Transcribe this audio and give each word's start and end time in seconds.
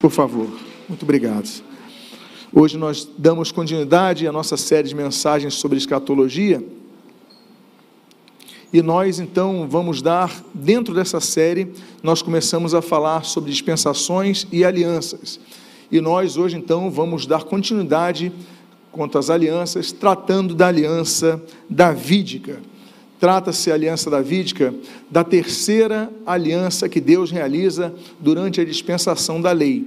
Por 0.00 0.12
favor, 0.12 0.48
muito 0.88 1.02
obrigado. 1.02 1.50
Hoje 2.52 2.78
nós 2.78 3.04
damos 3.18 3.50
continuidade 3.50 4.28
à 4.28 4.32
nossa 4.32 4.56
série 4.56 4.86
de 4.86 4.94
mensagens 4.94 5.54
sobre 5.54 5.76
escatologia. 5.76 6.64
E 8.72 8.80
nós 8.80 9.18
então 9.18 9.66
vamos 9.68 10.00
dar, 10.00 10.32
dentro 10.54 10.94
dessa 10.94 11.18
série, 11.18 11.72
nós 12.00 12.22
começamos 12.22 12.74
a 12.74 12.80
falar 12.80 13.24
sobre 13.24 13.50
dispensações 13.50 14.46
e 14.52 14.64
alianças. 14.64 15.40
E 15.90 16.00
nós 16.00 16.36
hoje 16.36 16.56
então 16.56 16.88
vamos 16.92 17.26
dar 17.26 17.42
continuidade 17.42 18.30
quanto 18.92 19.18
às 19.18 19.30
alianças, 19.30 19.90
tratando 19.90 20.54
da 20.54 20.68
aliança 20.68 21.42
davídica. 21.68 22.62
Trata-se 23.18 23.70
a 23.70 23.74
aliança 23.74 24.08
davídica 24.08 24.72
da 25.10 25.24
terceira 25.24 26.10
aliança 26.24 26.88
que 26.88 27.00
Deus 27.00 27.30
realiza 27.30 27.92
durante 28.20 28.60
a 28.60 28.64
dispensação 28.64 29.40
da 29.40 29.52
lei. 29.52 29.84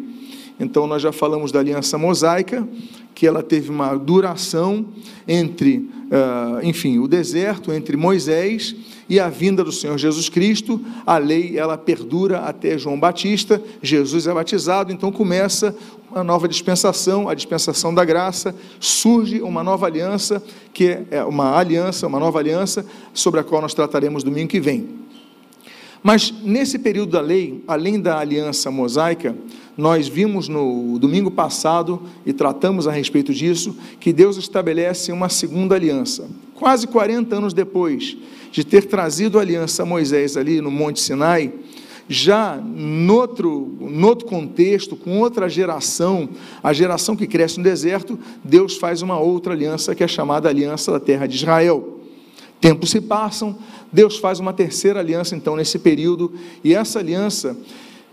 Então, 0.59 0.85
nós 0.85 1.01
já 1.01 1.11
falamos 1.11 1.51
da 1.51 1.59
aliança 1.59 1.97
mosaica, 1.97 2.67
que 3.15 3.25
ela 3.25 3.41
teve 3.41 3.69
uma 3.69 3.95
duração 3.95 4.85
entre, 5.27 5.77
uh, 5.77 6.63
enfim, 6.63 6.99
o 6.99 7.07
deserto, 7.07 7.71
entre 7.71 7.95
Moisés 7.95 8.75
e 9.11 9.19
a 9.19 9.27
vinda 9.27 9.61
do 9.61 9.73
Senhor 9.73 9.97
Jesus 9.97 10.29
Cristo. 10.29 10.79
A 11.05 11.17
lei, 11.17 11.59
ela 11.59 11.77
perdura 11.77 12.39
até 12.39 12.77
João 12.77 12.97
Batista, 12.97 13.61
Jesus 13.83 14.25
é 14.25 14.33
batizado, 14.33 14.93
então 14.93 15.11
começa 15.11 15.75
uma 16.09 16.23
nova 16.23 16.47
dispensação, 16.47 17.27
a 17.27 17.33
dispensação 17.33 17.93
da 17.93 18.05
graça, 18.05 18.55
surge 18.79 19.41
uma 19.41 19.61
nova 19.63 19.85
aliança, 19.85 20.41
que 20.73 20.99
é 21.11 21.21
uma 21.25 21.57
aliança, 21.57 22.07
uma 22.07 22.21
nova 22.21 22.39
aliança, 22.39 22.85
sobre 23.13 23.41
a 23.41 23.43
qual 23.43 23.61
nós 23.61 23.73
trataremos 23.73 24.23
domingo 24.23 24.47
que 24.47 24.61
vem. 24.61 25.00
Mas 26.03 26.33
nesse 26.43 26.79
período 26.79 27.11
da 27.11 27.21
lei, 27.21 27.63
além 27.67 27.99
da 27.99 28.17
aliança 28.17 28.71
mosaica, 28.71 29.35
nós 29.77 30.07
vimos 30.07 30.47
no 30.47 30.97
domingo 30.99 31.29
passado 31.29 32.01
e 32.25 32.33
tratamos 32.33 32.87
a 32.87 32.91
respeito 32.91 33.33
disso, 33.33 33.75
que 33.99 34.11
Deus 34.11 34.37
estabelece 34.37 35.11
uma 35.11 35.29
segunda 35.29 35.75
aliança. 35.75 36.27
Quase 36.55 36.87
40 36.87 37.35
anos 37.35 37.53
depois 37.53 38.17
de 38.51 38.63
ter 38.63 38.85
trazido 38.85 39.37
a 39.37 39.41
aliança 39.41 39.83
a 39.83 39.85
Moisés 39.85 40.35
ali 40.35 40.59
no 40.59 40.71
Monte 40.71 40.99
Sinai, 40.99 41.53
já 42.09 42.57
noutro, 42.57 43.77
noutro 43.79 44.27
contexto, 44.27 44.97
com 44.97 45.19
outra 45.19 45.47
geração, 45.47 46.27
a 46.61 46.73
geração 46.73 47.15
que 47.15 47.25
cresce 47.25 47.57
no 47.57 47.63
deserto, 47.63 48.19
Deus 48.43 48.75
faz 48.75 49.01
uma 49.01 49.17
outra 49.17 49.53
aliança 49.53 49.95
que 49.95 50.03
é 50.03 50.07
chamada 50.07 50.49
Aliança 50.49 50.91
da 50.91 50.99
Terra 50.99 51.25
de 51.25 51.37
Israel. 51.37 52.00
Tempos 52.61 52.91
se 52.91 53.01
passam, 53.01 53.57
Deus 53.91 54.19
faz 54.19 54.39
uma 54.39 54.53
terceira 54.53 54.99
aliança 54.99 55.35
então 55.35 55.55
nesse 55.55 55.79
período, 55.79 56.31
e 56.63 56.75
essa 56.75 56.99
aliança 56.99 57.57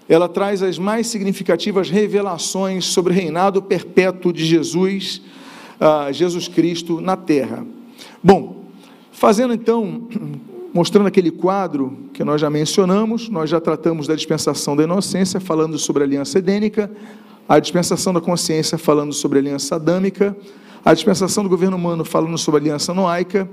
ela 0.09 0.27
traz 0.27 0.63
as 0.63 0.79
mais 0.79 1.07
significativas 1.07 1.91
revelações 1.91 2.87
sobre 2.87 3.13
o 3.13 3.15
reinado 3.15 3.61
perpétuo 3.61 4.33
de 4.33 4.45
Jesus, 4.47 5.21
uh, 5.79 6.11
Jesus 6.11 6.49
Cristo 6.49 6.99
na 6.99 7.15
terra. 7.15 7.65
Bom, 8.25 8.65
fazendo 9.13 9.53
então 9.53 10.09
mostrando 10.73 11.09
aquele 11.09 11.31
quadro 11.31 11.99
que 12.15 12.25
nós 12.25 12.41
já 12.41 12.49
mencionamos, 12.49 13.29
nós 13.29 13.51
já 13.51 13.61
tratamos 13.61 14.07
da 14.07 14.15
dispensação 14.15 14.75
da 14.75 14.85
inocência, 14.85 15.39
falando 15.39 15.79
sobre 15.79 16.03
a 16.03 16.07
aliança 16.07 16.39
edênica, 16.39 16.91
a 17.47 17.59
dispensação 17.59 18.15
da 18.15 18.21
consciência, 18.21 18.79
falando 18.79 19.13
sobre 19.13 19.39
a 19.39 19.43
aliança 19.43 19.77
adâmica, 19.77 20.35
a 20.83 20.95
dispensação 20.95 21.45
do 21.45 21.51
governo 21.51 21.77
humano, 21.77 22.03
falando 22.03 22.39
sobre 22.39 22.61
a 22.61 22.63
aliança 22.63 22.95
noaica, 22.95 23.49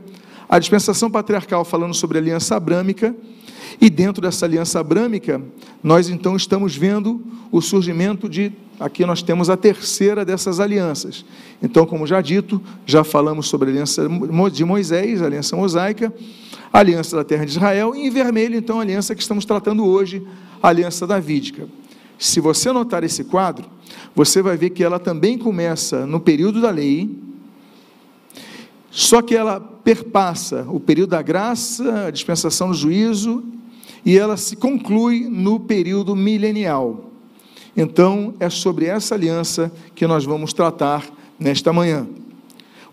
a 0.47 0.59
dispensação 0.59 1.09
patriarcal, 1.09 1.65
falando 1.65 1.93
sobre 1.93 2.17
a 2.17 2.21
aliança 2.21 2.55
abrâmica, 2.55 3.15
e 3.79 3.89
dentro 3.89 4.21
dessa 4.21 4.45
aliança 4.45 4.79
abrâmica, 4.79 5.41
nós 5.83 6.09
então 6.09 6.35
estamos 6.35 6.75
vendo 6.75 7.21
o 7.51 7.61
surgimento 7.61 8.29
de. 8.29 8.51
Aqui 8.79 9.05
nós 9.05 9.21
temos 9.21 9.49
a 9.49 9.55
terceira 9.55 10.25
dessas 10.25 10.59
alianças. 10.59 11.25
Então, 11.63 11.85
como 11.85 12.05
já 12.05 12.19
dito, 12.19 12.61
já 12.85 13.03
falamos 13.03 13.47
sobre 13.47 13.69
a 13.69 13.71
aliança 13.71 14.07
de 14.51 14.65
Moisés, 14.65 15.21
a 15.21 15.25
aliança 15.25 15.55
mosaica, 15.55 16.13
a 16.73 16.79
aliança 16.79 17.15
da 17.15 17.23
terra 17.23 17.45
de 17.45 17.51
Israel, 17.51 17.95
e 17.95 18.05
em 18.05 18.09
vermelho, 18.09 18.57
então, 18.57 18.79
a 18.79 18.81
aliança 18.81 19.15
que 19.15 19.21
estamos 19.21 19.45
tratando 19.45 19.85
hoje, 19.85 20.21
a 20.61 20.67
aliança 20.67 21.07
davídica. 21.07 21.67
Se 22.19 22.41
você 22.41 22.71
notar 22.71 23.03
esse 23.03 23.23
quadro, 23.23 23.65
você 24.13 24.41
vai 24.41 24.57
ver 24.57 24.71
que 24.71 24.83
ela 24.83 24.99
também 24.99 25.37
começa 25.37 26.05
no 26.05 26.19
período 26.19 26.59
da 26.59 26.69
lei, 26.69 27.09
só 28.95 29.21
que 29.21 29.35
ela 29.35 29.59
perpassa 29.59 30.65
o 30.69 30.79
período 30.79 31.09
da 31.09 31.21
graça, 31.21 32.05
a 32.05 32.11
dispensação 32.11 32.69
do 32.69 32.73
juízo, 32.73 33.43
e 34.05 34.17
ela 34.17 34.37
se 34.37 34.55
conclui 34.55 35.27
no 35.29 35.59
período 35.59 36.15
milenial. 36.15 37.11
Então, 37.75 38.33
é 38.39 38.49
sobre 38.49 38.85
essa 38.85 39.13
aliança 39.13 39.69
que 39.93 40.07
nós 40.07 40.23
vamos 40.23 40.53
tratar 40.53 41.05
nesta 41.37 41.73
manhã. 41.73 42.07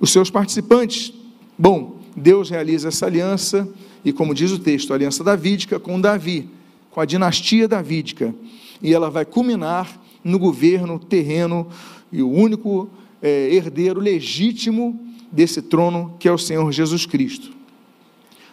Os 0.00 0.10
seus 0.10 0.28
participantes, 0.28 1.14
bom, 1.56 2.00
Deus 2.16 2.50
realiza 2.50 2.88
essa 2.88 3.06
aliança, 3.06 3.69
e 4.04 4.12
como 4.12 4.34
diz 4.34 4.50
o 4.50 4.58
texto, 4.58 4.90
a 4.90 4.96
aliança 4.96 5.22
davídica 5.22 5.78
com 5.78 6.00
Davi, 6.00 6.50
com 6.90 7.00
a 7.00 7.04
dinastia 7.04 7.69
davídica, 7.69 8.34
e 8.82 8.92
ela 8.92 9.08
vai 9.08 9.24
culminar 9.24 10.00
no 10.24 10.36
governo 10.36 10.98
terreno 10.98 11.69
e 12.10 12.24
o 12.24 12.28
único 12.28 12.90
é, 13.22 13.54
herdeiro 13.54 14.00
legítimo 14.00 15.11
desse 15.32 15.62
trono, 15.62 16.15
que 16.19 16.28
é 16.28 16.32
o 16.32 16.38
Senhor 16.38 16.70
Jesus 16.70 17.06
Cristo. 17.06 17.50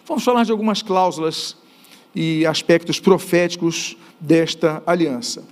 Vamos 0.06 0.24
falar 0.24 0.44
de 0.44 0.50
algumas 0.50 0.82
cláusulas 0.82 1.56
e 2.14 2.44
aspectos 2.46 2.98
proféticos 2.98 3.96
desta 4.18 4.82
aliança. 4.86 5.44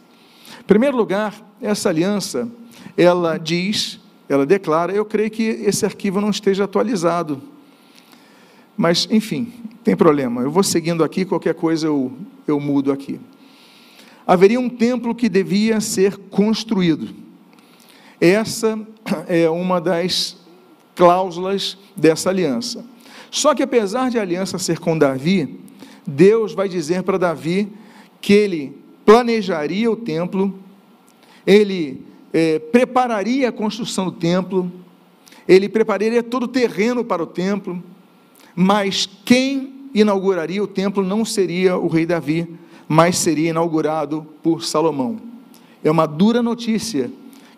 Em 0.59 0.65
primeiro 0.65 0.97
lugar, 0.97 1.34
essa 1.61 1.89
aliança, 1.89 2.49
ela 2.97 3.39
diz, 3.39 4.00
ela 4.28 4.44
declara, 4.44 4.93
eu 4.93 5.05
creio 5.05 5.31
que 5.31 5.43
esse 5.43 5.84
arquivo 5.84 6.21
não 6.21 6.31
esteja 6.31 6.65
atualizado 6.65 7.41
mas, 8.78 9.09
enfim, 9.10 9.53
tem 9.83 9.97
problema. 9.97 10.43
Eu 10.43 10.53
vou 10.53 10.62
seguindo 10.62 11.03
aqui, 11.03 11.25
qualquer 11.25 11.53
coisa 11.53 11.89
eu, 11.89 12.12
eu 12.47 12.60
mudo 12.60 12.93
aqui. 12.93 13.19
Haveria 14.25 14.60
um 14.60 14.69
templo 14.69 15.16
que 15.16 15.28
devia 15.28 15.81
ser 15.81 16.16
construído. 16.16 17.09
Essa 18.21 18.78
é 19.27 19.50
uma 19.50 19.81
das 19.81 20.38
cláusulas 20.98 21.78
dessa 21.94 22.28
aliança. 22.28 22.84
Só 23.31 23.54
que 23.54 23.62
apesar 23.62 24.10
de 24.10 24.19
a 24.19 24.22
aliança 24.22 24.59
ser 24.59 24.81
com 24.81 24.98
Davi, 24.98 25.60
Deus 26.04 26.53
vai 26.53 26.69
dizer 26.69 27.04
para 27.04 27.16
Davi 27.16 27.72
que 28.20 28.32
ele 28.32 28.76
planejaria 29.06 29.88
o 29.88 29.94
templo, 29.94 30.59
ele 31.47 32.03
é, 32.32 32.59
prepararia 32.59 33.48
a 33.48 33.53
construção 33.53 34.06
do 34.06 34.12
templo, 34.12 34.72
ele 35.47 35.69
prepararia 35.69 36.20
todo 36.20 36.42
o 36.42 36.48
terreno 36.48 37.04
para 37.04 37.22
o 37.22 37.26
templo, 37.26 37.80
mas 38.56 39.09
quem 39.25 39.72
inauguraria 39.94 40.62
o 40.62 40.66
templo 40.66 41.04
não 41.04 41.25
seria 41.25 41.78
o 41.78 41.86
rei 41.86 42.06
Davi, 42.06 42.59
mas 42.88 43.19
seria 43.19 43.50
inaugurado 43.50 44.26
por 44.42 44.65
Salomão. 44.65 45.16
É 45.84 45.91
uma 45.92 46.06
dura 46.06 46.42
notícia 46.42 47.09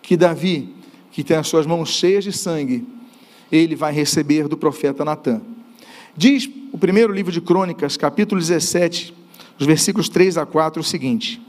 que 0.03 0.15
Davi, 0.15 0.75
que 1.11 1.25
tem 1.25 1.39
as 1.39 1.49
suas 1.49 1.65
mãos 1.65 1.89
cheias 1.89 2.23
de 2.23 2.33
sangue, 2.33 2.87
ele 3.51 3.75
vai 3.75 3.93
receber 3.93 4.49
do 4.49 4.57
profeta 4.57 5.05
Natã. 5.05 5.41
Diz 6.17 6.49
o 6.73 6.79
primeiro 6.79 7.13
livro 7.13 7.33
de 7.33 7.41
Crônicas, 7.41 7.97
capítulo 7.97 8.41
17, 8.41 9.15
os 9.59 9.67
versículos 9.67 10.09
3 10.09 10.39
a 10.39 10.47
4, 10.47 10.81
o 10.81 10.85
seguinte: 10.85 11.41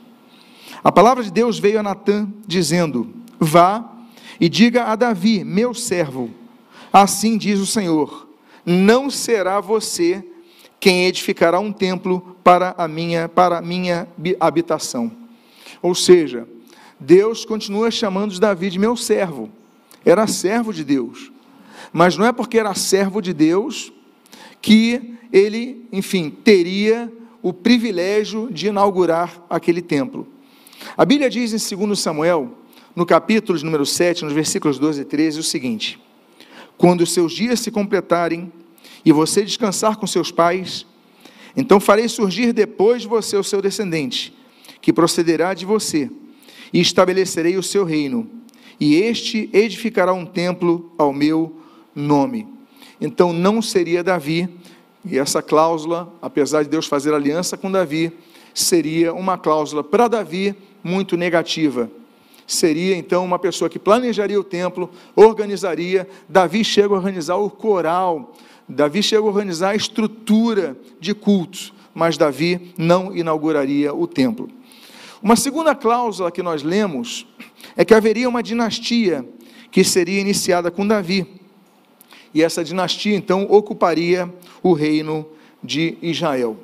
A 0.83 0.91
palavra 0.91 1.23
de 1.23 1.31
Deus 1.31 1.59
veio 1.59 1.79
a 1.79 1.83
Natã, 1.83 2.27
dizendo: 2.47 3.13
Vá 3.39 3.89
e 4.39 4.49
diga 4.49 4.85
a 4.85 4.95
Davi, 4.95 5.43
meu 5.43 5.73
servo, 5.73 6.29
assim 6.91 7.37
diz 7.37 7.59
o 7.59 7.65
Senhor 7.65 8.31
não 8.65 9.09
será 9.09 9.59
você 9.59 10.23
quem 10.79 11.05
edificará 11.05 11.59
um 11.59 11.71
templo 11.71 12.35
para 12.43 12.73
a 12.77 12.87
minha, 12.87 13.29
para 13.29 13.59
a 13.59 13.61
minha 13.61 14.07
habitação. 14.39 15.11
Ou 15.81 15.93
seja, 15.93 16.47
Deus 16.99 17.45
continua 17.45 17.91
chamando 17.91 18.39
Davi 18.39 18.69
de 18.69 18.79
meu 18.79 18.95
servo. 18.95 19.49
Era 20.03 20.25
servo 20.25 20.73
de 20.73 20.83
Deus. 20.83 21.31
Mas 21.91 22.17
não 22.17 22.25
é 22.25 22.31
porque 22.31 22.57
era 22.57 22.73
servo 22.73 23.21
de 23.21 23.33
Deus 23.33 23.91
que 24.61 25.15
ele, 25.31 25.87
enfim, 25.91 26.29
teria 26.29 27.11
o 27.41 27.51
privilégio 27.51 28.49
de 28.51 28.67
inaugurar 28.67 29.43
aquele 29.49 29.81
templo. 29.81 30.27
A 30.95 31.05
Bíblia 31.05 31.29
diz 31.29 31.51
em 31.51 31.77
2 31.87 31.99
Samuel, 31.99 32.57
no 32.95 33.05
capítulo 33.05 33.57
número 33.63 33.85
7, 33.85 34.23
nos 34.23 34.33
versículos 34.33 34.77
12 34.77 35.01
e 35.01 35.05
13, 35.05 35.39
o 35.39 35.43
seguinte: 35.43 35.99
quando 36.77 37.01
os 37.01 37.13
seus 37.13 37.33
dias 37.33 37.59
se 37.59 37.71
completarem 37.71 38.51
e 39.03 39.11
você 39.11 39.43
descansar 39.43 39.97
com 39.97 40.05
seus 40.05 40.31
pais, 40.31 40.85
então 41.55 41.79
farei 41.79 42.07
surgir 42.07 42.53
depois 42.53 43.03
de 43.03 43.07
você 43.07 43.35
o 43.35 43.43
seu 43.43 43.61
descendente, 43.61 44.33
que 44.81 44.93
procederá 44.93 45.53
de 45.53 45.65
você, 45.65 46.09
e 46.71 46.79
estabelecerei 46.79 47.57
o 47.57 47.63
seu 47.63 47.83
reino, 47.83 48.29
e 48.79 48.95
este 48.95 49.49
edificará 49.53 50.13
um 50.13 50.25
templo 50.25 50.91
ao 50.97 51.13
meu 51.13 51.60
nome. 51.95 52.47
Então 52.99 53.33
não 53.33 53.61
seria 53.61 54.03
Davi, 54.03 54.49
e 55.03 55.17
essa 55.17 55.41
cláusula, 55.41 56.13
apesar 56.21 56.63
de 56.63 56.69
Deus 56.69 56.85
fazer 56.85 57.13
aliança 57.13 57.57
com 57.57 57.71
Davi, 57.71 58.11
seria 58.53 59.13
uma 59.13 59.37
cláusula 59.37 59.83
para 59.83 60.07
Davi 60.07 60.55
muito 60.83 61.17
negativa. 61.17 61.89
seria 62.47 62.97
então 62.97 63.23
uma 63.23 63.39
pessoa 63.39 63.69
que 63.69 63.79
planejaria 63.79 64.39
o 64.39 64.43
templo, 64.43 64.89
organizaria. 65.15 66.07
Davi 66.27 66.63
chega 66.63 66.93
a 66.93 66.97
organizar 66.97 67.35
o 67.37 67.49
coral, 67.49 68.33
Davi 68.67 69.01
chega 69.01 69.21
a 69.21 69.25
organizar 69.25 69.69
a 69.69 69.75
estrutura 69.75 70.77
de 70.99 71.13
cultos, 71.13 71.73
mas 71.93 72.17
Davi 72.17 72.73
não 72.77 73.15
inauguraria 73.15 73.93
o 73.93 74.05
templo. 74.05 74.49
Uma 75.21 75.35
segunda 75.35 75.73
cláusula 75.75 76.31
que 76.31 76.43
nós 76.43 76.63
lemos 76.63 77.27
é 77.75 77.85
que 77.85 77.93
haveria 77.93 78.27
uma 78.27 78.43
dinastia 78.43 79.25
que 79.71 79.83
seria 79.83 80.19
iniciada 80.19 80.69
com 80.69 80.85
Davi. 80.85 81.40
E 82.33 82.41
essa 82.41 82.63
dinastia 82.63 83.15
então 83.15 83.45
ocuparia 83.49 84.33
o 84.63 84.73
reino 84.73 85.27
de 85.63 85.97
Israel. 86.01 86.57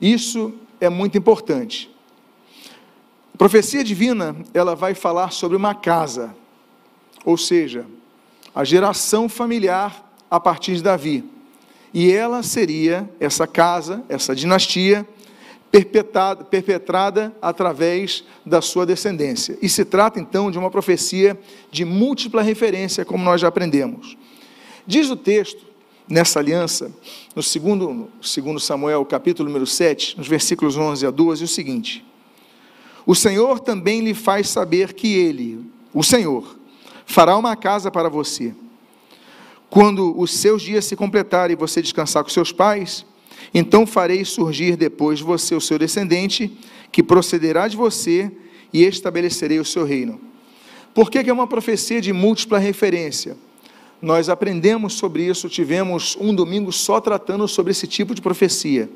Isso 0.00 0.52
é 0.80 0.88
muito 0.88 1.16
importante. 1.16 1.90
A 3.34 3.38
profecia 3.38 3.82
divina, 3.82 4.36
ela 4.52 4.74
vai 4.74 4.94
falar 4.94 5.32
sobre 5.32 5.56
uma 5.56 5.74
casa, 5.74 6.34
ou 7.24 7.36
seja, 7.36 7.86
a 8.54 8.64
geração 8.64 9.28
familiar 9.28 10.14
a 10.30 10.38
partir 10.38 10.76
de 10.76 10.82
Davi. 10.82 11.24
E 11.94 12.10
ela 12.10 12.42
seria, 12.42 13.08
essa 13.20 13.46
casa, 13.46 14.02
essa 14.08 14.34
dinastia, 14.34 15.06
perpetrada, 15.70 16.44
perpetrada 16.44 17.34
através 17.40 18.24
da 18.44 18.60
sua 18.60 18.84
descendência. 18.84 19.58
E 19.62 19.68
se 19.68 19.84
trata 19.84 20.20
então 20.20 20.50
de 20.50 20.58
uma 20.58 20.70
profecia 20.70 21.38
de 21.70 21.84
múltipla 21.84 22.42
referência, 22.42 23.04
como 23.04 23.24
nós 23.24 23.40
já 23.40 23.48
aprendemos. 23.48 24.16
Diz 24.86 25.10
o 25.10 25.16
texto, 25.16 25.64
nessa 26.08 26.38
aliança, 26.38 26.92
no 27.34 27.42
segundo, 27.42 28.10
segundo 28.20 28.58
Samuel, 28.58 29.04
capítulo 29.04 29.48
número 29.48 29.66
7, 29.66 30.18
nos 30.18 30.26
versículos 30.26 30.76
11 30.76 31.06
a 31.06 31.10
12, 31.10 31.44
o 31.44 31.48
seguinte: 31.48 32.04
O 33.06 33.14
Senhor 33.14 33.60
também 33.60 34.00
lhe 34.00 34.14
faz 34.14 34.48
saber 34.48 34.92
que 34.92 35.14
ele, 35.14 35.64
o 35.94 36.02
Senhor, 36.02 36.58
fará 37.06 37.36
uma 37.36 37.54
casa 37.56 37.90
para 37.90 38.08
você. 38.08 38.54
Quando 39.70 40.18
os 40.20 40.32
seus 40.32 40.62
dias 40.62 40.84
se 40.84 40.96
completarem 40.96 41.54
e 41.54 41.58
você 41.58 41.80
descansar 41.80 42.22
com 42.22 42.28
seus 42.28 42.52
pais, 42.52 43.06
então 43.54 43.86
farei 43.86 44.24
surgir 44.24 44.76
depois 44.76 45.18
de 45.18 45.24
você 45.24 45.54
o 45.54 45.60
seu 45.60 45.78
descendente, 45.78 46.58
que 46.90 47.02
procederá 47.02 47.68
de 47.68 47.76
você, 47.76 48.30
e 48.72 48.84
estabelecerei 48.84 49.58
o 49.58 49.64
seu 49.64 49.84
reino. 49.84 50.20
Por 50.94 51.10
que, 51.10 51.22
que 51.22 51.30
é 51.30 51.32
uma 51.32 51.46
profecia 51.46 52.00
de 52.00 52.12
múltipla 52.12 52.58
referência? 52.58 53.36
Nós 54.02 54.28
aprendemos 54.28 54.94
sobre 54.94 55.24
isso, 55.24 55.48
tivemos 55.48 56.16
um 56.20 56.34
domingo 56.34 56.72
só 56.72 57.00
tratando 57.00 57.46
sobre 57.46 57.70
esse 57.70 57.86
tipo 57.86 58.16
de 58.16 58.20
profecia. 58.20 58.90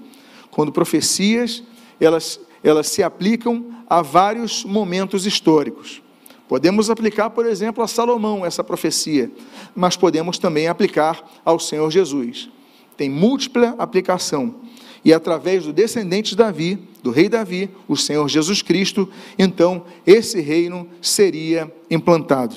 Quando 0.50 0.72
profecias, 0.72 1.62
elas, 2.00 2.40
elas 2.62 2.88
se 2.88 3.04
aplicam 3.04 3.64
a 3.88 4.02
vários 4.02 4.64
momentos 4.64 5.24
históricos. 5.24 6.02
Podemos 6.48 6.90
aplicar, 6.90 7.30
por 7.30 7.46
exemplo, 7.46 7.84
a 7.84 7.88
Salomão 7.88 8.44
essa 8.44 8.64
profecia, 8.64 9.30
mas 9.76 9.96
podemos 9.96 10.38
também 10.38 10.66
aplicar 10.66 11.24
ao 11.44 11.60
Senhor 11.60 11.88
Jesus. 11.88 12.48
Tem 12.96 13.08
múltipla 13.08 13.76
aplicação. 13.78 14.56
E 15.04 15.12
através 15.12 15.64
do 15.64 15.72
descendente 15.72 16.30
de 16.30 16.36
Davi, 16.36 16.80
do 17.00 17.12
rei 17.12 17.28
Davi, 17.28 17.70
o 17.86 17.96
Senhor 17.96 18.28
Jesus 18.28 18.60
Cristo, 18.60 19.08
então 19.38 19.84
esse 20.04 20.40
reino 20.40 20.88
seria 21.00 21.72
implantado. 21.88 22.56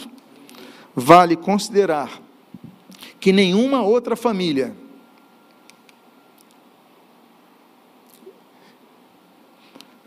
Vale 0.95 1.35
considerar 1.35 2.28
que 3.19 3.31
nenhuma 3.31 3.81
outra 3.81 4.16
família 4.16 4.75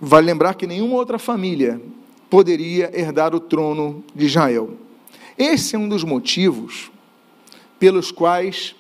Vale 0.05 0.26
lembrar 0.26 0.55
que 0.55 0.67
nenhuma 0.67 0.97
outra 0.97 1.17
família 1.17 1.81
poderia 2.29 2.91
herdar 2.93 3.37
o 3.37 3.38
trono 3.38 4.03
de 4.12 4.26
Israel. 4.26 4.76
Esse 5.38 5.76
é 5.76 5.79
um 5.79 5.88
dos 5.88 6.03
motivos 6.03 6.91
pelos 7.79 8.11
quais 8.11 8.75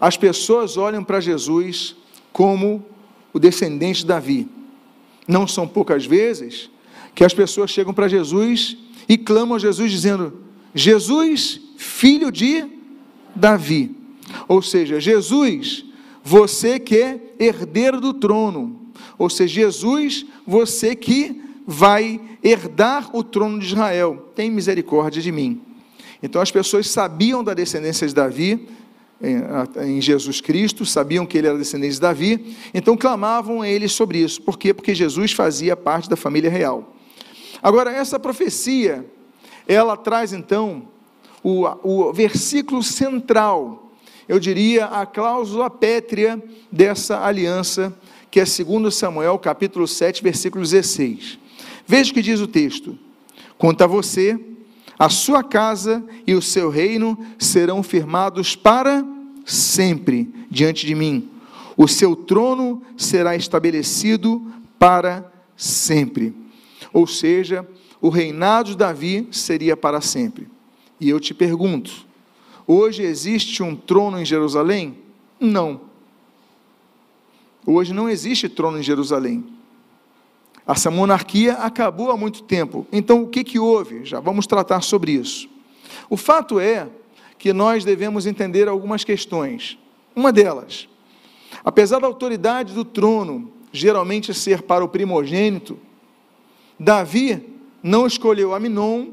as 0.00 0.16
pessoas 0.16 0.76
olham 0.76 1.02
para 1.02 1.18
Jesus 1.18 1.96
como 2.32 2.86
o 3.32 3.40
descendente 3.40 4.02
de 4.02 4.06
Davi. 4.06 4.48
Não 5.26 5.48
são 5.48 5.66
poucas 5.66 6.06
vezes 6.06 6.70
que 7.12 7.24
as 7.24 7.34
pessoas 7.34 7.72
chegam 7.72 7.92
para 7.92 8.06
Jesus 8.06 8.76
e 9.08 9.18
clamam 9.18 9.56
a 9.56 9.58
Jesus 9.58 9.90
dizendo: 9.90 10.44
Jesus, 10.72 11.60
filho 11.76 12.30
de 12.30 12.64
Davi. 13.34 13.94
Ou 14.48 14.62
seja, 14.62 15.00
Jesus, 15.00 15.84
você 16.22 16.78
que 16.78 16.96
é 16.96 17.20
herdeiro 17.38 18.00
do 18.00 18.14
trono. 18.14 18.80
Ou 19.18 19.28
seja, 19.28 19.54
Jesus, 19.54 20.26
você 20.46 20.94
que 20.94 21.42
vai 21.66 22.20
herdar 22.42 23.14
o 23.14 23.22
trono 23.22 23.58
de 23.58 23.66
Israel. 23.66 24.30
Tem 24.34 24.50
misericórdia 24.50 25.22
de 25.22 25.30
mim. 25.30 25.60
Então 26.22 26.40
as 26.40 26.50
pessoas 26.50 26.88
sabiam 26.88 27.42
da 27.42 27.54
descendência 27.54 28.06
de 28.06 28.14
Davi, 28.14 28.68
em 29.80 30.00
Jesus 30.00 30.40
Cristo, 30.40 30.84
sabiam 30.84 31.24
que 31.24 31.38
ele 31.38 31.46
era 31.46 31.56
descendente 31.56 31.94
de 31.94 32.00
Davi, 32.00 32.56
então 32.74 32.96
clamavam 32.96 33.62
a 33.62 33.68
ele 33.68 33.88
sobre 33.88 34.18
isso. 34.18 34.42
Por 34.42 34.58
quê? 34.58 34.74
Porque 34.74 34.94
Jesus 34.94 35.32
fazia 35.32 35.76
parte 35.76 36.10
da 36.10 36.16
família 36.16 36.50
real. 36.50 36.96
Agora, 37.62 37.92
essa 37.92 38.18
profecia, 38.18 39.06
ela 39.66 39.96
traz 39.96 40.32
então 40.32 40.88
o, 41.42 41.66
o 41.82 42.12
versículo 42.12 42.82
central, 42.82 43.92
eu 44.28 44.38
diria 44.38 44.86
a 44.86 45.04
cláusula 45.04 45.68
pétrea 45.68 46.42
dessa 46.70 47.24
aliança, 47.24 47.92
que 48.30 48.40
é 48.40 48.44
2 48.44 48.94
Samuel, 48.94 49.38
capítulo 49.38 49.86
7, 49.86 50.22
versículo 50.22 50.62
16. 50.62 51.38
Veja 51.86 52.10
o 52.10 52.14
que 52.14 52.22
diz 52.22 52.40
o 52.40 52.46
texto: 52.46 52.96
Quanto 53.58 53.82
a 53.82 53.86
você, 53.86 54.38
a 54.98 55.08
sua 55.08 55.42
casa 55.42 56.04
e 56.26 56.34
o 56.34 56.40
seu 56.40 56.70
reino 56.70 57.18
serão 57.38 57.82
firmados 57.82 58.54
para 58.54 59.04
sempre 59.44 60.32
diante 60.50 60.86
de 60.86 60.94
mim. 60.94 61.28
O 61.76 61.88
seu 61.88 62.14
trono 62.14 62.82
será 62.96 63.34
estabelecido 63.34 64.40
para 64.78 65.30
sempre. 65.56 66.34
Ou 66.92 67.06
seja, 67.06 67.66
o 68.00 68.08
reinado 68.08 68.70
de 68.70 68.76
Davi 68.76 69.28
seria 69.30 69.76
para 69.76 70.00
sempre. 70.00 70.48
E 71.02 71.08
eu 71.08 71.18
te 71.18 71.34
pergunto: 71.34 72.06
hoje 72.64 73.02
existe 73.02 73.60
um 73.60 73.74
trono 73.74 74.20
em 74.20 74.24
Jerusalém? 74.24 74.96
Não. 75.40 75.80
Hoje 77.66 77.92
não 77.92 78.08
existe 78.08 78.48
trono 78.48 78.78
em 78.78 78.84
Jerusalém. 78.84 79.44
Essa 80.64 80.92
monarquia 80.92 81.54
acabou 81.54 82.12
há 82.12 82.16
muito 82.16 82.44
tempo. 82.44 82.86
Então, 82.92 83.24
o 83.24 83.28
que, 83.28 83.42
que 83.42 83.58
houve? 83.58 84.04
Já 84.04 84.20
vamos 84.20 84.46
tratar 84.46 84.80
sobre 84.80 85.10
isso. 85.10 85.48
O 86.08 86.16
fato 86.16 86.60
é 86.60 86.88
que 87.36 87.52
nós 87.52 87.84
devemos 87.84 88.24
entender 88.24 88.68
algumas 88.68 89.02
questões. 89.02 89.76
Uma 90.14 90.32
delas, 90.32 90.88
apesar 91.64 91.98
da 91.98 92.06
autoridade 92.06 92.74
do 92.74 92.84
trono 92.84 93.52
geralmente 93.72 94.32
ser 94.32 94.62
para 94.62 94.84
o 94.84 94.88
primogênito, 94.88 95.76
Davi 96.78 97.44
não 97.82 98.06
escolheu 98.06 98.54
Aminon, 98.54 99.08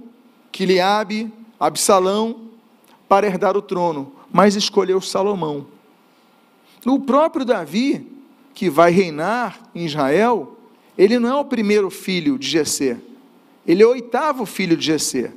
Quiliabe, 0.52 1.39
Absalão 1.60 2.50
para 3.08 3.28
herdar 3.28 3.58
o 3.58 3.62
trono, 3.62 4.14
mas 4.32 4.56
escolheu 4.56 5.02
Salomão. 5.02 5.68
O 6.86 7.00
próprio 7.00 7.44
Davi, 7.44 8.08
que 8.54 8.70
vai 8.70 8.92
reinar 8.92 9.60
em 9.76 9.86
Israel, 9.86 10.58
ele 10.98 11.20
não 11.20 11.30
é 11.30 11.36
o 11.36 11.46
primeiro 11.46 11.90
filho 11.90 12.38
de 12.38 12.48
Jessé, 12.48 12.98
ele 13.68 13.84
é 13.84 13.86
o 13.86 13.90
oitavo 13.90 14.46
filho 14.46 14.78
de 14.78 14.86
Jessé. 14.86 15.34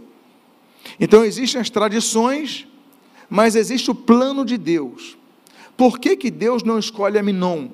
Então 0.99 1.25
existem 1.25 1.61
as 1.61 1.71
tradições, 1.71 2.67
mas 3.29 3.57
existe 3.57 3.91
o 3.91 3.95
plano 3.95 4.45
de 4.45 4.57
Deus. 4.59 5.17
Por 5.77 5.99
que, 5.99 6.17
que 6.17 6.31
Deus 6.31 6.63
não 6.63 6.79
escolhe 6.79 7.19
Aminon? 7.19 7.69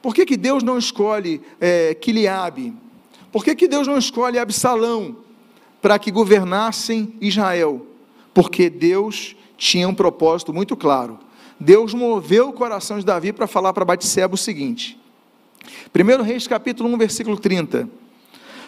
Por 0.00 0.14
que, 0.14 0.24
que 0.24 0.36
Deus 0.36 0.62
não 0.62 0.78
escolhe 0.78 1.40
é, 1.60 1.94
Quiliabe? 1.94 2.74
Por 3.32 3.44
que, 3.44 3.54
que 3.54 3.66
Deus 3.66 3.86
não 3.86 3.98
escolhe 3.98 4.38
Absalão? 4.38 5.16
Para 5.84 5.98
que 5.98 6.10
governassem 6.10 7.12
Israel, 7.20 7.86
porque 8.32 8.70
Deus 8.70 9.36
tinha 9.58 9.86
um 9.86 9.94
propósito 9.94 10.50
muito 10.50 10.74
claro. 10.74 11.18
Deus 11.60 11.92
moveu 11.92 12.48
o 12.48 12.52
coração 12.54 12.98
de 12.98 13.04
Davi 13.04 13.34
para 13.34 13.46
falar 13.46 13.70
para 13.74 13.84
Batseba 13.84 14.32
o 14.32 14.38
seguinte: 14.38 14.98
1 15.94 16.22
Reis 16.22 16.46
capítulo 16.46 16.88
1, 16.88 16.96
versículo 16.96 17.36
30. 17.36 17.86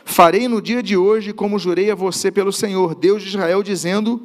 Farei 0.05 0.47
no 0.47 0.61
dia 0.61 0.83
de 0.83 0.95
hoje 0.95 1.33
como 1.33 1.59
jurei 1.59 1.91
a 1.91 1.95
você 1.95 2.31
pelo 2.31 2.53
Senhor, 2.53 2.95
Deus 2.95 3.23
de 3.23 3.31
Israel, 3.31 3.63
dizendo: 3.63 4.21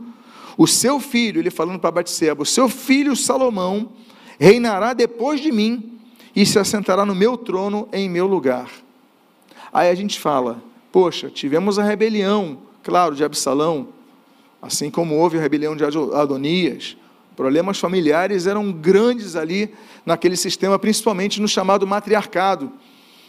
O 0.57 0.67
seu 0.67 0.99
filho, 0.99 1.39
ele 1.39 1.49
falando 1.49 1.79
para 1.79 1.91
Batseba, 1.91 2.43
o 2.43 2.45
seu 2.45 2.67
filho 2.67 3.15
Salomão 3.15 3.93
reinará 4.37 4.91
depois 4.91 5.39
de 5.39 5.49
mim 5.49 5.97
e 6.35 6.45
se 6.45 6.59
assentará 6.59 7.05
no 7.05 7.15
meu 7.15 7.37
trono 7.37 7.87
em 7.93 8.09
meu 8.09 8.27
lugar. 8.27 8.69
Aí 9.71 9.89
a 9.89 9.95
gente 9.95 10.19
fala: 10.19 10.61
Poxa, 10.91 11.29
tivemos 11.29 11.79
a 11.79 11.83
rebelião, 11.85 12.69
claro, 12.83 13.15
de 13.15 13.23
Absalão, 13.23 13.89
assim 14.61 14.89
como 14.89 15.15
houve 15.15 15.37
a 15.37 15.41
rebelião 15.41 15.75
de 15.75 15.83
Adonias. 15.83 16.97
Problemas 17.35 17.79
familiares 17.79 18.45
eram 18.45 18.71
grandes 18.71 19.35
ali 19.35 19.73
naquele 20.05 20.35
sistema, 20.35 20.77
principalmente 20.77 21.41
no 21.41 21.47
chamado 21.47 21.87
matriarcado. 21.87 22.71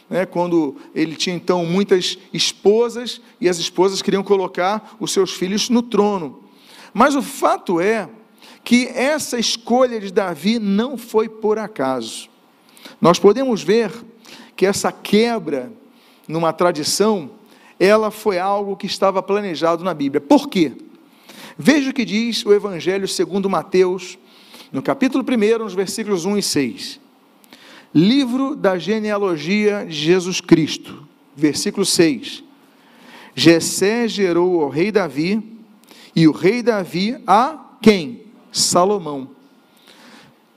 né, 0.09 0.25
quando 0.25 0.75
ele 0.93 1.15
tinha 1.15 1.35
então 1.35 1.65
muitas 1.65 2.17
esposas 2.31 3.21
e 3.39 3.47
as 3.49 3.57
esposas 3.57 4.01
queriam 4.01 4.23
colocar 4.23 4.95
os 4.99 5.11
seus 5.11 5.31
filhos 5.31 5.69
no 5.69 5.81
trono. 5.81 6.43
Mas 6.93 7.15
o 7.15 7.21
fato 7.21 7.79
é 7.79 8.07
que 8.63 8.87
essa 8.87 9.39
escolha 9.39 9.99
de 9.99 10.11
Davi 10.11 10.59
não 10.59 10.97
foi 10.97 11.27
por 11.27 11.57
acaso. 11.57 12.29
Nós 13.01 13.17
podemos 13.17 13.63
ver 13.63 13.91
que 14.55 14.65
essa 14.65 14.91
quebra 14.91 15.71
numa 16.27 16.53
tradição, 16.53 17.31
ela 17.79 18.11
foi 18.11 18.39
algo 18.39 18.77
que 18.77 18.85
estava 18.85 19.21
planejado 19.21 19.83
na 19.83 19.93
Bíblia. 19.93 20.21
Por 20.21 20.47
quê? 20.47 20.73
Veja 21.57 21.89
o 21.89 21.93
que 21.93 22.05
diz 22.05 22.45
o 22.45 22.53
Evangelho 22.53 23.07
segundo 23.07 23.49
Mateus, 23.49 24.17
no 24.71 24.81
capítulo 24.81 25.23
1, 25.23 25.59
nos 25.59 25.73
versículos 25.73 26.25
1 26.25 26.37
e 26.37 26.41
6. 26.43 26.99
Livro 27.93 28.55
da 28.55 28.77
genealogia 28.77 29.85
de 29.85 29.93
Jesus 29.93 30.41
Cristo, 30.41 31.07
versículo 31.35 31.85
6. 31.85 32.43
Jessé 33.35 34.07
gerou 34.07 34.63
ao 34.63 34.69
rei 34.69 34.91
Davi, 34.91 35.41
e 36.15 36.27
o 36.27 36.31
rei 36.31 36.61
Davi 36.61 37.17
a 37.25 37.59
quem? 37.81 38.23
Salomão. 38.51 39.29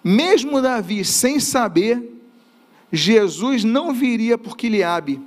Mesmo 0.04 0.60
Davi 0.62 1.04
sem 1.04 1.40
saber, 1.40 2.02
Jesus 2.92 3.64
não 3.64 3.92
viria 3.92 4.38
por 4.38 4.56
Quiliabe. 4.56 5.20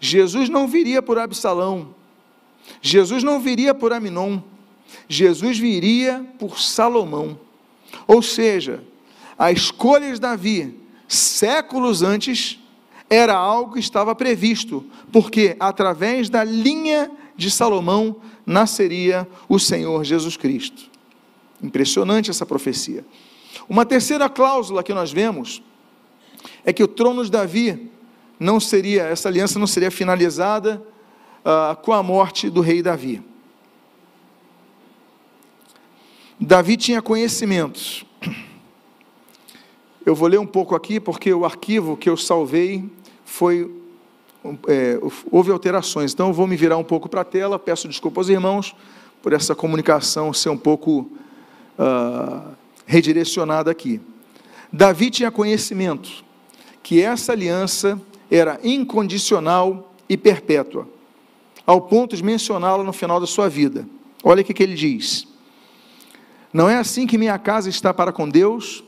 Jesus 0.00 0.48
não 0.48 0.66
viria 0.68 1.02
por 1.02 1.18
Absalão. 1.18 1.94
Jesus 2.80 3.22
não 3.22 3.40
viria 3.40 3.74
por 3.74 3.92
Aminon. 3.92 4.40
Jesus 5.08 5.58
viria 5.58 6.26
por 6.38 6.60
Salomão. 6.60 7.38
Ou 8.06 8.22
seja, 8.22 8.82
a 9.38 9.50
escolha 9.52 10.12
de 10.12 10.20
Davi 10.20 10.78
séculos 11.08 12.02
antes, 12.02 12.60
era 13.08 13.34
algo 13.34 13.72
que 13.72 13.80
estava 13.80 14.14
previsto, 14.14 14.84
porque 15.10 15.56
através 15.58 16.28
da 16.28 16.44
linha 16.44 17.10
de 17.34 17.50
Salomão 17.50 18.16
nasceria 18.44 19.26
o 19.48 19.58
Senhor 19.58 20.04
Jesus 20.04 20.36
Cristo. 20.36 20.90
Impressionante 21.62 22.30
essa 22.30 22.44
profecia. 22.44 23.04
Uma 23.66 23.86
terceira 23.86 24.28
cláusula 24.28 24.82
que 24.82 24.92
nós 24.92 25.10
vemos 25.10 25.62
é 26.64 26.72
que 26.72 26.82
o 26.82 26.88
trono 26.88 27.24
de 27.24 27.30
Davi 27.30 27.90
não 28.38 28.60
seria, 28.60 29.04
essa 29.04 29.28
aliança 29.28 29.58
não 29.58 29.66
seria 29.66 29.90
finalizada 29.90 30.82
uh, 31.44 31.76
com 31.82 31.92
a 31.92 32.02
morte 32.02 32.48
do 32.48 32.60
rei 32.60 32.82
Davi. 32.82 33.22
Davi 36.40 36.76
tinha 36.76 37.02
conhecimentos 37.02 38.06
eu 40.08 40.14
vou 40.14 40.26
ler 40.26 40.40
um 40.40 40.46
pouco 40.46 40.74
aqui, 40.74 40.98
porque 40.98 41.34
o 41.34 41.44
arquivo 41.44 41.94
que 41.94 42.08
eu 42.08 42.16
salvei 42.16 42.90
foi. 43.26 43.70
É, 44.66 44.98
houve 45.30 45.50
alterações, 45.50 46.14
então 46.14 46.28
eu 46.28 46.32
vou 46.32 46.46
me 46.46 46.56
virar 46.56 46.78
um 46.78 46.84
pouco 46.84 47.10
para 47.10 47.20
a 47.20 47.24
tela. 47.24 47.58
Peço 47.58 47.86
desculpa 47.86 48.18
aos 48.18 48.30
irmãos 48.30 48.74
por 49.20 49.34
essa 49.34 49.54
comunicação 49.54 50.32
ser 50.32 50.48
um 50.48 50.56
pouco 50.56 51.10
uh, 51.78 52.54
redirecionada 52.86 53.70
aqui. 53.70 54.00
Davi 54.72 55.10
tinha 55.10 55.30
conhecimento 55.30 56.24
que 56.82 57.02
essa 57.02 57.32
aliança 57.32 58.00
era 58.30 58.60
incondicional 58.62 59.92
e 60.08 60.16
perpétua, 60.16 60.88
ao 61.66 61.82
ponto 61.82 62.16
de 62.16 62.22
mencioná-la 62.22 62.82
no 62.82 62.92
final 62.92 63.20
da 63.20 63.26
sua 63.26 63.48
vida. 63.48 63.86
Olha 64.22 64.42
o 64.42 64.44
que 64.44 64.62
ele 64.62 64.74
diz: 64.74 65.26
Não 66.52 66.68
é 66.68 66.76
assim 66.76 67.06
que 67.06 67.18
minha 67.18 67.38
casa 67.38 67.68
está 67.68 67.92
para 67.92 68.12
com 68.12 68.28
Deus, 68.28 68.82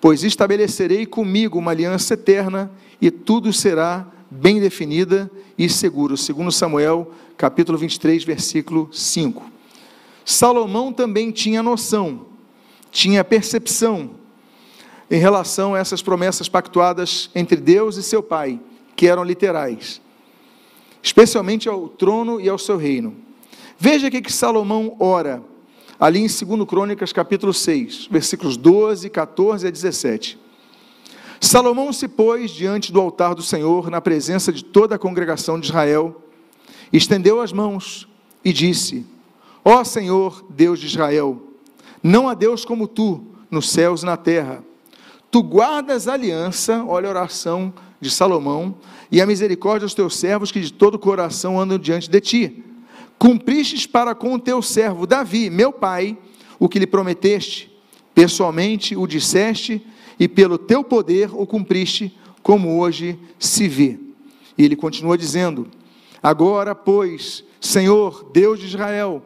pois 0.00 0.22
estabelecerei 0.22 1.06
comigo 1.06 1.58
uma 1.58 1.70
aliança 1.70 2.14
eterna 2.14 2.70
e 3.00 3.10
tudo 3.10 3.52
será 3.52 4.06
bem 4.30 4.60
definida 4.60 5.30
e 5.56 5.68
seguro. 5.68 6.16
Segundo 6.16 6.50
Samuel, 6.52 7.10
capítulo 7.36 7.78
23, 7.78 8.24
versículo 8.24 8.88
5. 8.92 9.50
Salomão 10.24 10.92
também 10.92 11.30
tinha 11.30 11.62
noção, 11.62 12.26
tinha 12.90 13.22
percepção 13.22 14.23
em 15.10 15.18
relação 15.18 15.74
a 15.74 15.78
essas 15.78 16.02
promessas 16.02 16.48
pactuadas 16.48 17.30
entre 17.34 17.56
Deus 17.56 17.96
e 17.96 18.02
seu 18.02 18.22
pai, 18.22 18.60
que 18.96 19.06
eram 19.06 19.24
literais, 19.24 20.00
especialmente 21.02 21.68
ao 21.68 21.88
trono 21.88 22.40
e 22.40 22.48
ao 22.48 22.58
seu 22.58 22.76
reino. 22.76 23.14
Veja 23.78 24.08
o 24.08 24.10
que 24.10 24.32
Salomão 24.32 24.96
ora 24.98 25.42
ali 25.98 26.20
em 26.20 26.26
2 26.26 26.68
Crônicas, 26.68 27.12
capítulo 27.12 27.52
6, 27.52 28.08
versículos 28.10 28.56
12, 28.56 29.08
14 29.10 29.66
a 29.66 29.70
17. 29.70 30.38
Salomão 31.40 31.92
se 31.92 32.08
pôs 32.08 32.50
diante 32.50 32.92
do 32.92 33.00
altar 33.00 33.34
do 33.34 33.42
Senhor, 33.42 33.90
na 33.90 34.00
presença 34.00 34.52
de 34.52 34.64
toda 34.64 34.94
a 34.94 34.98
congregação 34.98 35.58
de 35.58 35.66
Israel, 35.66 36.22
estendeu 36.92 37.40
as 37.40 37.52
mãos 37.52 38.08
e 38.44 38.52
disse: 38.52 39.06
Ó 39.64 39.84
Senhor, 39.84 40.44
Deus 40.48 40.80
de 40.80 40.86
Israel, 40.86 41.42
não 42.02 42.28
há 42.28 42.34
Deus 42.34 42.64
como 42.64 42.88
tu, 42.88 43.24
nos 43.50 43.70
céus 43.70 44.02
e 44.02 44.06
na 44.06 44.16
terra. 44.16 44.64
Tu 45.34 45.42
guardas 45.42 46.06
a 46.06 46.12
aliança, 46.12 46.84
olha 46.86 47.08
a 47.08 47.10
oração 47.10 47.74
de 48.00 48.08
Salomão, 48.08 48.76
e 49.10 49.20
a 49.20 49.26
misericórdia 49.26 49.84
aos 49.84 49.92
teus 49.92 50.14
servos 50.14 50.52
que 50.52 50.60
de 50.60 50.72
todo 50.72 50.94
o 50.94 50.98
coração 50.98 51.58
andam 51.58 51.76
diante 51.76 52.08
de 52.08 52.20
ti 52.20 52.64
Cumpristes 53.18 53.84
para 53.84 54.14
com 54.14 54.34
o 54.34 54.38
teu 54.38 54.62
servo 54.62 55.08
Davi, 55.08 55.50
meu 55.50 55.72
pai, 55.72 56.16
o 56.56 56.68
que 56.68 56.78
lhe 56.78 56.86
prometeste, 56.86 57.68
pessoalmente 58.14 58.94
o 58.94 59.08
disseste, 59.08 59.84
e 60.20 60.28
pelo 60.28 60.56
teu 60.56 60.84
poder 60.84 61.30
o 61.34 61.44
cumpriste, 61.44 62.16
como 62.40 62.78
hoje 62.78 63.18
se 63.36 63.66
vê. 63.66 63.98
E 64.56 64.64
ele 64.64 64.76
continua 64.76 65.18
dizendo: 65.18 65.66
Agora, 66.22 66.76
pois, 66.76 67.42
Senhor, 67.60 68.30
Deus 68.32 68.60
de 68.60 68.66
Israel, 68.66 69.20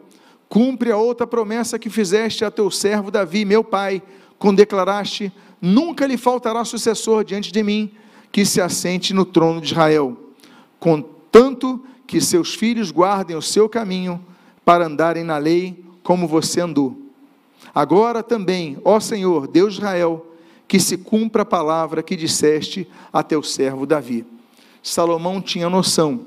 cumpre 0.47 0.91
a 0.91 0.97
outra 0.97 1.27
promessa 1.27 1.77
que 1.77 1.87
fizeste 1.87 2.43
a 2.43 2.49
teu 2.49 2.71
servo 2.71 3.11
Davi, 3.11 3.45
meu 3.45 3.63
pai, 3.63 4.01
quando 4.39 4.57
declaraste: 4.57 5.31
Nunca 5.61 6.07
lhe 6.07 6.17
faltará 6.17 6.63
sucessor 6.63 7.23
diante 7.23 7.51
de 7.51 7.61
mim, 7.61 7.91
que 8.31 8.45
se 8.45 8.61
assente 8.61 9.13
no 9.13 9.25
trono 9.25 9.59
de 9.59 9.67
Israel. 9.67 10.17
Contanto 10.79 11.83
que 12.07 12.21
seus 12.21 12.55
filhos 12.55 12.89
guardem 12.89 13.35
o 13.35 13.41
seu 13.41 13.67
caminho 13.67 14.23
para 14.63 14.85
andarem 14.85 15.23
na 15.23 15.37
lei 15.37 15.83
como 16.01 16.27
você 16.27 16.61
andou. 16.61 16.97
Agora 17.75 18.23
também, 18.23 18.77
ó 18.83 18.99
Senhor, 18.99 19.47
Deus 19.47 19.73
de 19.73 19.79
Israel, 19.79 20.25
que 20.67 20.79
se 20.79 20.97
cumpra 20.97 21.41
a 21.41 21.45
palavra 21.45 22.01
que 22.01 22.15
disseste 22.15 22.87
a 23.11 23.21
teu 23.21 23.43
servo 23.43 23.85
Davi. 23.85 24.25
Salomão 24.81 25.41
tinha 25.41 25.69
noção 25.69 26.25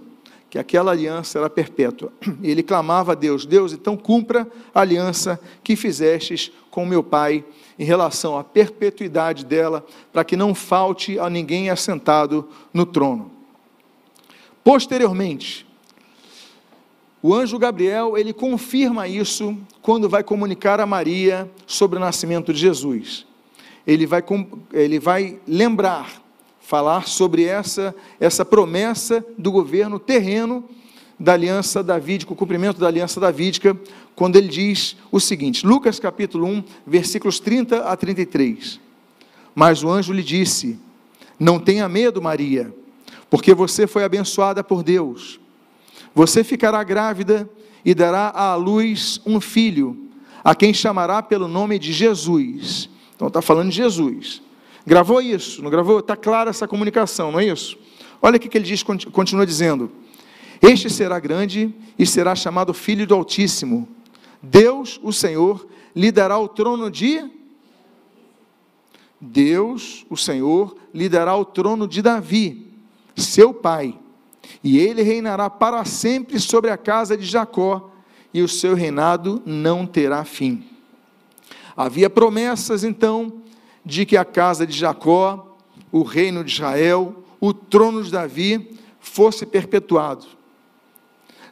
que 0.50 0.58
aquela 0.58 0.92
aliança 0.92 1.38
era 1.38 1.48
perpétua. 1.48 2.12
Ele 2.42 2.62
clamava 2.62 3.12
a 3.12 3.14
Deus: 3.14 3.46
Deus, 3.46 3.72
então 3.72 3.96
cumpra 3.96 4.46
a 4.74 4.80
aliança 4.82 5.40
que 5.64 5.74
fizestes 5.74 6.52
com 6.72 6.86
meu 6.86 7.02
pai 7.02 7.44
em 7.78 7.84
relação 7.84 8.36
à 8.36 8.42
perpetuidade 8.42 9.44
dela, 9.44 9.84
para 10.10 10.24
que 10.24 10.36
não 10.36 10.54
falte 10.54 11.18
a 11.18 11.28
ninguém 11.28 11.68
assentado 11.68 12.48
no 12.72 12.86
trono. 12.86 13.30
Posteriormente, 14.64 15.66
o 17.22 17.34
anjo 17.34 17.58
Gabriel, 17.58 18.16
ele 18.16 18.32
confirma 18.32 19.06
isso 19.06 19.56
quando 19.82 20.08
vai 20.08 20.24
comunicar 20.24 20.80
a 20.80 20.86
Maria 20.86 21.48
sobre 21.66 21.98
o 21.98 22.00
nascimento 22.00 22.54
de 22.54 22.60
Jesus. 22.60 23.26
Ele 23.86 24.06
vai, 24.06 24.24
ele 24.72 24.98
vai 24.98 25.38
lembrar, 25.46 26.22
falar 26.58 27.06
sobre 27.06 27.44
essa, 27.44 27.94
essa 28.18 28.46
promessa 28.46 29.24
do 29.36 29.52
governo 29.52 29.98
terreno 29.98 30.64
da 31.22 31.34
aliança 31.34 31.84
davídica, 31.84 32.32
o 32.32 32.36
cumprimento 32.36 32.80
da 32.80 32.88
aliança 32.88 33.20
davídica, 33.20 33.78
quando 34.16 34.34
ele 34.34 34.48
diz 34.48 34.96
o 35.12 35.20
seguinte, 35.20 35.64
Lucas 35.64 36.00
capítulo 36.00 36.44
1, 36.46 36.64
versículos 36.84 37.38
30 37.38 37.84
a 37.84 37.96
33. 37.96 38.80
Mas 39.54 39.84
o 39.84 39.88
anjo 39.88 40.12
lhe 40.12 40.22
disse: 40.22 40.76
Não 41.38 41.60
tenha 41.60 41.88
medo, 41.88 42.20
Maria, 42.20 42.74
porque 43.30 43.54
você 43.54 43.86
foi 43.86 44.02
abençoada 44.02 44.64
por 44.64 44.82
Deus. 44.82 45.38
Você 46.12 46.42
ficará 46.42 46.82
grávida 46.82 47.48
e 47.84 47.94
dará 47.94 48.30
à 48.30 48.56
luz 48.56 49.20
um 49.24 49.40
filho, 49.40 50.10
a 50.42 50.56
quem 50.56 50.74
chamará 50.74 51.22
pelo 51.22 51.46
nome 51.46 51.78
de 51.78 51.92
Jesus. 51.92 52.88
Então 53.14 53.28
está 53.28 53.40
falando 53.40 53.70
de 53.70 53.76
Jesus. 53.76 54.42
Gravou 54.84 55.22
isso? 55.22 55.62
Não 55.62 55.70
gravou? 55.70 56.00
Está 56.00 56.16
clara 56.16 56.50
essa 56.50 56.66
comunicação, 56.66 57.30
não 57.30 57.38
é 57.38 57.46
isso? 57.46 57.78
Olha 58.20 58.38
o 58.38 58.40
que 58.40 58.58
ele 58.58 58.64
diz, 58.64 58.82
continua 58.82 59.46
dizendo. 59.46 60.01
Este 60.62 60.88
será 60.88 61.18
grande 61.18 61.74
e 61.98 62.06
será 62.06 62.34
chamado 62.34 62.72
Filho 62.72 63.06
do 63.06 63.14
Altíssimo. 63.14 63.88
Deus, 64.40 64.98
o 65.02 65.12
Senhor, 65.12 65.66
lhe 65.94 66.12
dará 66.12 66.38
o 66.38 66.48
trono 66.48 66.90
de. 66.90 67.28
Deus, 69.20 70.06
o 70.08 70.16
Senhor, 70.16 70.76
lhe 70.94 71.08
dará 71.08 71.36
o 71.36 71.44
trono 71.44 71.86
de 71.86 72.00
Davi, 72.00 72.66
seu 73.16 73.52
pai 73.52 73.98
e 74.62 74.78
ele 74.78 75.02
reinará 75.02 75.50
para 75.50 75.84
sempre 75.84 76.38
sobre 76.38 76.70
a 76.70 76.76
casa 76.76 77.16
de 77.16 77.26
Jacó, 77.26 77.90
e 78.34 78.40
o 78.40 78.48
seu 78.48 78.74
reinado 78.74 79.42
não 79.44 79.86
terá 79.86 80.24
fim. 80.24 80.64
Havia 81.76 82.08
promessas 82.08 82.82
então 82.82 83.42
de 83.84 84.06
que 84.06 84.16
a 84.16 84.24
casa 84.24 84.66
de 84.66 84.76
Jacó, 84.76 85.56
o 85.90 86.02
reino 86.02 86.42
de 86.42 86.52
Israel, 86.52 87.24
o 87.40 87.52
trono 87.52 88.02
de 88.02 88.10
Davi 88.10 88.78
fosse 89.00 89.44
perpetuado. 89.44 90.24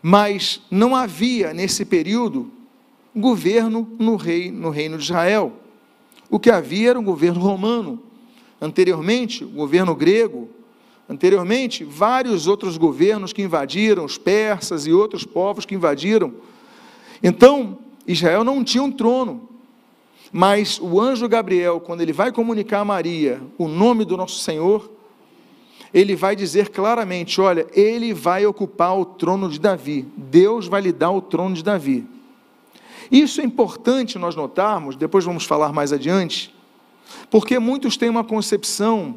Mas 0.03 0.61
não 0.71 0.97
havia 0.97 1.53
nesse 1.53 1.85
período 1.85 2.51
governo 3.15 3.89
no, 3.99 4.17
rei, 4.17 4.51
no 4.51 4.71
reino 4.71 4.97
de 4.97 5.05
Israel. 5.05 5.53
O 6.31 6.39
que 6.39 6.51
havia 6.51 6.91
era 6.91 7.01
um 7.01 7.05
governo 7.05 7.41
romano. 7.41 8.01
Anteriormente, 8.61 9.45
o 9.45 9.49
governo 9.49 9.95
grego. 9.95 10.49
Anteriormente, 11.09 11.85
vários 11.85 12.47
outros 12.47 12.77
governos 12.77 13.33
que 13.33 13.43
invadiram, 13.43 14.05
os 14.05 14.17
persas 14.17 14.87
e 14.87 14.93
outros 14.93 15.25
povos 15.25 15.67
que 15.67 15.75
invadiram. 15.75 16.33
Então, 17.23 17.79
Israel 18.07 18.45
não 18.45 18.63
tinha 18.63 18.83
um 18.83 18.93
trono. 18.93 19.49
Mas 20.33 20.79
o 20.81 21.01
anjo 21.01 21.29
Gabriel, 21.29 21.81
quando 21.81 22.03
ele 22.03 22.13
vai 22.13 22.31
comunicar 22.31 22.81
a 22.81 22.85
Maria 22.85 23.43
o 23.59 23.67
nome 23.67 24.05
do 24.05 24.17
nosso 24.17 24.39
Senhor, 24.39 24.91
ele 25.93 26.15
vai 26.15 26.35
dizer 26.37 26.69
claramente: 26.69 27.41
olha, 27.41 27.67
ele 27.73 28.15
vai 28.15 28.47
ocupar 28.47 28.99
o 28.99 29.05
trono 29.05 29.49
de 29.49 29.59
Davi, 29.59 30.07
Deus 30.17 30.67
vai 30.67 30.81
lhe 30.81 30.93
dar 30.93 31.11
o 31.11 31.21
trono 31.21 31.55
de 31.55 31.63
Davi. 31.63 32.07
Isso 33.11 33.41
é 33.41 33.45
importante 33.45 34.19
nós 34.19 34.37
notarmos, 34.37 34.95
depois 34.95 35.25
vamos 35.25 35.45
falar 35.45 35.73
mais 35.73 35.93
adiante, 35.93 36.55
porque 37.29 37.59
muitos 37.59 37.97
têm 37.97 38.09
uma 38.09 38.23
concepção 38.23 39.17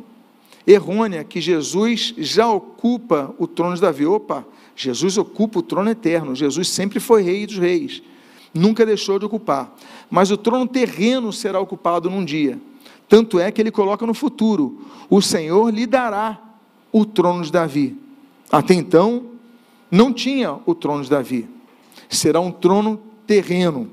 errônea 0.65 1.23
que 1.23 1.39
Jesus 1.39 2.13
já 2.17 2.49
ocupa 2.49 3.35
o 3.37 3.45
trono 3.45 3.75
de 3.75 3.81
Davi. 3.81 4.05
Opa, 4.05 4.45
Jesus 4.75 5.17
ocupa 5.17 5.59
o 5.59 5.63
trono 5.63 5.91
eterno, 5.91 6.35
Jesus 6.35 6.69
sempre 6.69 6.99
foi 6.99 7.21
rei 7.21 7.45
dos 7.45 7.59
reis, 7.59 8.01
nunca 8.51 8.83
deixou 8.83 9.19
de 9.19 9.25
ocupar. 9.25 9.75
Mas 10.09 10.31
o 10.31 10.37
trono 10.37 10.67
terreno 10.67 11.31
será 11.31 11.59
ocupado 11.59 12.09
num 12.09 12.25
dia. 12.25 12.59
Tanto 13.07 13.39
é 13.39 13.51
que 13.51 13.61
ele 13.61 13.69
coloca 13.69 14.07
no 14.07 14.13
futuro: 14.15 14.87
o 15.07 15.21
Senhor 15.21 15.69
lhe 15.71 15.85
dará 15.85 16.52
o 16.93 17.03
trono 17.03 17.43
de 17.43 17.51
Davi. 17.51 17.97
Até 18.51 18.75
então, 18.75 19.31
não 19.89 20.13
tinha 20.13 20.59
o 20.65 20.75
trono 20.75 21.03
de 21.03 21.09
Davi. 21.09 21.49
Será 22.07 22.39
um 22.39 22.51
trono 22.51 23.01
terreno. 23.25 23.91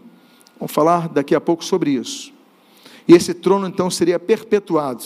Vamos 0.58 0.72
falar 0.72 1.08
daqui 1.08 1.34
a 1.34 1.40
pouco 1.40 1.64
sobre 1.64 1.92
isso. 1.92 2.32
E 3.08 3.14
esse 3.14 3.32
trono 3.32 3.66
então 3.66 3.90
seria 3.90 4.18
perpetuado. 4.18 5.02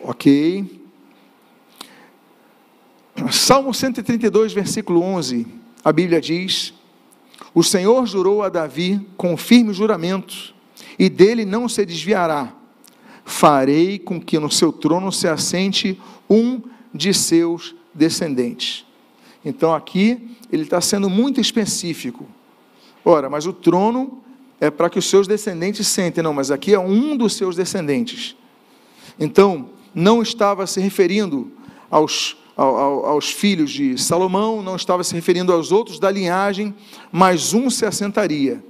Ok. 0.00 0.82
Salmo 3.30 3.72
132, 3.72 4.52
versículo 4.52 5.00
11, 5.00 5.46
a 5.84 5.92
Bíblia 5.92 6.20
diz: 6.20 6.74
O 7.54 7.62
Senhor 7.62 8.04
jurou 8.06 8.42
a 8.42 8.48
Davi 8.48 9.06
com 9.16 9.36
firme 9.36 9.72
juramento, 9.72 10.52
e 10.98 11.08
dele 11.08 11.44
não 11.44 11.68
se 11.68 11.86
desviará. 11.86 12.52
Farei 13.24 13.98
com 13.98 14.20
que 14.20 14.38
no 14.38 14.50
seu 14.50 14.72
trono 14.72 15.12
se 15.12 15.28
assente 15.28 16.00
um 16.28 16.60
de 16.92 17.14
seus 17.14 17.74
descendentes. 17.94 18.84
Então 19.44 19.74
aqui 19.74 20.36
ele 20.50 20.62
está 20.62 20.80
sendo 20.80 21.08
muito 21.08 21.40
específico. 21.40 22.26
Ora, 23.04 23.28
mas 23.28 23.46
o 23.46 23.52
trono 23.52 24.22
é 24.60 24.70
para 24.70 24.88
que 24.88 24.98
os 24.98 25.08
seus 25.08 25.26
descendentes 25.26 25.88
sentem, 25.88 26.22
não, 26.22 26.32
mas 26.32 26.50
aqui 26.50 26.72
é 26.72 26.78
um 26.78 27.16
dos 27.16 27.34
seus 27.34 27.56
descendentes. 27.56 28.36
Então, 29.18 29.70
não 29.94 30.22
estava 30.22 30.66
se 30.66 30.80
referindo 30.80 31.50
aos, 31.90 32.36
aos 32.56 33.30
filhos 33.30 33.70
de 33.70 33.98
Salomão, 33.98 34.62
não 34.62 34.76
estava 34.76 35.02
se 35.02 35.14
referindo 35.14 35.52
aos 35.52 35.72
outros 35.72 35.98
da 35.98 36.10
linhagem, 36.10 36.74
mas 37.10 37.52
um 37.52 37.68
se 37.68 37.84
assentaria. 37.84 38.64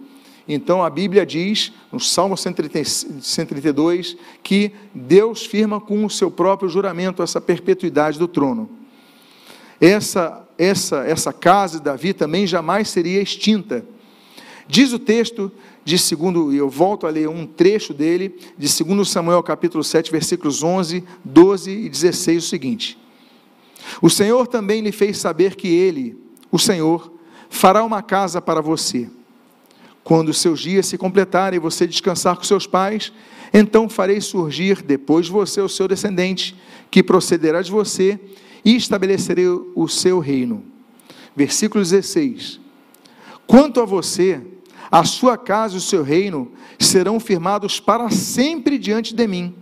Então 0.49 0.83
a 0.83 0.91
Bíblia 0.91 1.25
diz, 1.25 1.73
no 1.91 2.01
Salmo 2.01 2.37
132, 2.37 4.17
que 4.43 4.73
Deus 4.95 5.47
firma 5.47 5.81
com 5.81 6.05
o 6.05 6.11
seu 6.11 6.31
próprio 6.31 6.69
juramento 6.69 7.23
essa 7.23 7.41
perpetuidade 7.41 8.19
do 8.19 8.27
trono. 8.27 8.69
Essa, 9.81 10.47
essa, 10.59 11.05
essa 11.05 11.33
casa 11.33 11.79
de 11.79 11.85
Davi 11.85 12.13
também 12.13 12.47
jamais 12.47 12.89
seria 12.89 13.21
extinta. 13.21 13.85
Diz 14.67 14.93
o 14.93 14.99
texto 14.99 15.51
de 15.85 15.99
segundo, 15.99 16.53
eu 16.53 16.69
volto 16.69 17.07
a 17.07 17.11
ler 17.11 17.29
um 17.29 17.47
trecho 17.47 17.93
dele, 17.93 18.37
de 18.57 18.85
2 18.85 19.09
Samuel 19.09 19.43
capítulo 19.43 19.83
7, 19.83 20.11
versículos 20.11 20.63
11, 20.63 21.03
12 21.25 21.71
e 21.71 21.89
16, 21.89 22.45
o 22.45 22.49
seguinte: 22.49 22.99
O 24.01 24.09
Senhor 24.09 24.47
também 24.47 24.81
lhe 24.81 24.93
fez 24.93 25.19
saber 25.19 25.57
que 25.57 25.69
ele, 25.69 26.17
o 26.51 26.59
Senhor, 26.59 27.13
fará 27.51 27.85
uma 27.85 28.03
casa 28.03 28.41
para 28.41 28.61
você. 28.61 29.11
Quando 30.05 30.35
seus 30.35 30.61
dias 30.61 30.87
se 30.87 30.99
completarem 30.99 31.57
e 31.57 31.61
você 31.61 31.87
descansar 31.87 32.37
com 32.37 32.43
seus 32.43 32.67
pais, 32.67 33.13
então 33.53 33.89
farei 33.89 34.21
surgir 34.21 34.83
depois 34.83 35.27
de 35.27 35.33
você 35.33 35.61
o 35.61 35.69
seu 35.69 35.87
descendente, 35.87 36.57
que 36.91 37.03
procederá 37.03 37.63
de 37.63 37.71
você, 37.71 38.19
e 38.65 38.77
estabelecerei 38.77 39.47
o 39.49 39.89
seu 39.89 40.19
reino. 40.19 40.65
Versículo 41.37 41.83
16: 41.83 42.61
Quanto 43.47 43.81
a 43.81 43.85
você, 43.85 44.41
a 44.91 45.05
sua 45.05 45.37
casa 45.37 45.75
e 45.75 45.79
o 45.79 45.81
seu 45.81 46.03
reino 46.03 46.53
serão 46.79 47.19
firmados 47.19 47.81
para 47.81 48.11
sempre 48.11 48.79
diante 48.79 49.15
de 49.15 49.27
mim, 49.27 49.55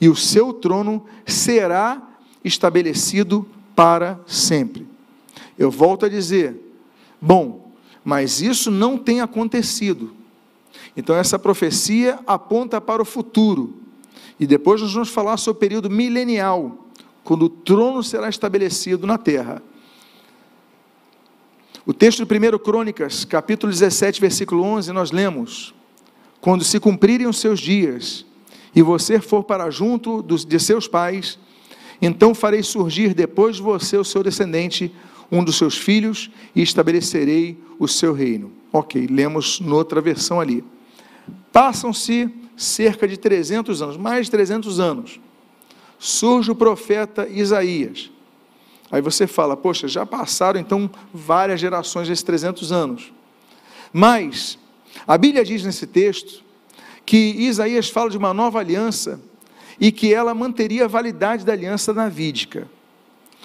e 0.00 0.08
o 0.08 0.16
seu 0.16 0.52
trono 0.52 1.04
será 1.26 2.02
estabelecido 2.44 3.46
para 3.74 4.20
sempre. 4.26 4.86
Eu 5.58 5.70
volto 5.70 6.06
a 6.06 6.08
dizer: 6.08 6.56
bom, 7.20 7.67
mas 8.08 8.40
isso 8.40 8.70
não 8.70 8.96
tem 8.96 9.20
acontecido. 9.20 10.14
Então, 10.96 11.14
essa 11.14 11.38
profecia 11.38 12.18
aponta 12.26 12.80
para 12.80 13.02
o 13.02 13.04
futuro. 13.04 13.74
E 14.40 14.46
depois 14.46 14.80
nós 14.80 14.94
vamos 14.94 15.10
falar 15.10 15.36
sobre 15.36 15.58
o 15.58 15.60
período 15.60 15.90
milenial, 15.90 16.86
quando 17.22 17.42
o 17.42 17.48
trono 17.50 18.02
será 18.02 18.30
estabelecido 18.30 19.06
na 19.06 19.18
terra. 19.18 19.62
O 21.84 21.92
texto 21.92 22.24
de 22.24 22.34
1 22.34 22.58
Crônicas, 22.60 23.26
capítulo 23.26 23.70
17, 23.70 24.22
versículo 24.22 24.62
11, 24.62 24.90
nós 24.90 25.10
lemos: 25.10 25.74
Quando 26.40 26.64
se 26.64 26.80
cumprirem 26.80 27.26
os 27.26 27.38
seus 27.38 27.60
dias, 27.60 28.24
e 28.74 28.80
você 28.80 29.20
for 29.20 29.44
para 29.44 29.68
junto 29.70 30.22
de 30.22 30.58
seus 30.58 30.88
pais, 30.88 31.38
então 32.00 32.34
farei 32.34 32.62
surgir 32.62 33.12
depois 33.12 33.56
de 33.56 33.62
você 33.62 33.98
o 33.98 34.04
seu 34.04 34.22
descendente, 34.22 34.94
um 35.30 35.44
dos 35.44 35.56
seus 35.56 35.76
filhos, 35.76 36.30
e 36.54 36.62
estabelecerei 36.62 37.58
o 37.78 37.86
seu 37.86 38.12
reino. 38.12 38.52
Ok, 38.72 39.06
lemos 39.10 39.60
noutra 39.60 40.00
versão 40.00 40.40
ali. 40.40 40.64
Passam-se 41.52 42.30
cerca 42.56 43.06
de 43.06 43.16
300 43.16 43.82
anos, 43.82 43.96
mais 43.96 44.26
de 44.26 44.32
300 44.32 44.80
anos 44.80 45.20
surge 45.98 46.50
o 46.50 46.54
profeta 46.54 47.26
Isaías. 47.28 48.10
Aí 48.90 49.02
você 49.02 49.26
fala, 49.26 49.56
poxa, 49.56 49.88
já 49.88 50.06
passaram 50.06 50.58
então 50.58 50.90
várias 51.12 51.60
gerações 51.60 52.08
desses 52.08 52.22
300 52.22 52.72
anos. 52.72 53.12
Mas, 53.92 54.58
a 55.06 55.18
Bíblia 55.18 55.44
diz 55.44 55.62
nesse 55.64 55.86
texto 55.86 56.42
que 57.04 57.16
Isaías 57.16 57.90
fala 57.90 58.08
de 58.08 58.16
uma 58.16 58.32
nova 58.32 58.60
aliança 58.60 59.20
e 59.80 59.92
que 59.92 60.14
ela 60.14 60.34
manteria 60.34 60.84
a 60.84 60.88
validade 60.88 61.44
da 61.44 61.52
aliança 61.52 61.92
davídica. 61.92 62.68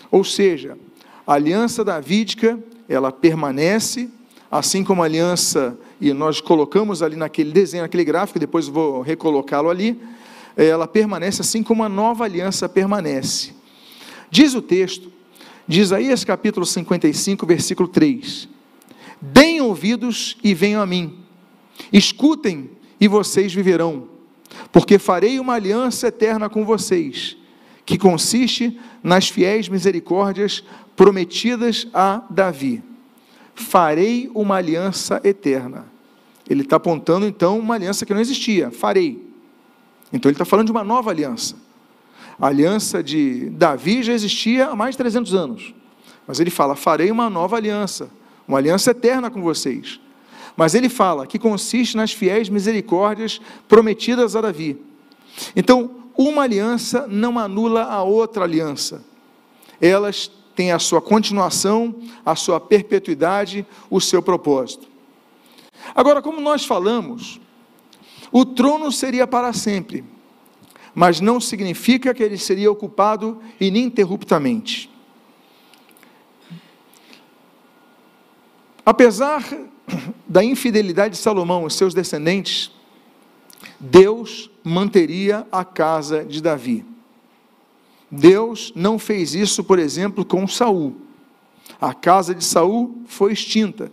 Ou 0.09 0.23
seja, 0.23 0.77
a 1.25 1.33
aliança 1.33 1.83
davídica, 1.83 2.59
ela 2.87 3.11
permanece, 3.11 4.09
assim 4.51 4.83
como 4.83 5.01
a 5.01 5.05
aliança, 5.05 5.77
e 5.99 6.11
nós 6.13 6.41
colocamos 6.41 7.01
ali 7.01 7.15
naquele 7.15 7.51
desenho, 7.51 7.83
naquele 7.83 8.03
gráfico, 8.03 8.39
depois 8.39 8.67
vou 8.67 9.01
recolocá-lo 9.01 9.69
ali, 9.69 9.99
ela 10.55 10.87
permanece 10.87 11.41
assim 11.41 11.63
como 11.63 11.83
a 11.83 11.89
nova 11.89 12.25
aliança 12.25 12.69
permanece. 12.69 13.53
Diz 14.29 14.53
o 14.53 14.61
texto, 14.61 15.11
de 15.67 15.79
Isaías 15.79 16.23
capítulo 16.23 16.65
55, 16.65 17.45
versículo 17.45 17.87
3: 17.87 18.49
Deem 19.21 19.61
ouvidos 19.61 20.37
e 20.43 20.53
venham 20.53 20.81
a 20.81 20.85
mim, 20.85 21.19
escutem 21.91 22.69
e 22.99 23.07
vocês 23.07 23.53
viverão, 23.53 24.09
porque 24.71 24.99
farei 24.99 25.39
uma 25.39 25.53
aliança 25.53 26.07
eterna 26.07 26.49
com 26.49 26.65
vocês, 26.65 27.37
que 27.85 27.97
consiste 27.97 28.77
nas 29.01 29.29
fiéis 29.29 29.69
misericórdias 29.69 30.63
prometidas 30.95 31.87
a 31.93 32.21
Davi. 32.29 32.83
Farei 33.55 34.29
uma 34.33 34.55
aliança 34.55 35.21
eterna. 35.23 35.85
Ele 36.49 36.61
está 36.61 36.75
apontando 36.75 37.25
então 37.25 37.57
uma 37.59 37.75
aliança 37.75 38.05
que 38.05 38.13
não 38.13 38.21
existia. 38.21 38.71
Farei. 38.71 39.25
Então 40.11 40.29
ele 40.29 40.35
está 40.35 40.45
falando 40.45 40.67
de 40.67 40.71
uma 40.71 40.83
nova 40.83 41.09
aliança. 41.09 41.55
A 42.39 42.47
aliança 42.47 43.03
de 43.03 43.49
Davi 43.51 44.03
já 44.03 44.13
existia 44.13 44.67
há 44.67 44.75
mais 44.75 44.95
de 44.95 44.97
300 44.97 45.33
anos. 45.33 45.73
Mas 46.27 46.39
ele 46.39 46.49
fala: 46.49 46.75
farei 46.75 47.11
uma 47.11 47.29
nova 47.29 47.55
aliança, 47.55 48.09
uma 48.47 48.57
aliança 48.57 48.91
eterna 48.91 49.29
com 49.29 49.41
vocês. 49.41 49.99
Mas 50.55 50.75
ele 50.75 50.89
fala 50.89 51.25
que 51.25 51.39
consiste 51.39 51.97
nas 51.97 52.11
fiéis 52.11 52.49
misericórdias 52.49 53.41
prometidas 53.67 54.35
a 54.35 54.41
Davi. 54.41 54.77
Então, 55.55 55.91
uma 56.15 56.43
aliança 56.43 57.07
não 57.07 57.39
anula 57.39 57.83
a 57.83 58.03
outra 58.03 58.43
aliança. 58.43 59.03
Elas 59.81 60.31
têm 60.55 60.71
a 60.71 60.79
sua 60.79 61.01
continuação, 61.01 61.95
a 62.25 62.35
sua 62.35 62.59
perpetuidade, 62.59 63.65
o 63.89 63.99
seu 63.99 64.21
propósito. 64.21 64.87
Agora, 65.95 66.21
como 66.21 66.39
nós 66.39 66.65
falamos, 66.65 67.39
o 68.31 68.45
trono 68.45 68.91
seria 68.91 69.27
para 69.27 69.51
sempre. 69.53 70.03
mas 70.95 71.19
não 71.19 71.39
significa 71.39 72.13
que 72.13 72.21
ele 72.21 72.37
seria 72.37 72.71
ocupado 72.71 73.41
ininterruptamente. 73.59 74.89
Apesar 78.85 79.43
da 80.27 80.43
infidelidade 80.43 81.15
de 81.15 81.21
Salomão 81.21 81.65
e 81.65 81.71
seus 81.71 81.93
descendentes, 81.93 82.71
Deus 83.79 84.51
manteria 84.63 85.47
a 85.51 85.65
casa 85.65 86.23
de 86.23 86.41
Davi. 86.41 86.85
Deus 88.15 88.71
não 88.75 88.99
fez 88.99 89.33
isso, 89.33 89.63
por 89.63 89.79
exemplo, 89.79 90.23
com 90.23 90.47
Saul. 90.47 90.95
A 91.81 91.95
casa 91.95 92.35
de 92.35 92.43
Saul 92.43 93.01
foi 93.07 93.33
extinta. 93.33 93.91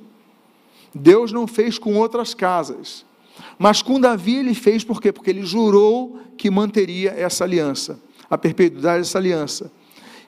Deus 0.95 1.33
não 1.33 1.47
fez 1.47 1.79
com 1.79 1.97
outras 1.97 2.35
casas. 2.35 3.07
Mas 3.59 3.81
com 3.81 3.99
Davi 3.99 4.37
ele 4.37 4.53
fez 4.53 4.85
por 4.85 5.01
quê? 5.01 5.11
Porque 5.11 5.31
ele 5.31 5.43
jurou 5.43 6.19
que 6.37 6.51
manteria 6.51 7.13
essa 7.13 7.45
aliança, 7.45 7.99
a 8.29 8.37
perpetuidade 8.37 8.99
dessa 8.99 9.17
aliança. 9.17 9.73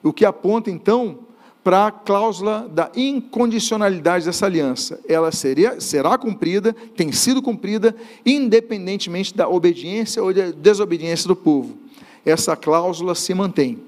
O 0.01 0.11
que 0.11 0.25
aponta 0.25 0.71
então 0.71 1.19
para 1.63 1.87
a 1.87 1.91
cláusula 1.91 2.67
da 2.67 2.91
incondicionalidade 2.95 4.25
dessa 4.25 4.47
aliança. 4.47 4.99
Ela 5.07 5.31
seria, 5.31 5.79
será 5.79 6.17
cumprida, 6.17 6.75
tem 6.95 7.11
sido 7.11 7.43
cumprida, 7.43 7.95
independentemente 8.25 9.35
da 9.35 9.47
obediência 9.47 10.21
ou 10.21 10.33
da 10.33 10.49
desobediência 10.49 11.27
do 11.27 11.35
povo. 11.35 11.82
Essa 12.25 12.55
cláusula 12.55 13.15
se 13.15 13.33
mantém. 13.33 13.79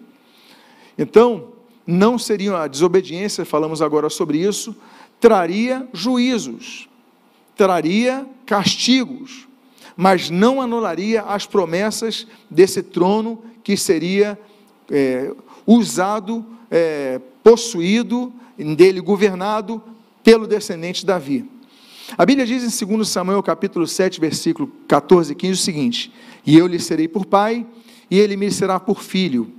Então, 0.97 1.49
não 1.85 2.17
seria 2.17 2.57
a 2.57 2.67
desobediência, 2.67 3.45
falamos 3.45 3.81
agora 3.81 4.09
sobre 4.09 4.39
isso, 4.39 4.75
traria 5.19 5.87
juízos, 5.93 6.89
traria 7.55 8.25
castigos, 8.45 9.47
mas 9.95 10.29
não 10.29 10.61
anularia 10.61 11.21
as 11.21 11.45
promessas 11.45 12.27
desse 12.49 12.83
trono 12.83 13.43
que 13.63 13.77
seria 13.77 14.39
é, 14.89 15.31
usado 15.65 16.45
é, 16.69 17.19
possuído, 17.43 18.33
dele 18.57 19.01
governado 19.01 19.81
pelo 20.23 20.47
descendente 20.47 21.01
de 21.01 21.07
Davi. 21.07 21.49
A 22.17 22.25
Bíblia 22.25 22.45
diz 22.45 22.81
em 22.81 22.87
2 22.87 23.07
Samuel 23.07 23.41
capítulo 23.43 23.87
7, 23.87 24.19
versículo 24.19 24.71
14 24.87 25.31
e 25.31 25.35
15 25.35 25.53
o 25.53 25.63
seguinte: 25.63 26.13
E 26.45 26.57
eu 26.57 26.67
lhe 26.67 26.79
serei 26.79 27.07
por 27.07 27.25
pai, 27.25 27.65
e 28.09 28.19
ele 28.19 28.35
me 28.35 28.51
será 28.51 28.79
por 28.79 29.01
filho. 29.01 29.51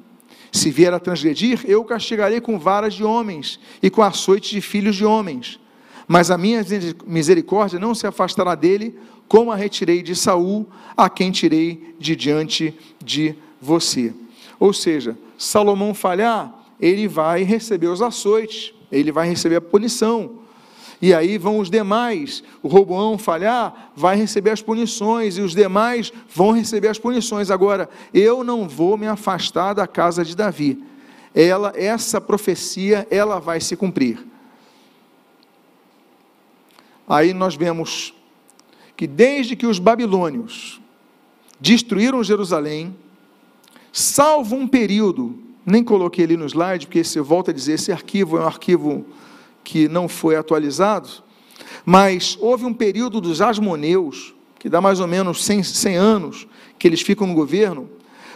Se 0.53 0.71
vier 0.71 0.93
a 0.95 0.99
transgredir, 0.99 1.61
eu 1.67 1.81
o 1.81 1.85
castigarei 1.85 2.41
com 2.41 2.59
varas 2.59 2.95
de 2.95 3.05
homens 3.05 3.61
e 3.83 3.91
com 3.91 4.03
açoites 4.03 4.51
de 4.51 4.61
filhos 4.61 4.97
de 4.97 5.05
homens. 5.05 5.61
Mas 6.09 6.31
a 6.31 6.39
minha 6.39 6.65
misericórdia 7.07 7.79
não 7.79 7.95
se 7.95 8.07
afastará 8.07 8.55
dele, 8.55 8.99
como 9.29 9.51
a 9.51 9.57
retirei 9.57 10.03
de 10.03 10.15
Saul, 10.15 10.67
a 10.97 11.11
quem 11.11 11.31
tirei 11.31 11.95
de 11.99 12.15
diante 12.15 12.75
de 13.05 13.35
você. 13.61 14.15
Ou 14.59 14.73
seja, 14.73 15.19
Salomão 15.37 15.93
falhar, 15.93 16.55
ele 16.81 17.09
vai 17.09 17.43
receber 17.43 17.89
os 17.89 18.01
açoites, 18.01 18.73
ele 18.91 19.11
vai 19.11 19.29
receber 19.29 19.57
a 19.57 19.61
punição. 19.61 20.46
E 21.01 21.13
aí 21.13 21.37
vão 21.39 21.59
os 21.59 21.71
demais. 21.71 22.43
O 22.63 22.69
Roboão 22.69 23.19
falhar, 23.19 23.93
vai 23.95 24.17
receber 24.17 24.51
as 24.51 24.63
punições, 24.63 25.37
e 25.37 25.41
os 25.41 25.55
demais 25.55 26.13
vão 26.35 26.53
receber 26.53 26.89
as 26.89 26.99
punições. 26.99 27.51
Agora, 27.51 27.89
eu 28.13 28.43
não 28.43 28.69
vou 28.69 28.97
me 28.97 29.07
afastar 29.07 29.75
da 29.75 29.87
casa 29.87 30.25
de 30.25 30.35
Davi. 30.35 30.83
Ela, 31.35 31.73
essa 31.77 32.21
profecia, 32.21 33.07
ela 33.11 33.39
vai 33.39 33.61
se 33.61 33.77
cumprir. 33.77 34.27
Aí 37.07 37.33
nós 37.35 37.55
vemos 37.55 38.15
que 38.97 39.07
desde 39.07 39.55
que 39.55 39.67
os 39.67 39.79
babilônios 39.79 40.81
destruíram 41.61 42.25
Jerusalém, 42.25 42.97
salvo 43.93 44.57
um 44.57 44.67
período 44.67 45.47
nem 45.67 45.83
coloquei 45.83 46.25
ali 46.25 46.37
no 46.37 46.47
slide, 46.47 46.87
porque 46.87 47.03
se 47.03 47.19
volta 47.19 47.51
a 47.51 47.55
dizer, 47.55 47.73
esse 47.73 47.91
arquivo 47.91 48.39
é 48.39 48.41
um 48.41 48.47
arquivo 48.47 49.05
que 49.67 49.89
não 49.89 50.07
foi 50.07 50.37
atualizado, 50.37 51.09
mas 51.85 52.39
houve 52.41 52.65
um 52.65 52.73
período 52.73 53.21
dos 53.21 53.43
asmoneus, 53.43 54.33
que 54.61 54.69
dá 54.69 54.81
mais 54.81 55.01
ou 55.01 55.09
menos 55.09 55.45
100, 55.45 55.65
100 55.65 55.97
anos 55.97 56.47
que 56.79 56.87
eles 56.87 57.01
ficam 57.01 57.27
no 57.27 57.35
governo, 57.35 57.91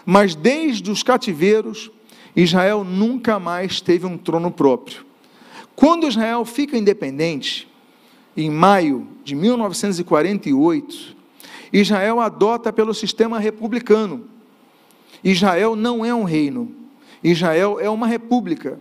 mas 0.04 0.34
desde 0.34 0.90
os 0.90 1.04
cativeiros, 1.04 1.88
Israel 2.34 2.82
nunca 2.82 3.38
mais 3.38 3.80
teve 3.80 4.06
um 4.06 4.18
trono 4.18 4.50
próprio. 4.50 5.06
Quando 5.76 6.08
Israel 6.08 6.44
fica 6.44 6.76
independente, 6.76 7.68
em 8.36 8.50
maio 8.50 9.06
de 9.22 9.36
1948, 9.36 11.16
Israel 11.72 12.18
adota 12.18 12.72
pelo 12.72 12.92
sistema 12.92 13.38
republicano. 13.38 14.24
Israel 15.22 15.76
não 15.76 16.04
é 16.04 16.12
um 16.12 16.24
reino, 16.24 16.74
Israel 17.22 17.78
é 17.78 17.88
uma 17.88 18.08
república. 18.08 18.80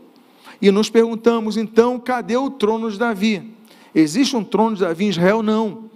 E 0.62 0.72
nos 0.72 0.90
perguntamos, 0.90 1.56
então, 1.56 2.00
cadê 2.00 2.36
o 2.36 2.50
trono 2.50 2.92
de 2.92 2.98
Davi? 2.98 3.54
Existe 3.96 4.36
um 4.36 4.44
trono 4.44 4.76
de 4.76 4.82
Davi 4.82 5.06
em 5.06 5.10
Israel? 5.10 5.42
Não. 5.42 5.90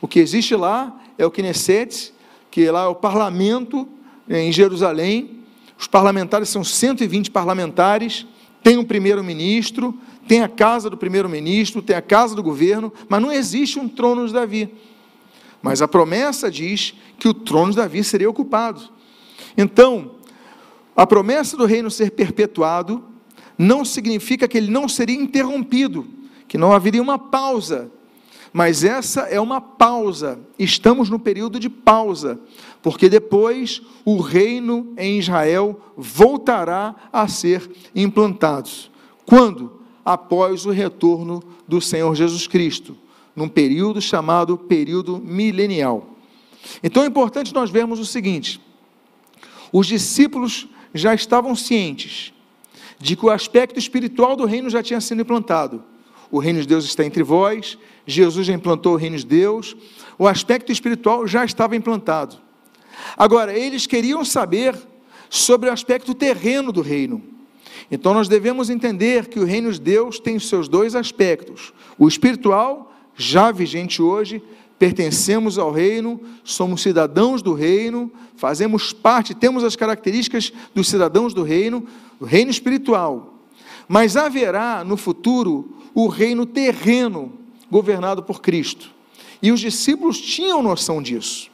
O 0.00 0.06
que 0.06 0.18
existe 0.20 0.54
lá 0.54 1.00
é 1.16 1.24
o 1.24 1.30
Knesset, 1.30 2.12
que 2.50 2.70
lá 2.70 2.84
é 2.84 2.86
o 2.86 2.94
parlamento 2.94 3.88
é, 4.28 4.42
em 4.42 4.52
Jerusalém. 4.52 5.40
Os 5.78 5.86
parlamentares 5.86 6.48
são 6.48 6.62
120 6.62 7.30
parlamentares, 7.30 8.26
tem 8.62 8.76
um 8.76 8.84
primeiro-ministro, 8.84 9.98
tem 10.28 10.42
a 10.42 10.48
casa 10.48 10.90
do 10.90 10.96
primeiro-ministro, 10.96 11.80
tem 11.80 11.96
a 11.96 12.02
casa 12.02 12.36
do 12.36 12.42
governo, 12.42 12.92
mas 13.08 13.22
não 13.22 13.32
existe 13.32 13.78
um 13.78 13.88
trono 13.88 14.26
de 14.26 14.32
Davi. 14.32 14.72
Mas 15.62 15.82
a 15.82 15.88
promessa 15.88 16.50
diz 16.50 16.94
que 17.18 17.28
o 17.28 17.34
trono 17.34 17.70
de 17.70 17.78
Davi 17.78 18.04
seria 18.04 18.28
ocupado. 18.28 18.82
Então, 19.56 20.12
a 20.94 21.06
promessa 21.06 21.56
do 21.56 21.66
reino 21.66 21.90
ser 21.90 22.10
perpetuado 22.10 23.09
não 23.60 23.84
significa 23.84 24.48
que 24.48 24.56
ele 24.56 24.70
não 24.70 24.88
seria 24.88 25.20
interrompido, 25.20 26.06
que 26.48 26.56
não 26.56 26.72
haveria 26.72 27.02
uma 27.02 27.18
pausa. 27.18 27.92
Mas 28.54 28.84
essa 28.84 29.20
é 29.24 29.38
uma 29.38 29.60
pausa. 29.60 30.40
Estamos 30.58 31.10
no 31.10 31.18
período 31.18 31.60
de 31.60 31.68
pausa, 31.68 32.40
porque 32.80 33.06
depois 33.06 33.82
o 34.02 34.18
reino 34.18 34.94
em 34.96 35.18
Israel 35.18 35.78
voltará 35.94 36.96
a 37.12 37.28
ser 37.28 37.70
implantado. 37.94 38.70
Quando? 39.26 39.78
Após 40.02 40.64
o 40.64 40.70
retorno 40.70 41.42
do 41.68 41.82
Senhor 41.82 42.14
Jesus 42.14 42.46
Cristo, 42.46 42.96
num 43.36 43.46
período 43.46 44.00
chamado 44.00 44.56
período 44.56 45.18
milenial. 45.18 46.16
Então 46.82 47.02
é 47.02 47.06
importante 47.06 47.52
nós 47.52 47.70
vermos 47.70 48.00
o 48.00 48.06
seguinte: 48.06 48.58
os 49.70 49.86
discípulos 49.86 50.66
já 50.94 51.12
estavam 51.12 51.54
cientes 51.54 52.32
de 53.00 53.16
que 53.16 53.24
o 53.24 53.30
aspecto 53.30 53.78
espiritual 53.78 54.36
do 54.36 54.44
reino 54.44 54.68
já 54.68 54.82
tinha 54.82 55.00
sido 55.00 55.22
implantado. 55.22 55.82
O 56.30 56.38
reino 56.38 56.60
de 56.60 56.68
Deus 56.68 56.84
está 56.84 57.04
entre 57.04 57.22
vós, 57.22 57.78
Jesus 58.06 58.46
já 58.46 58.52
implantou 58.52 58.92
o 58.92 58.96
reino 58.96 59.16
de 59.16 59.26
Deus, 59.26 59.74
o 60.18 60.28
aspecto 60.28 60.70
espiritual 60.70 61.26
já 61.26 61.44
estava 61.44 61.74
implantado. 61.74 62.36
Agora, 63.16 63.56
eles 63.56 63.86
queriam 63.86 64.24
saber 64.24 64.76
sobre 65.30 65.70
o 65.70 65.72
aspecto 65.72 66.14
terreno 66.14 66.70
do 66.70 66.82
reino. 66.82 67.22
Então, 67.90 68.12
nós 68.12 68.28
devemos 68.28 68.68
entender 68.68 69.28
que 69.28 69.40
o 69.40 69.44
reino 69.44 69.72
de 69.72 69.80
Deus 69.80 70.20
tem 70.20 70.36
os 70.36 70.48
seus 70.48 70.68
dois 70.68 70.94
aspectos: 70.94 71.72
o 71.98 72.06
espiritual, 72.06 72.94
já 73.16 73.50
vigente 73.50 74.02
hoje, 74.02 74.42
pertencemos 74.80 75.58
ao 75.58 75.70
reino, 75.70 76.18
somos 76.42 76.80
cidadãos 76.80 77.42
do 77.42 77.52
reino, 77.52 78.10
fazemos 78.34 78.94
parte, 78.94 79.34
temos 79.34 79.62
as 79.62 79.76
características 79.76 80.50
dos 80.74 80.88
cidadãos 80.88 81.34
do 81.34 81.42
reino, 81.42 81.86
o 82.18 82.24
reino 82.24 82.50
espiritual. 82.50 83.34
Mas 83.86 84.16
haverá 84.16 84.82
no 84.82 84.96
futuro 84.96 85.76
o 85.94 86.08
reino 86.08 86.46
terreno 86.46 87.30
governado 87.70 88.22
por 88.22 88.40
Cristo. 88.40 88.90
E 89.42 89.52
os 89.52 89.60
discípulos 89.60 90.18
tinham 90.18 90.62
noção 90.62 91.02
disso. 91.02 91.50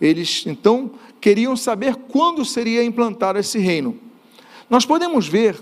Eles 0.00 0.44
então 0.46 0.92
queriam 1.20 1.56
saber 1.56 1.96
quando 1.96 2.44
seria 2.44 2.84
implantado 2.84 3.36
esse 3.36 3.58
reino. 3.58 3.98
Nós 4.70 4.86
podemos 4.86 5.26
ver 5.26 5.60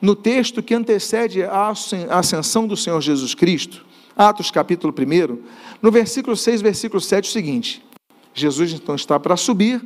no 0.00 0.16
texto 0.16 0.60
que 0.60 0.74
antecede 0.74 1.44
a 1.44 1.72
ascensão 2.10 2.66
do 2.66 2.76
Senhor 2.76 3.00
Jesus 3.00 3.32
Cristo, 3.32 3.86
Atos 4.16 4.50
capítulo 4.50 4.92
1, 4.92 5.38
no 5.80 5.90
versículo 5.90 6.36
6, 6.36 6.60
versículo 6.60 7.00
7, 7.00 7.28
o 7.28 7.32
seguinte: 7.32 7.84
Jesus 8.34 8.72
então 8.72 8.94
está 8.94 9.18
para 9.18 9.36
subir, 9.36 9.82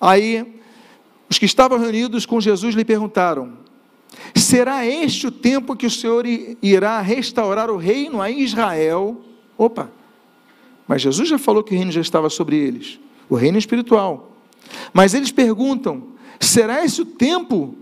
aí 0.00 0.60
os 1.28 1.38
que 1.38 1.46
estavam 1.46 1.78
reunidos 1.78 2.26
com 2.26 2.40
Jesus 2.40 2.74
lhe 2.74 2.84
perguntaram: 2.84 3.52
Será 4.34 4.86
este 4.86 5.26
o 5.26 5.30
tempo 5.30 5.76
que 5.76 5.86
o 5.86 5.90
Senhor 5.90 6.24
irá 6.62 7.00
restaurar 7.00 7.70
o 7.70 7.76
reino 7.76 8.20
a 8.20 8.30
Israel? 8.30 9.20
Opa! 9.56 9.90
Mas 10.86 11.02
Jesus 11.02 11.28
já 11.28 11.38
falou 11.38 11.62
que 11.62 11.74
o 11.74 11.76
reino 11.76 11.92
já 11.92 12.00
estava 12.00 12.28
sobre 12.28 12.56
eles, 12.56 12.98
o 13.28 13.34
reino 13.34 13.58
espiritual. 13.58 14.36
Mas 14.92 15.14
eles 15.14 15.30
perguntam: 15.30 16.08
será 16.40 16.84
esse 16.84 17.02
o 17.02 17.06
tempo 17.06 17.74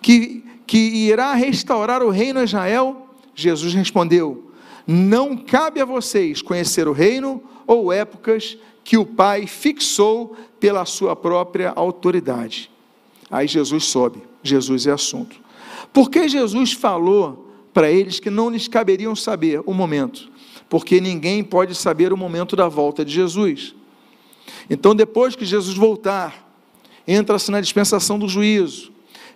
que, 0.00 0.44
que 0.66 0.78
irá 0.78 1.32
restaurar 1.34 2.02
o 2.02 2.10
reino 2.10 2.40
a 2.40 2.44
Israel? 2.44 3.08
Jesus 3.34 3.74
respondeu: 3.74 4.51
não 4.86 5.36
cabe 5.36 5.80
a 5.80 5.84
vocês 5.84 6.42
conhecer 6.42 6.88
o 6.88 6.92
reino 6.92 7.42
ou 7.66 7.92
épocas 7.92 8.56
que 8.84 8.96
o 8.96 9.06
Pai 9.06 9.46
fixou 9.46 10.36
pela 10.58 10.84
sua 10.84 11.14
própria 11.14 11.72
autoridade. 11.74 12.70
Aí 13.30 13.46
Jesus 13.46 13.84
sobe, 13.84 14.22
Jesus 14.42 14.86
é 14.86 14.92
assunto. 14.92 15.40
Por 15.92 16.10
que 16.10 16.28
Jesus 16.28 16.72
falou 16.72 17.50
para 17.72 17.90
eles 17.90 18.20
que 18.20 18.30
não 18.30 18.50
lhes 18.50 18.68
caberiam 18.68 19.16
saber 19.16 19.62
o 19.64 19.72
momento? 19.72 20.30
Porque 20.68 21.00
ninguém 21.00 21.42
pode 21.42 21.74
saber 21.74 22.12
o 22.12 22.16
momento 22.16 22.56
da 22.56 22.68
volta 22.68 23.04
de 23.04 23.12
Jesus. 23.12 23.74
Então, 24.68 24.94
depois 24.94 25.34
que 25.34 25.44
Jesus 25.44 25.76
voltar, 25.76 26.54
entra-se 27.06 27.50
na 27.50 27.60
dispensação 27.60 28.18
do 28.18 28.28
juízo. 28.28 28.91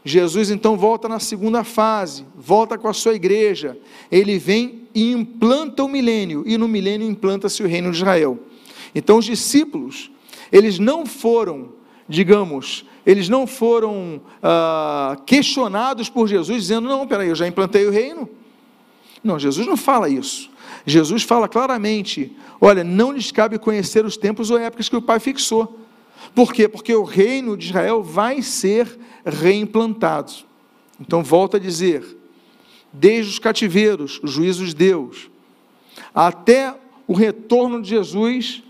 Jesus 0.06 0.52
então 0.52 0.76
volta 0.76 1.08
na 1.08 1.18
segunda 1.18 1.64
fase, 1.64 2.24
volta 2.36 2.78
com 2.78 2.86
a 2.86 2.92
sua 2.92 3.14
igreja. 3.14 3.76
Ele 4.08 4.38
vem 4.38 4.82
e 4.94 5.10
implanta 5.10 5.82
o 5.82 5.88
milênio, 5.88 6.44
e 6.46 6.56
no 6.56 6.68
milênio 6.68 7.08
implanta-se 7.08 7.60
o 7.60 7.66
reino 7.66 7.90
de 7.90 7.96
Israel. 7.96 8.38
Então, 8.94 9.18
os 9.18 9.24
discípulos, 9.24 10.08
eles 10.52 10.78
não 10.78 11.04
foram, 11.04 11.70
digamos, 12.08 12.86
eles 13.04 13.28
não 13.28 13.48
foram 13.48 14.20
ah, 14.40 15.16
questionados 15.26 16.08
por 16.08 16.28
Jesus, 16.28 16.62
dizendo: 16.62 16.88
Não, 16.88 17.04
peraí, 17.04 17.28
eu 17.28 17.34
já 17.34 17.48
implantei 17.48 17.84
o 17.84 17.90
reino. 17.90 18.28
Não, 19.24 19.40
Jesus 19.40 19.66
não 19.66 19.76
fala 19.76 20.08
isso. 20.08 20.48
Jesus 20.86 21.24
fala 21.24 21.48
claramente: 21.48 22.30
Olha, 22.60 22.84
não 22.84 23.10
lhes 23.10 23.32
cabe 23.32 23.58
conhecer 23.58 24.04
os 24.04 24.16
tempos 24.16 24.52
ou 24.52 24.58
épocas 24.58 24.88
que 24.88 24.96
o 24.96 25.02
Pai 25.02 25.18
fixou. 25.18 25.80
Por 26.32 26.52
quê? 26.52 26.68
Porque 26.68 26.94
o 26.94 27.02
reino 27.02 27.56
de 27.56 27.66
Israel 27.66 28.02
vai 28.02 28.40
ser 28.40 28.98
reimplantado. 29.26 30.32
Então, 31.00 31.22
volta 31.22 31.56
a 31.56 31.60
dizer: 31.60 32.16
desde 32.92 33.32
os 33.32 33.38
cativeiros, 33.38 34.20
o 34.22 34.26
juízo 34.26 34.64
de 34.64 34.74
Deus, 34.74 35.28
até 36.14 36.74
o 37.06 37.12
retorno 37.12 37.82
de 37.82 37.90
Jesus, 37.90 38.62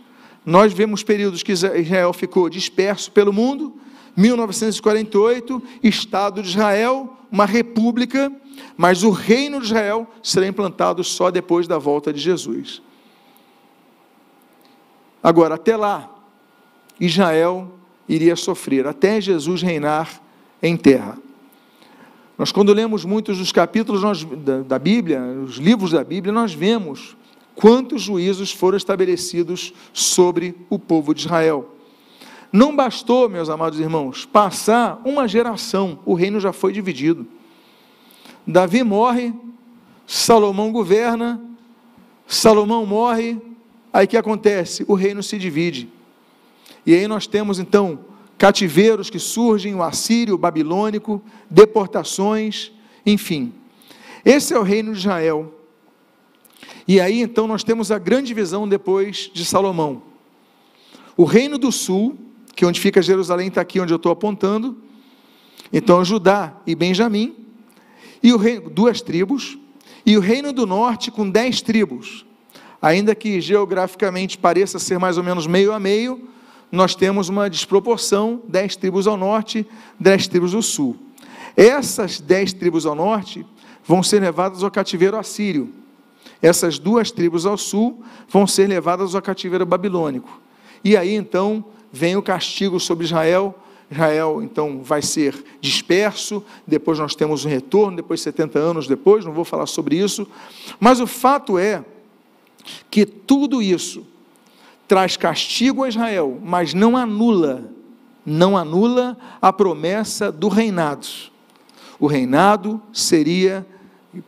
nós 0.44 0.72
vemos 0.72 1.02
períodos 1.02 1.42
que 1.42 1.52
Israel 1.52 2.12
ficou 2.12 2.48
disperso 2.48 3.10
pelo 3.12 3.32
mundo. 3.32 3.74
1948, 4.16 5.62
Estado 5.82 6.42
de 6.42 6.48
Israel, 6.48 7.16
uma 7.30 7.44
república, 7.44 8.32
mas 8.76 9.02
o 9.02 9.10
reino 9.10 9.60
de 9.60 9.66
Israel 9.66 10.08
será 10.22 10.46
implantado 10.46 11.04
só 11.04 11.30
depois 11.30 11.68
da 11.68 11.76
volta 11.76 12.12
de 12.12 12.20
Jesus. 12.20 12.80
Agora, 15.22 15.56
até 15.56 15.76
lá, 15.76 16.10
Israel 16.98 17.72
iria 18.08 18.36
sofrer, 18.36 18.86
até 18.86 19.20
Jesus 19.20 19.60
reinar 19.60 20.22
em 20.62 20.76
terra. 20.76 21.18
Nós, 22.38 22.52
quando 22.52 22.72
lemos 22.72 23.04
muitos 23.04 23.38
dos 23.38 23.50
capítulos 23.50 24.02
nós, 24.02 24.24
da, 24.24 24.60
da 24.60 24.78
Bíblia, 24.78 25.20
os 25.20 25.56
livros 25.56 25.92
da 25.92 26.04
Bíblia, 26.04 26.32
nós 26.32 26.52
vemos 26.52 27.16
quantos 27.54 28.02
juízos 28.02 28.52
foram 28.52 28.76
estabelecidos 28.76 29.72
sobre 29.92 30.54
o 30.68 30.78
povo 30.78 31.14
de 31.14 31.22
Israel. 31.22 31.74
Não 32.52 32.76
bastou, 32.76 33.28
meus 33.28 33.48
amados 33.48 33.80
irmãos, 33.80 34.26
passar 34.26 35.00
uma 35.04 35.26
geração, 35.26 35.98
o 36.04 36.14
reino 36.14 36.38
já 36.38 36.52
foi 36.52 36.72
dividido. 36.72 37.26
Davi 38.46 38.84
morre, 38.84 39.34
Salomão 40.06 40.70
governa, 40.70 41.40
Salomão 42.26 42.84
morre, 42.84 43.38
aí 43.92 44.06
que 44.06 44.16
acontece? 44.16 44.84
O 44.86 44.94
reino 44.94 45.22
se 45.22 45.38
divide. 45.38 45.88
E 46.84 46.94
aí 46.94 47.08
nós 47.08 47.26
temos 47.26 47.58
então 47.58 48.00
cativeiros 48.38 49.08
que 49.08 49.18
surgem, 49.18 49.74
o 49.74 49.82
assírio, 49.82 50.34
o 50.34 50.38
babilônico, 50.38 51.22
deportações, 51.50 52.72
enfim. 53.04 53.52
Esse 54.24 54.52
é 54.52 54.58
o 54.58 54.62
reino 54.62 54.92
de 54.92 54.98
Israel. 54.98 55.54
E 56.86 57.00
aí 57.00 57.20
então 57.20 57.46
nós 57.46 57.64
temos 57.64 57.90
a 57.90 57.98
grande 57.98 58.32
visão 58.34 58.68
depois 58.68 59.30
de 59.32 59.44
Salomão. 59.44 60.02
O 61.16 61.24
reino 61.24 61.58
do 61.58 61.72
sul, 61.72 62.16
que 62.54 62.64
é 62.64 62.68
onde 62.68 62.80
fica 62.80 63.00
Jerusalém, 63.00 63.48
está 63.48 63.60
aqui 63.60 63.80
onde 63.80 63.92
eu 63.92 63.96
estou 63.96 64.12
apontando. 64.12 64.76
Então 65.72 66.04
Judá 66.04 66.56
e 66.66 66.74
Benjamim, 66.74 67.34
e 68.22 68.32
o 68.32 68.36
reino, 68.36 68.70
duas 68.70 69.00
tribos, 69.00 69.58
e 70.04 70.16
o 70.16 70.20
reino 70.20 70.52
do 70.52 70.66
norte 70.66 71.10
com 71.10 71.28
dez 71.28 71.60
tribos. 71.60 72.24
Ainda 72.80 73.14
que 73.14 73.40
geograficamente 73.40 74.38
pareça 74.38 74.78
ser 74.78 74.98
mais 74.98 75.18
ou 75.18 75.24
menos 75.24 75.46
meio 75.46 75.72
a 75.72 75.80
meio, 75.80 76.28
nós 76.70 76.94
temos 76.94 77.28
uma 77.28 77.48
desproporção: 77.48 78.42
dez 78.48 78.76
tribos 78.76 79.06
ao 79.06 79.16
norte, 79.16 79.66
dez 79.98 80.26
tribos 80.26 80.54
ao 80.54 80.62
sul. 80.62 80.96
Essas 81.56 82.20
dez 82.20 82.52
tribos 82.52 82.84
ao 82.84 82.94
norte 82.94 83.46
vão 83.84 84.02
ser 84.02 84.20
levadas 84.20 84.62
ao 84.62 84.70
cativeiro 84.70 85.16
assírio. 85.16 85.72
Essas 86.42 86.78
duas 86.78 87.10
tribos 87.10 87.46
ao 87.46 87.56
sul 87.56 88.02
vão 88.28 88.46
ser 88.46 88.68
levadas 88.68 89.14
ao 89.14 89.22
cativeiro 89.22 89.64
babilônico. 89.64 90.40
E 90.84 90.96
aí 90.96 91.14
então 91.14 91.64
vem 91.92 92.16
o 92.16 92.22
castigo 92.22 92.78
sobre 92.78 93.06
Israel. 93.06 93.54
Israel 93.90 94.42
então 94.42 94.82
vai 94.82 95.00
ser 95.00 95.44
disperso, 95.60 96.44
depois 96.66 96.98
nós 96.98 97.14
temos 97.14 97.44
um 97.44 97.48
retorno, 97.48 97.96
depois 97.96 98.20
70 98.20 98.58
anos 98.58 98.86
depois, 98.88 99.24
não 99.24 99.32
vou 99.32 99.44
falar 99.44 99.66
sobre 99.66 99.96
isso, 99.96 100.26
mas 100.80 101.00
o 101.00 101.06
fato 101.06 101.56
é 101.56 101.84
que 102.90 103.06
tudo 103.06 103.62
isso 103.62 104.04
traz 104.86 105.16
castigo 105.16 105.84
a 105.84 105.88
Israel, 105.88 106.38
mas 106.42 106.74
não 106.74 106.96
anula, 106.96 107.70
não 108.24 108.56
anula 108.56 109.16
a 109.40 109.52
promessa 109.52 110.30
do 110.30 110.48
reinado. 110.48 111.06
O 111.98 112.06
reinado 112.06 112.80
seria 112.92 113.66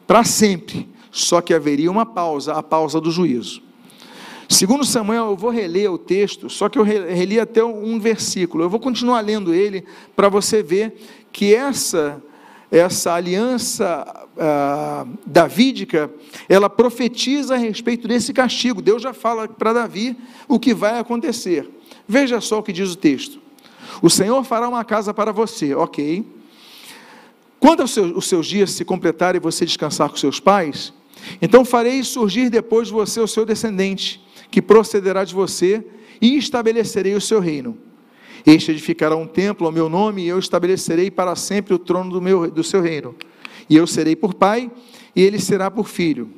para 0.07 0.25
sempre, 0.25 0.89
só 1.11 1.41
que 1.41 1.55
haveria 1.55 1.91
uma 1.91 2.07
pausa, 2.07 2.55
a 2.55 2.63
pausa 2.63 3.01
do 3.01 3.11
juízo. 3.11 3.63
Segundo 4.49 4.85
Samuel, 4.85 5.27
eu 5.27 5.37
vou 5.37 5.51
reler 5.51 5.93
o 5.93 5.99
texto, 5.99 6.49
só 6.49 6.71
que 6.71 6.79
eu 6.79 6.83
reli 6.83 7.39
até 7.39 7.63
um 7.63 8.01
versículo. 8.01 8.65
Eu 8.65 8.71
vou 8.71 8.81
continuar 8.81 9.21
lendo 9.21 9.53
ele 9.53 9.85
para 10.17 10.31
você 10.31 10.63
ver 10.63 10.97
que 11.31 11.55
essa 11.55 12.23
essa 12.71 13.15
aliança 13.15 14.27
ah, 14.39 15.07
davídica, 15.25 16.11
ela 16.49 16.69
profetiza 16.69 17.55
a 17.55 17.59
respeito 17.59 18.07
desse 18.07 18.33
castigo. 18.33 18.83
Deus 18.83 19.03
já 19.03 19.13
fala 19.13 19.49
para 19.49 19.73
Davi 19.73 20.17
o 20.47 20.59
que 20.59 20.75
vai 20.75 20.99
acontecer. 20.99 21.69
Veja 22.07 22.41
só 22.41 22.59
o 22.59 22.63
que 22.63 22.73
diz 22.73 22.93
o 22.93 22.97
texto. 22.97 23.41
O 24.03 24.11
Senhor 24.11 24.43
fará 24.45 24.69
uma 24.69 24.85
casa 24.85 25.13
para 25.13 25.33
você, 25.33 25.75
ok. 25.75 26.25
Quando 27.59 27.83
os 27.83 28.29
seus, 28.29 28.47
dias 28.47 28.71
se 28.71 28.85
completarem 28.85 29.41
e 29.41 29.43
você 29.43 29.65
descansar 29.65 30.09
com 30.09 30.17
seus 30.17 30.39
pais, 30.39 30.93
então 31.43 31.65
farei 31.65 32.05
surgir 32.05 32.49
depois 32.49 32.89
de 32.89 32.95
você 32.95 33.21
o 33.21 33.27
seu 33.27 33.45
descendente, 33.45 34.23
que 34.51 34.63
procederá 34.63 35.25
de 35.25 35.35
você, 35.35 35.85
e 36.21 36.37
estabelecerei 36.37 37.15
o 37.15 37.21
seu 37.21 37.41
reino. 37.41 37.77
Este 38.49 38.71
edificará 38.71 39.15
um 39.15 39.27
templo 39.27 39.67
ao 39.67 39.73
meu 39.73 39.91
nome, 39.91 40.23
e 40.23 40.29
eu 40.29 40.39
estabelecerei 40.39 41.11
para 41.11 41.37
sempre 41.37 41.75
o 41.75 41.79
trono 41.79 42.11
do, 42.11 42.23
meu, 42.23 42.51
do 42.51 42.65
seu 42.65 42.81
reino. 42.81 43.15
E 43.69 43.77
eu 43.77 43.87
serei 43.87 44.17
por 44.17 44.33
pai, 44.33 44.71
e 45.15 45.21
ele 45.21 45.39
será 45.39 45.71
por 45.71 45.87
filho. 45.87 46.31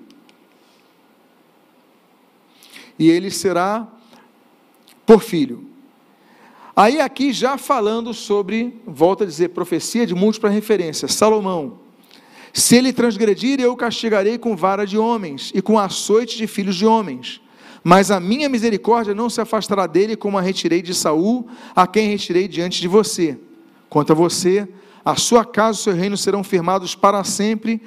E 2.98 3.08
ele 3.08 3.30
será 3.30 3.86
por 5.06 5.22
filho. 5.22 5.64
Aí, 6.74 7.00
aqui, 7.00 7.32
já 7.32 7.56
falando 7.56 8.12
sobre, 8.12 8.76
volta 8.84 9.22
a 9.22 9.26
dizer, 9.26 9.50
profecia 9.50 10.04
de 10.04 10.12
múltipla 10.12 10.50
referência, 10.50 11.06
Salomão. 11.06 11.78
Se 12.52 12.74
ele 12.74 12.92
transgredir, 12.92 13.60
eu 13.60 13.70
o 13.70 13.76
castigarei 13.76 14.36
com 14.36 14.56
vara 14.56 14.84
de 14.84 14.98
homens 14.98 15.52
e 15.54 15.62
com 15.62 15.78
açoite 15.78 16.36
de 16.36 16.48
filhos 16.48 16.74
de 16.74 16.84
homens 16.84 17.40
mas 17.82 18.10
a 18.10 18.20
minha 18.20 18.48
misericórdia 18.48 19.14
não 19.14 19.30
se 19.30 19.40
afastará 19.40 19.86
dele, 19.86 20.16
como 20.16 20.38
a 20.38 20.40
retirei 20.40 20.82
de 20.82 20.94
Saul, 20.94 21.48
a 21.74 21.86
quem 21.86 22.08
retirei 22.08 22.46
diante 22.46 22.80
de 22.80 22.88
você. 22.88 23.38
Quanto 23.88 24.12
a 24.12 24.14
você, 24.14 24.68
a 25.04 25.16
sua 25.16 25.44
casa 25.44 25.78
e 25.78 25.80
o 25.80 25.82
seu 25.82 25.92
reino 25.94 26.16
serão 26.16 26.44
firmados 26.44 26.94
para 26.94 27.24
sempre 27.24 27.80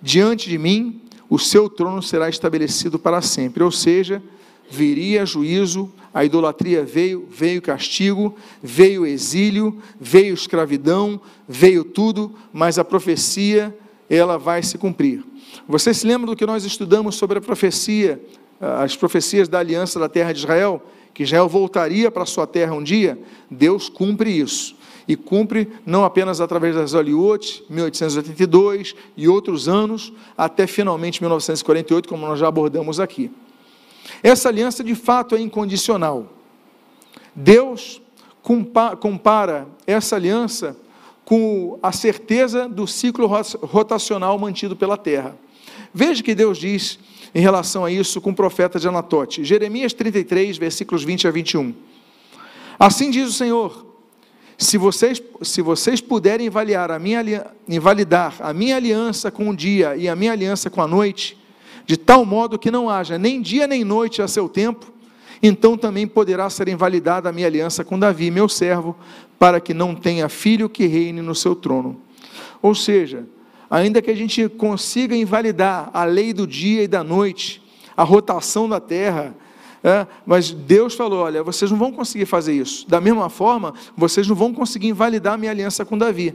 diante 0.00 0.48
de 0.48 0.58
mim, 0.58 1.00
o 1.28 1.38
seu 1.38 1.68
trono 1.68 2.02
será 2.02 2.28
estabelecido 2.28 2.98
para 2.98 3.22
sempre. 3.22 3.64
Ou 3.64 3.70
seja, 3.70 4.22
viria 4.70 5.26
juízo, 5.26 5.92
a 6.12 6.24
idolatria 6.24 6.84
veio, 6.84 7.26
veio 7.30 7.60
castigo, 7.60 8.36
veio 8.62 9.06
exílio, 9.06 9.78
veio 9.98 10.34
escravidão, 10.34 11.20
veio 11.48 11.84
tudo, 11.84 12.34
mas 12.52 12.78
a 12.78 12.84
profecia, 12.84 13.76
ela 14.08 14.38
vai 14.38 14.62
se 14.62 14.78
cumprir. 14.78 15.24
Você 15.66 15.94
se 15.94 16.06
lembra 16.06 16.26
do 16.26 16.36
que 16.36 16.46
nós 16.46 16.64
estudamos 16.64 17.16
sobre 17.16 17.38
a 17.38 17.42
profecia 17.42 18.20
as 18.60 18.96
profecias 18.96 19.48
da 19.48 19.58
aliança 19.58 19.98
da 19.98 20.08
terra 20.08 20.32
de 20.32 20.38
Israel, 20.38 20.82
que 21.12 21.22
Israel 21.22 21.48
voltaria 21.48 22.10
para 22.10 22.26
sua 22.26 22.46
terra 22.46 22.74
um 22.74 22.82
dia, 22.82 23.18
Deus 23.50 23.88
cumpre 23.88 24.30
isso. 24.30 24.76
E 25.06 25.16
cumpre 25.16 25.68
não 25.84 26.02
apenas 26.02 26.40
através 26.40 26.74
das 26.74 26.94
Oliot, 26.94 27.62
1882 27.68 28.94
e 29.16 29.28
outros 29.28 29.68
anos, 29.68 30.12
até 30.36 30.66
finalmente 30.66 31.22
1948, 31.22 32.08
como 32.08 32.26
nós 32.26 32.38
já 32.38 32.48
abordamos 32.48 32.98
aqui. 32.98 33.30
Essa 34.22 34.48
aliança 34.48 34.82
de 34.82 34.94
fato 34.94 35.34
é 35.34 35.40
incondicional. 35.40 36.26
Deus 37.34 38.00
compara 39.00 39.66
essa 39.86 40.16
aliança 40.16 40.76
com 41.24 41.78
a 41.82 41.92
certeza 41.92 42.68
do 42.68 42.86
ciclo 42.86 43.26
rotacional 43.62 44.38
mantido 44.38 44.76
pela 44.76 44.96
terra. 44.96 45.36
Veja 45.92 46.22
que 46.22 46.34
Deus 46.34 46.58
diz 46.58 46.98
em 47.34 47.40
relação 47.40 47.84
a 47.84 47.90
isso 47.90 48.20
com 48.20 48.30
o 48.30 48.34
profeta 48.34 48.78
de 48.78 48.86
Anatote. 48.86 49.42
Jeremias 49.44 49.92
33, 49.92 50.56
versículos 50.56 51.02
20 51.02 51.26
a 51.26 51.30
21. 51.30 51.74
Assim 52.78 53.10
diz 53.10 53.28
o 53.28 53.32
Senhor: 53.32 53.84
se 54.56 54.78
vocês, 54.78 55.20
se 55.42 55.60
vocês 55.60 56.00
puderem 56.00 56.46
invalidar 56.46 56.90
a, 56.90 56.98
minha, 56.98 57.46
invalidar 57.68 58.36
a 58.40 58.52
minha 58.52 58.76
aliança 58.76 59.30
com 59.30 59.48
o 59.48 59.56
dia 59.56 59.96
e 59.96 60.08
a 60.08 60.14
minha 60.14 60.32
aliança 60.32 60.70
com 60.70 60.80
a 60.80 60.86
noite, 60.86 61.36
de 61.84 61.96
tal 61.96 62.24
modo 62.24 62.58
que 62.58 62.70
não 62.70 62.88
haja 62.88 63.18
nem 63.18 63.42
dia 63.42 63.66
nem 63.66 63.84
noite 63.84 64.22
a 64.22 64.28
seu 64.28 64.48
tempo, 64.48 64.92
então 65.42 65.76
também 65.76 66.06
poderá 66.06 66.48
ser 66.48 66.68
invalidada 66.68 67.28
a 67.28 67.32
minha 67.32 67.46
aliança 67.46 67.84
com 67.84 67.98
Davi, 67.98 68.30
meu 68.30 68.48
servo, 68.48 68.96
para 69.38 69.60
que 69.60 69.74
não 69.74 69.94
tenha 69.94 70.28
filho 70.28 70.68
que 70.68 70.86
reine 70.86 71.20
no 71.20 71.34
seu 71.34 71.54
trono. 71.54 72.00
Ou 72.62 72.74
seja, 72.74 73.26
ainda 73.70 74.02
que 74.02 74.10
a 74.10 74.16
gente 74.16 74.48
consiga 74.48 75.16
invalidar 75.16 75.90
a 75.92 76.04
lei 76.04 76.32
do 76.32 76.46
dia 76.46 76.82
e 76.82 76.88
da 76.88 77.02
noite, 77.04 77.62
a 77.96 78.02
rotação 78.02 78.68
da 78.68 78.80
terra, 78.80 79.34
é, 79.84 80.06
mas 80.24 80.50
Deus 80.50 80.94
falou: 80.94 81.22
olha, 81.22 81.42
vocês 81.42 81.70
não 81.70 81.76
vão 81.76 81.92
conseguir 81.92 82.24
fazer 82.24 82.54
isso. 82.54 82.88
Da 82.88 83.02
mesma 83.02 83.28
forma, 83.28 83.74
vocês 83.94 84.26
não 84.26 84.34
vão 84.34 84.54
conseguir 84.54 84.88
invalidar 84.88 85.34
a 85.34 85.36
minha 85.36 85.50
aliança 85.50 85.84
com 85.84 85.98
Davi. 85.98 86.34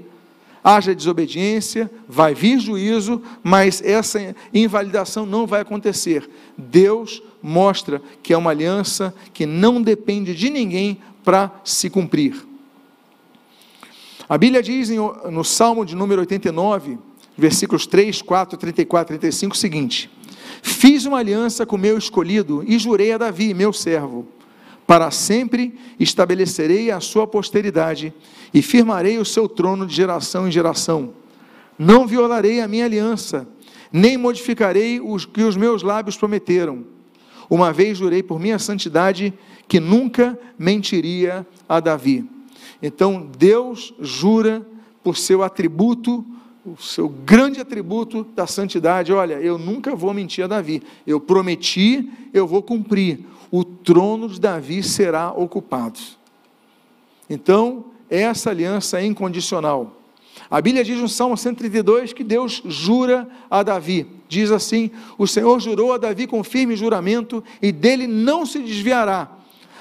Haja 0.63 0.93
desobediência, 0.93 1.89
vai 2.07 2.35
vir 2.35 2.59
juízo, 2.59 3.21
mas 3.41 3.81
essa 3.81 4.35
invalidação 4.53 5.25
não 5.25 5.47
vai 5.47 5.61
acontecer. 5.61 6.29
Deus 6.55 7.23
mostra 7.41 8.01
que 8.21 8.33
é 8.33 8.37
uma 8.37 8.51
aliança 8.51 9.15
que 9.33 9.45
não 9.45 9.81
depende 9.81 10.35
de 10.35 10.49
ninguém 10.49 10.99
para 11.23 11.49
se 11.63 11.89
cumprir. 11.89 12.45
A 14.27 14.37
Bíblia 14.37 14.61
diz 14.61 14.89
no 14.89 15.43
Salmo 15.43 15.83
de 15.83 15.95
número 15.95 16.21
89, 16.21 16.99
versículos 17.39 17.87
3, 17.87 18.21
4, 18.21 18.57
34, 18.57 19.17
35 19.17 19.55
o 19.55 19.57
seguinte: 19.57 20.09
Fiz 20.61 21.05
uma 21.05 21.17
aliança 21.17 21.65
com 21.65 21.77
meu 21.77 21.97
escolhido 21.97 22.63
e 22.67 22.77
jurei 22.77 23.11
a 23.11 23.17
Davi, 23.17 23.53
meu 23.53 23.71
servo: 23.71 24.27
Para 24.85 25.11
sempre 25.11 25.77
estabelecerei 25.99 26.91
a 26.91 26.99
sua 26.99 27.25
posteridade 27.25 28.13
e 28.53 28.61
firmarei 28.61 29.17
o 29.17 29.25
seu 29.25 29.47
trono 29.47 29.85
de 29.85 29.95
geração 29.95 30.47
em 30.47 30.51
geração. 30.51 31.13
Não 31.77 32.05
violarei 32.05 32.59
a 32.59 32.67
minha 32.67 32.85
aliança, 32.85 33.47
nem 33.91 34.17
modificarei 34.17 34.99
o 34.99 35.15
que 35.17 35.43
os 35.43 35.55
meus 35.55 35.81
lábios 35.81 36.17
prometeram. 36.17 36.85
Uma 37.49 37.73
vez 37.73 37.97
jurei 37.97 38.21
por 38.21 38.39
minha 38.39 38.59
santidade 38.59 39.33
que 39.67 39.79
nunca 39.79 40.37
mentiria 40.57 41.47
a 41.67 41.79
Davi. 41.79 42.29
Então 42.81 43.27
Deus 43.37 43.93
jura 43.99 44.65
por 45.03 45.17
seu 45.17 45.41
atributo 45.41 46.25
o 46.77 46.81
seu 46.81 47.09
grande 47.09 47.59
atributo 47.59 48.23
da 48.35 48.45
santidade. 48.45 49.11
Olha, 49.13 49.35
eu 49.35 49.57
nunca 49.57 49.95
vou 49.95 50.13
mentir 50.13 50.43
a 50.43 50.47
Davi. 50.47 50.83
Eu 51.05 51.19
prometi, 51.19 52.09
eu 52.33 52.45
vou 52.45 52.61
cumprir. 52.61 53.25
O 53.51 53.63
trono 53.63 54.29
de 54.29 54.39
Davi 54.39 54.83
será 54.83 55.31
ocupado. 55.31 55.99
Então, 57.29 57.85
essa 58.09 58.49
aliança 58.49 58.99
é 58.99 59.05
incondicional. 59.05 59.95
A 60.49 60.61
Bíblia 60.61 60.83
diz 60.83 60.97
no 60.97 61.09
Salmo 61.09 61.37
132 61.37 62.13
que 62.13 62.23
Deus 62.23 62.61
jura 62.65 63.27
a 63.49 63.61
Davi. 63.63 64.07
Diz 64.27 64.51
assim: 64.51 64.91
O 65.17 65.27
Senhor 65.27 65.59
jurou 65.59 65.93
a 65.93 65.97
Davi 65.97 66.27
com 66.27 66.43
firme 66.43 66.75
juramento 66.75 67.43
e 67.61 67.71
dele 67.71 68.07
não 68.07 68.45
se 68.45 68.59
desviará. 68.59 69.31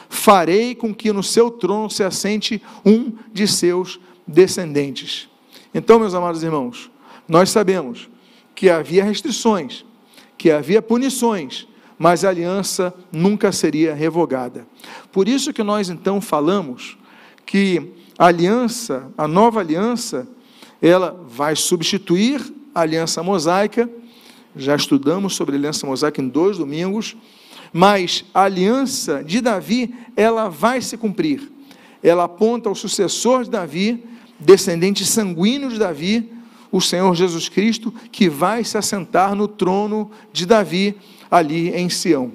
Farei 0.08 0.74
com 0.74 0.94
que 0.94 1.12
no 1.12 1.22
seu 1.22 1.50
trono 1.50 1.90
se 1.90 2.02
assente 2.02 2.62
um 2.84 3.12
de 3.32 3.46
seus 3.46 4.00
descendentes. 4.26 5.27
Então, 5.74 5.98
meus 5.98 6.14
amados 6.14 6.42
irmãos, 6.42 6.90
nós 7.28 7.50
sabemos 7.50 8.08
que 8.54 8.70
havia 8.70 9.04
restrições, 9.04 9.84
que 10.36 10.50
havia 10.50 10.80
punições, 10.80 11.68
mas 11.98 12.24
a 12.24 12.28
aliança 12.28 12.94
nunca 13.12 13.52
seria 13.52 13.94
revogada. 13.94 14.66
Por 15.12 15.28
isso 15.28 15.52
que 15.52 15.62
nós 15.62 15.90
então 15.90 16.20
falamos 16.20 16.96
que 17.44 17.92
a 18.18 18.26
aliança, 18.26 19.10
a 19.16 19.28
nova 19.28 19.60
aliança, 19.60 20.26
ela 20.80 21.24
vai 21.28 21.56
substituir 21.56 22.40
a 22.74 22.80
aliança 22.80 23.22
mosaica. 23.22 23.88
Já 24.56 24.76
estudamos 24.76 25.34
sobre 25.34 25.54
a 25.54 25.58
aliança 25.58 25.86
mosaica 25.86 26.20
em 26.20 26.28
dois 26.28 26.56
domingos, 26.58 27.16
mas 27.72 28.24
a 28.32 28.42
aliança 28.42 29.22
de 29.22 29.40
Davi, 29.40 29.94
ela 30.16 30.48
vai 30.48 30.80
se 30.80 30.96
cumprir. 30.96 31.50
Ela 32.02 32.24
aponta 32.24 32.68
ao 32.68 32.74
sucessor 32.74 33.44
de 33.44 33.50
Davi, 33.50 34.04
descendente 34.38 35.04
sanguíneo 35.04 35.70
de 35.70 35.78
Davi, 35.78 36.32
o 36.70 36.80
Senhor 36.80 37.14
Jesus 37.14 37.48
Cristo, 37.48 37.92
que 38.12 38.28
vai 38.28 38.62
se 38.62 38.76
assentar 38.76 39.34
no 39.34 39.48
trono 39.48 40.10
de 40.32 40.46
Davi, 40.46 40.96
ali 41.30 41.70
em 41.70 41.88
Sião. 41.88 42.32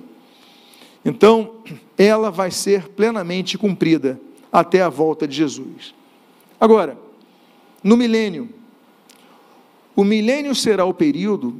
Então, 1.05 1.55
ela 1.97 2.31
vai 2.31 2.49
ser 2.51 2.89
plenamente 2.89 3.57
cumprida 3.57 4.19
até 4.51 4.81
a 4.81 4.89
volta 4.89 5.27
de 5.27 5.35
Jesus. 5.35 5.93
Agora, 6.59 6.97
no 7.83 7.97
milênio, 7.97 8.49
o 9.95 10.03
milênio 10.03 10.55
será 10.55 10.85
o 10.85 10.93
período, 10.93 11.55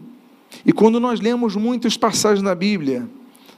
e 0.66 0.72
quando 0.72 1.00
nós 1.00 1.20
lemos 1.20 1.56
muitas 1.56 1.98
passagens 1.98 2.42
na 2.42 2.56
Bíblia, 2.56 3.08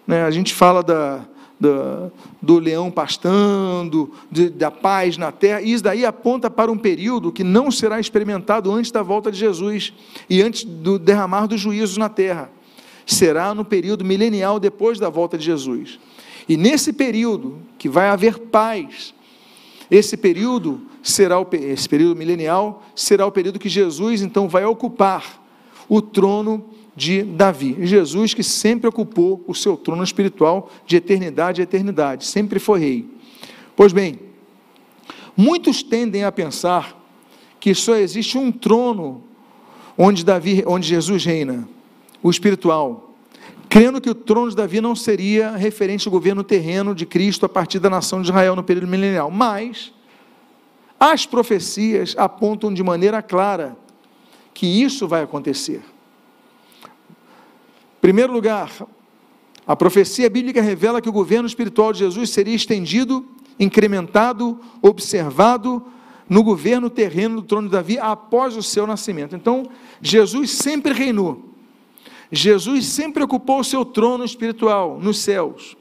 né, 0.08 0.24
a 0.24 0.32
gente 0.32 0.54
fala 0.54 0.82
da, 0.82 1.26
do, 1.60 2.12
do 2.42 2.60
leão 2.60 2.92
pastando, 2.92 4.12
de, 4.30 4.50
da 4.50 4.70
paz 4.70 5.18
na 5.18 5.32
terra, 5.32 5.62
e 5.62 5.72
isso 5.72 5.84
daí 5.84 6.06
aponta 6.06 6.50
para 6.50 6.72
um 6.72 6.78
período 6.78 7.32
que 7.32 7.44
não 7.44 7.72
será 7.72 8.00
experimentado 8.00 8.72
antes 8.72 8.92
da 8.92 9.02
volta 9.02 9.32
de 9.32 9.38
Jesus 9.38 9.94
e 10.30 10.42
antes 10.42 10.64
do 10.64 11.00
derramar 11.00 11.48
dos 11.48 11.62
juízos 11.62 11.98
na 11.98 12.10
terra. 12.10 12.50
Será 13.06 13.54
no 13.54 13.64
período 13.64 14.04
milenial 14.04 14.60
depois 14.60 15.00
da 15.00 15.10
volta 15.10 15.38
de 15.38 15.46
Jesus. 15.46 16.00
E 16.48 16.58
nesse 16.58 16.92
período 16.92 17.60
que 17.78 17.88
vai 17.88 18.10
haver 18.10 18.38
paz, 18.40 19.14
esse 19.90 20.18
período 20.18 20.82
será 21.02 21.40
o, 21.40 21.48
esse 21.54 21.88
período 21.88 22.16
milenial 22.16 22.84
será 22.96 23.26
o 23.26 23.32
período 23.32 23.60
que 23.60 23.70
Jesus 23.70 24.22
então 24.22 24.50
vai 24.50 24.66
ocupar 24.66 25.44
o 25.88 26.02
trono 26.02 26.66
de 26.96 27.24
Davi. 27.24 27.76
Jesus 27.82 28.34
que 28.34 28.44
sempre 28.44 28.88
ocupou 28.88 29.44
o 29.48 29.54
seu 29.54 29.76
trono 29.76 30.04
espiritual 30.04 30.72
de 30.86 30.96
eternidade 30.96 31.62
a 31.62 31.64
eternidade, 31.64 32.26
sempre 32.26 32.60
foi 32.60 32.80
rei. 32.80 33.10
Pois 33.76 33.92
bem, 33.92 34.20
muitos 35.36 35.84
tendem 35.84 36.24
a 36.24 36.32
pensar 36.32 37.02
que 37.60 37.76
só 37.76 37.96
existe 37.96 38.38
um 38.38 38.52
trono 38.52 39.24
onde 39.98 40.24
Davi, 40.24 40.64
onde 40.66 40.88
Jesus 40.88 41.26
reina, 41.26 41.68
o 42.22 42.30
espiritual, 42.30 43.14
crendo 43.68 44.00
que 44.00 44.10
o 44.10 44.16
trono 44.16 44.50
de 44.50 44.56
Davi 44.56 44.80
não 44.80 44.96
seria 44.96 45.52
referente 45.52 46.08
ao 46.08 46.12
governo 46.12 46.44
terreno 46.44 46.96
de 46.96 47.06
Cristo 47.06 47.46
a 47.46 47.50
partir 47.50 47.80
da 47.80 47.90
nação 47.90 48.22
de 48.22 48.30
Israel 48.30 48.56
no 48.56 48.64
período 48.64 48.88
milenial, 48.88 49.30
mas 49.30 49.94
as 51.00 51.26
profecias 51.26 52.16
apontam 52.18 52.74
de 52.74 52.82
maneira 52.82 53.22
clara 53.22 53.78
que 54.54 54.66
isso 54.66 55.08
vai 55.08 55.24
acontecer. 55.24 55.82
Primeiro 58.06 58.32
lugar, 58.32 58.72
a 59.66 59.76
profecia 59.76 60.30
bíblica 60.30 60.62
revela 60.62 61.02
que 61.02 61.10
o 61.10 61.12
governo 61.12 61.48
espiritual 61.48 61.92
de 61.92 61.98
Jesus 61.98 62.30
seria 62.30 62.54
estendido, 62.54 63.26
incrementado, 63.60 64.60
observado 64.80 65.84
no 66.30 66.44
governo 66.44 66.88
terreno 66.88 67.38
do 67.38 67.48
trono 67.48 67.68
de 67.68 67.72
Davi 67.72 67.98
após 67.98 68.56
o 68.56 68.62
seu 68.62 68.86
nascimento. 68.86 69.36
Então, 69.36 69.68
Jesus 70.04 70.52
sempre 70.52 70.94
reinou. 70.94 71.46
Jesus 72.32 72.86
sempre 72.86 73.24
ocupou 73.24 73.62
o 73.62 73.64
seu 73.64 73.84
trono 73.84 74.24
espiritual 74.24 75.00
nos 75.02 75.18
céus. 75.18 75.76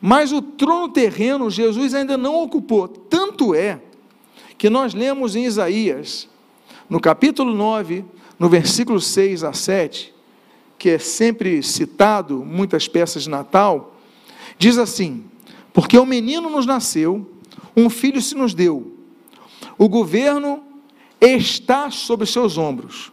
Mas 0.00 0.32
o 0.32 0.40
trono 0.40 0.88
terreno 0.88 1.50
Jesus 1.50 1.92
ainda 1.92 2.16
não 2.16 2.42
ocupou. 2.42 2.88
Tanto 2.88 3.54
é 3.54 3.78
que 4.56 4.70
nós 4.70 4.94
lemos 4.94 5.36
em 5.36 5.44
Isaías, 5.44 6.30
no 6.88 6.98
capítulo 6.98 7.54
9, 7.54 8.06
no 8.38 8.48
versículo 8.48 8.98
6 8.98 9.44
a 9.44 9.52
7, 9.52 10.15
que 10.78 10.90
é 10.90 10.98
sempre 10.98 11.62
citado, 11.62 12.44
muitas 12.44 12.86
peças 12.88 13.24
de 13.24 13.30
Natal, 13.30 13.94
diz 14.58 14.78
assim: 14.78 15.24
Porque 15.72 15.98
um 15.98 16.06
menino 16.06 16.50
nos 16.50 16.66
nasceu, 16.66 17.30
um 17.76 17.88
filho 17.90 18.20
se 18.20 18.34
nos 18.34 18.54
deu, 18.54 18.94
o 19.78 19.88
governo 19.88 20.62
está 21.20 21.90
sobre 21.90 22.26
seus 22.26 22.56
ombros. 22.58 23.12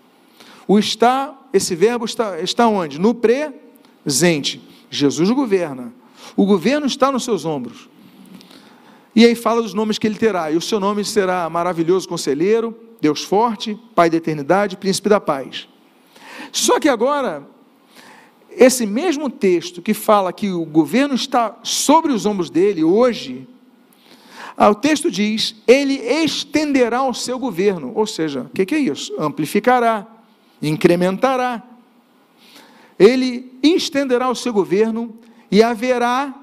O 0.68 0.80
está, 0.80 1.38
esse 1.52 1.76
verbo 1.76 2.06
está, 2.06 2.40
está 2.40 2.68
onde? 2.68 3.00
No 3.00 3.14
presente. 3.14 4.62
Jesus 4.90 5.30
governa. 5.30 5.94
O 6.36 6.46
governo 6.46 6.86
está 6.86 7.12
nos 7.12 7.24
seus 7.24 7.44
ombros. 7.46 7.90
E 9.16 9.26
aí 9.26 9.36
fala 9.36 9.62
dos 9.62 9.74
nomes 9.74 10.00
que 10.00 10.08
ele 10.08 10.18
terá. 10.18 10.52
E 10.52 10.58
o 10.58 10.62
seu 10.62 10.80
nome 10.80 11.04
será 11.04 11.50
maravilhoso 11.50 12.08
conselheiro, 12.08 12.78
Deus 13.02 13.24
forte, 13.24 13.78
Pai 13.94 14.10
da 14.10 14.18
eternidade, 14.18 14.78
príncipe 14.78 15.10
da 15.10 15.20
paz. 15.20 15.68
Só 16.52 16.80
que 16.80 16.88
agora 16.88 17.46
esse 18.58 18.86
mesmo 18.86 19.30
texto 19.30 19.82
que 19.82 19.94
fala 19.94 20.34
que 20.34 20.50
o 20.50 20.66
governo 20.66 21.16
está 21.16 21.58
sobre 21.64 22.12
os 22.12 22.26
ombros 22.26 22.50
dele 22.50 22.84
hoje, 22.84 23.48
ah, 24.56 24.70
o 24.70 24.76
texto 24.76 25.10
diz: 25.10 25.56
ele 25.68 25.96
estenderá 25.96 27.04
o 27.04 27.14
seu 27.14 27.40
governo. 27.40 27.92
Ou 27.96 28.06
seja, 28.06 28.42
o 28.42 28.50
que, 28.50 28.66
que 28.66 28.76
é 28.76 28.80
isso? 28.80 29.14
Amplificará, 29.20 30.08
incrementará. 30.62 31.64
ele 32.98 33.52
estenderá 33.62 34.30
o 34.30 34.36
seu 34.36 34.54
governo 34.54 35.18
e 35.52 35.62
haverá 35.62 36.34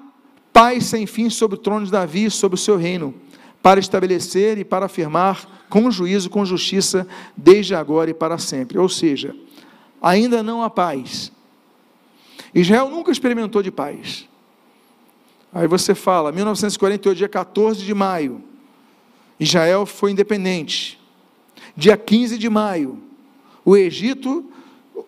paz 0.52 0.86
sem 0.86 1.06
fim 1.06 1.30
sobre 1.30 1.56
o 1.56 1.60
trono 1.60 1.86
de 1.86 1.92
Davi 1.92 2.26
e 2.26 2.30
sobre 2.30 2.56
o 2.56 2.58
seu 2.58 2.76
reino, 2.76 3.14
para 3.62 3.78
estabelecer 3.78 4.58
e 4.58 4.64
para 4.64 4.86
afirmar 4.86 5.64
com 5.68 5.90
juízo, 5.90 6.28
com 6.28 6.44
justiça, 6.44 7.06
desde 7.36 7.74
agora 7.74 8.10
e 8.10 8.14
para 8.14 8.38
sempre. 8.38 8.78
Ou 8.78 8.88
seja, 8.88 9.34
ainda 10.02 10.42
não 10.42 10.62
há 10.62 10.68
paz. 10.68 11.30
Israel 12.54 12.88
nunca 12.90 13.10
experimentou 13.10 13.62
de 13.62 13.70
paz. 13.70 14.28
Aí 15.52 15.66
você 15.66 15.94
fala, 15.94 16.30
1948, 16.30 17.16
dia 17.18 17.28
14 17.28 17.84
de 17.84 17.94
maio, 17.94 18.42
Israel 19.38 19.84
foi 19.86 20.12
independente. 20.12 20.98
Dia 21.76 21.96
15 21.96 22.38
de 22.38 22.48
maio, 22.48 22.98
o 23.64 23.76
Egito 23.76 24.50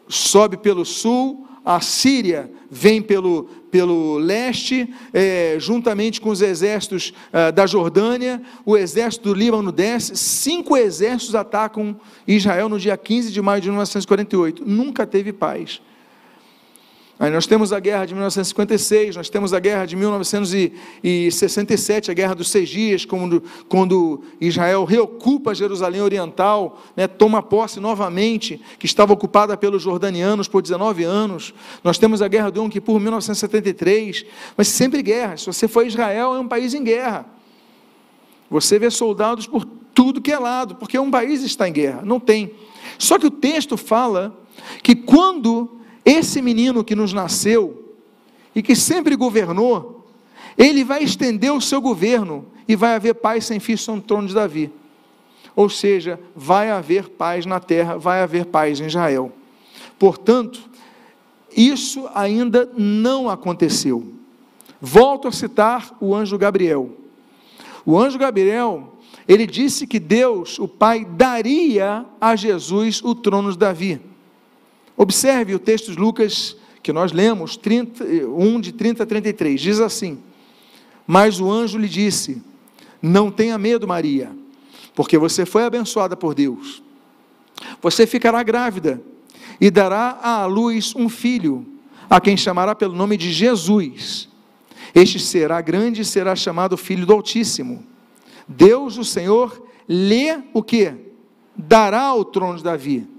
sobe 0.09 0.57
pelo 0.57 0.85
sul, 0.85 1.47
a 1.65 1.81
Síria 1.81 2.51
vem 2.69 3.01
pelo, 3.01 3.45
pelo 3.71 4.19
leste, 4.19 4.93
é, 5.13 5.57
juntamente 5.59 6.21
com 6.21 6.31
os 6.31 6.41
exércitos 6.41 7.13
é, 7.33 7.53
da 7.53 7.67
Jordânia, 7.67 8.43
o 8.65 8.77
exército 8.77 9.29
do 9.29 9.35
Líbano 9.35 9.71
desce, 9.71 10.17
cinco 10.17 10.77
exércitos 10.77 11.35
atacam 11.35 11.95
Israel 12.27 12.69
no 12.69 12.81
dia 12.81 12.97
15 12.97 13.31
de 13.31 13.41
maio 13.41 13.61
de 13.61 13.69
1948. 13.69 14.65
Nunca 14.67 15.07
teve 15.07 15.33
paz. 15.33 15.81
Aí 17.23 17.31
nós 17.31 17.47
temos 17.47 17.73
a 17.73 17.79
guerra 17.79 18.05
de 18.05 18.15
1956, 18.15 19.15
nós 19.15 19.31
temos 19.31 19.55
a 19.55 19.61
guerra 19.61 19.87
de 19.87 19.95
1967, 19.95 22.11
a 22.11 22.15
guerra 22.15 22.35
dos 22.35 22.51
seis 22.51 22.69
dias, 22.69 23.05
quando, 23.05 23.41
quando 23.69 24.25
Israel 24.41 24.85
reocupa 24.85 25.55
Jerusalém 25.55 26.03
Oriental, 26.03 26.83
né, 26.97 27.07
toma 27.07 27.41
posse 27.41 27.79
novamente, 27.79 28.61
que 28.77 28.87
estava 28.87 29.13
ocupada 29.13 29.57
pelos 29.57 29.85
jordanianos 29.85 30.49
por 30.49 30.63
19 30.63 31.05
anos. 31.05 31.55
Nós 31.85 31.97
temos 31.97 32.21
a 32.21 32.27
guerra 32.27 32.51
do 32.51 32.61
Yom 32.61 32.69
Kippur, 32.69 32.99
1973, 32.99 34.27
mas 34.57 34.67
sempre 34.67 35.01
guerra. 35.01 35.37
Se 35.37 35.47
você 35.47 35.69
for 35.69 35.87
Israel, 35.87 36.35
é 36.35 36.41
um 36.41 36.49
país 36.49 36.75
em 36.75 36.83
guerra. 36.83 37.25
Você 38.51 38.81
vê 38.81 38.91
soldados 38.91 39.47
por 39.47 39.65
tudo 39.95 40.21
que 40.21 40.33
é 40.33 40.39
lado, 40.41 40.75
porque 40.75 40.99
um 40.99 41.09
país 41.09 41.45
está 41.45 41.69
em 41.69 41.73
guerra, 41.73 42.03
não 42.05 42.19
tem. 42.19 42.51
Só 42.99 43.17
que 43.17 43.29
o 43.29 43.31
texto 43.31 43.77
fala 43.77 44.37
que 44.83 44.97
quando 44.97 45.79
esse 46.05 46.43
menino 46.43 46.85
que 46.85 46.95
nos 46.95 47.13
nasceu 47.13 47.97
e 48.55 48.63
que 48.63 48.75
sempre 48.75 49.17
governou, 49.17 50.07
ele 50.57 50.85
vai 50.85 51.03
estender 51.03 51.53
o 51.53 51.61
seu 51.61 51.81
governo 51.81 52.47
e 52.69 52.77
vai 52.77 52.95
haver 52.95 53.15
paz 53.15 53.47
sem 53.47 53.59
fim 53.61 53.75
no 53.89 54.01
trono 54.01 54.29
de 54.29 54.35
Davi. 54.35 54.71
Ou 55.55 55.69
seja, 55.69 56.19
vai 56.35 56.71
haver 56.71 57.09
paz 57.11 57.45
na 57.47 57.61
terra, 57.61 57.99
vai 57.99 58.23
haver 58.23 58.47
paz 58.47 58.81
em 58.81 58.87
Israel. 58.87 59.33
Portanto, 59.99 60.61
isso 61.55 62.09
ainda 62.15 62.71
não 62.77 63.29
aconteceu. 63.29 64.13
Volto 64.81 65.29
a 65.29 65.33
citar 65.33 65.97
o 66.01 66.15
anjo 66.15 66.39
Gabriel. 66.39 66.91
O 67.85 67.99
anjo 67.99 68.19
Gabriel, 68.19 68.97
ele 69.29 69.47
disse 69.47 69.87
que 69.87 70.01
Deus, 70.01 70.59
o 70.59 70.67
Pai, 70.67 71.05
daria 71.05 72.07
a 72.21 72.35
Jesus 72.35 73.03
o 73.03 73.15
trono 73.15 73.53
de 73.53 73.59
Davi. 73.59 74.01
Observe 75.03 75.53
o 75.53 75.59
texto 75.59 75.91
de 75.91 75.99
Lucas 75.99 76.57
que 76.81 76.93
nós 76.93 77.11
lemos, 77.11 77.57
30, 77.57 78.05
1 78.05 78.61
de 78.61 78.71
30 78.71 79.03
a 79.03 79.07
33, 79.07 79.61
diz 79.61 79.81
assim: 79.81 80.23
Mas 81.05 81.41
o 81.41 81.51
anjo 81.51 81.77
lhe 81.77 81.89
disse: 81.89 82.41
Não 83.03 83.29
tenha 83.29 83.59
medo, 83.59 83.89
Maria, 83.89 84.31
porque 84.95 85.19
você 85.19 85.45
foi 85.45 85.65
abençoada 85.65 86.17
por 86.17 86.37
Deus. 86.37 86.85
Você 87.81 88.07
ficará 88.07 88.45
grávida 88.45 89.03
e 89.61 89.73
dará 89.73 90.21
à 90.23 90.47
luz 90.47 90.95
um 90.95 91.09
filho, 91.09 91.67
a 92.09 92.21
quem 92.21 92.37
chamará 92.37 92.73
pelo 92.73 92.95
nome 92.95 93.17
de 93.17 93.33
Jesus. 93.33 94.29
Este 94.95 95.19
será 95.19 95.61
grande 95.61 96.03
e 96.03 96.05
será 96.05 96.37
chamado 96.37 96.77
Filho 96.77 97.05
do 97.05 97.13
Altíssimo. 97.13 97.85
Deus, 98.47 98.99
o 98.99 99.05
Senhor, 99.05 99.67
lhe 99.89 100.45
o 100.55 100.63
que? 100.63 100.95
Dará 101.57 102.15
o 102.15 102.25
trono 102.25 102.59
de 102.59 102.63
Davi 102.63 103.12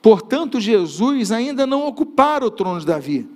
Portanto, 0.00 0.60
Jesus 0.60 1.32
ainda 1.32 1.66
não 1.66 1.86
ocupara 1.86 2.44
o 2.46 2.50
trono 2.50 2.80
de 2.80 2.86
Davi. 2.86 3.28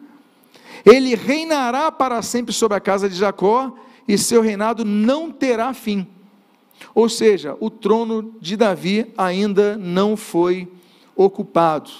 Ele 0.84 1.14
reinará 1.14 1.90
para 1.92 2.22
sempre 2.22 2.52
sobre 2.52 2.76
a 2.76 2.80
casa 2.80 3.08
de 3.08 3.14
Jacó 3.14 3.74
e 4.06 4.18
seu 4.18 4.42
reinado 4.42 4.84
não 4.84 5.30
terá 5.30 5.72
fim. 5.72 6.06
Ou 6.94 7.08
seja, 7.08 7.56
o 7.60 7.70
trono 7.70 8.34
de 8.40 8.56
Davi 8.56 9.12
ainda 9.16 9.76
não 9.76 10.16
foi 10.16 10.68
ocupado. 11.14 11.90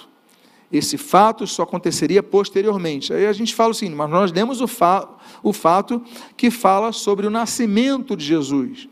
Esse 0.71 0.97
fato 0.97 1.45
só 1.45 1.63
aconteceria 1.63 2.23
posteriormente. 2.23 3.13
Aí 3.13 3.27
a 3.27 3.33
gente 3.33 3.53
fala 3.53 3.71
assim, 3.71 3.89
mas 3.89 4.09
nós 4.09 4.31
lemos 4.31 4.59
o, 4.59 4.67
fa 4.67 5.07
o 5.43 5.53
fato 5.53 6.01
que 6.35 6.49
fala 6.49 6.91
sobre 6.91 7.27
o 7.27 7.29
nascimento 7.29 8.17
de 8.17 8.25
Jesus. 8.25 8.89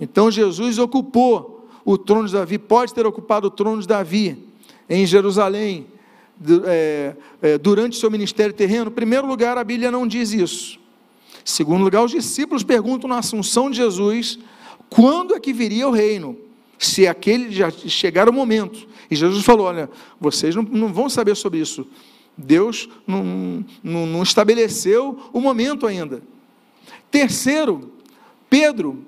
Então 0.00 0.30
Jesus 0.30 0.78
ocupou 0.78 1.68
o 1.84 1.98
trono 1.98 2.26
de 2.26 2.32
Davi, 2.32 2.58
pode 2.58 2.94
ter 2.94 3.04
ocupado 3.06 3.48
o 3.48 3.50
trono 3.50 3.82
de 3.82 3.86
Davi, 3.86 4.43
em 4.88 5.06
Jerusalém, 5.06 5.86
é, 6.66 7.14
é, 7.40 7.58
durante 7.58 7.96
seu 7.96 8.10
ministério 8.10 8.54
terreno? 8.54 8.90
Em 8.90 8.94
primeiro 8.94 9.26
lugar, 9.26 9.56
a 9.56 9.64
Bíblia 9.64 9.90
não 9.90 10.06
diz 10.06 10.32
isso. 10.32 10.78
Em 11.34 11.50
segundo 11.50 11.84
lugar, 11.84 12.04
os 12.04 12.12
discípulos 12.12 12.62
perguntam 12.62 13.08
na 13.08 13.18
assunção 13.18 13.70
de 13.70 13.76
Jesus 13.76 14.38
quando 14.88 15.34
é 15.34 15.40
que 15.40 15.52
viria 15.52 15.88
o 15.88 15.92
reino, 15.92 16.36
se 16.78 17.06
aquele 17.06 17.50
já 17.50 17.70
chegar 17.70 18.28
o 18.28 18.32
momento. 18.32 18.86
E 19.10 19.16
Jesus 19.16 19.44
falou: 19.44 19.66
Olha, 19.66 19.90
vocês 20.20 20.54
não, 20.54 20.62
não 20.62 20.92
vão 20.92 21.08
saber 21.08 21.34
sobre 21.34 21.58
isso. 21.60 21.86
Deus 22.36 22.88
não, 23.06 23.64
não, 23.82 24.06
não 24.06 24.22
estabeleceu 24.22 25.18
o 25.32 25.40
momento 25.40 25.86
ainda. 25.86 26.22
Terceiro, 27.10 27.92
Pedro, 28.50 29.04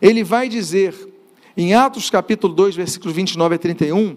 ele 0.00 0.22
vai 0.22 0.48
dizer 0.48 0.94
em 1.56 1.74
Atos 1.74 2.10
capítulo 2.10 2.54
2, 2.54 2.76
versículos 2.76 3.14
29 3.14 3.54
a 3.54 3.58
31, 3.58 4.16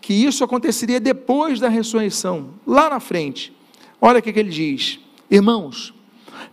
que 0.00 0.14
isso 0.14 0.44
aconteceria 0.44 1.00
depois 1.00 1.58
da 1.58 1.68
ressurreição, 1.68 2.50
lá 2.66 2.88
na 2.88 3.00
frente. 3.00 3.52
Olha 4.00 4.20
o 4.20 4.22
que, 4.22 4.30
ele 4.30 4.50
diz: 4.50 5.00
Irmãos, 5.30 5.94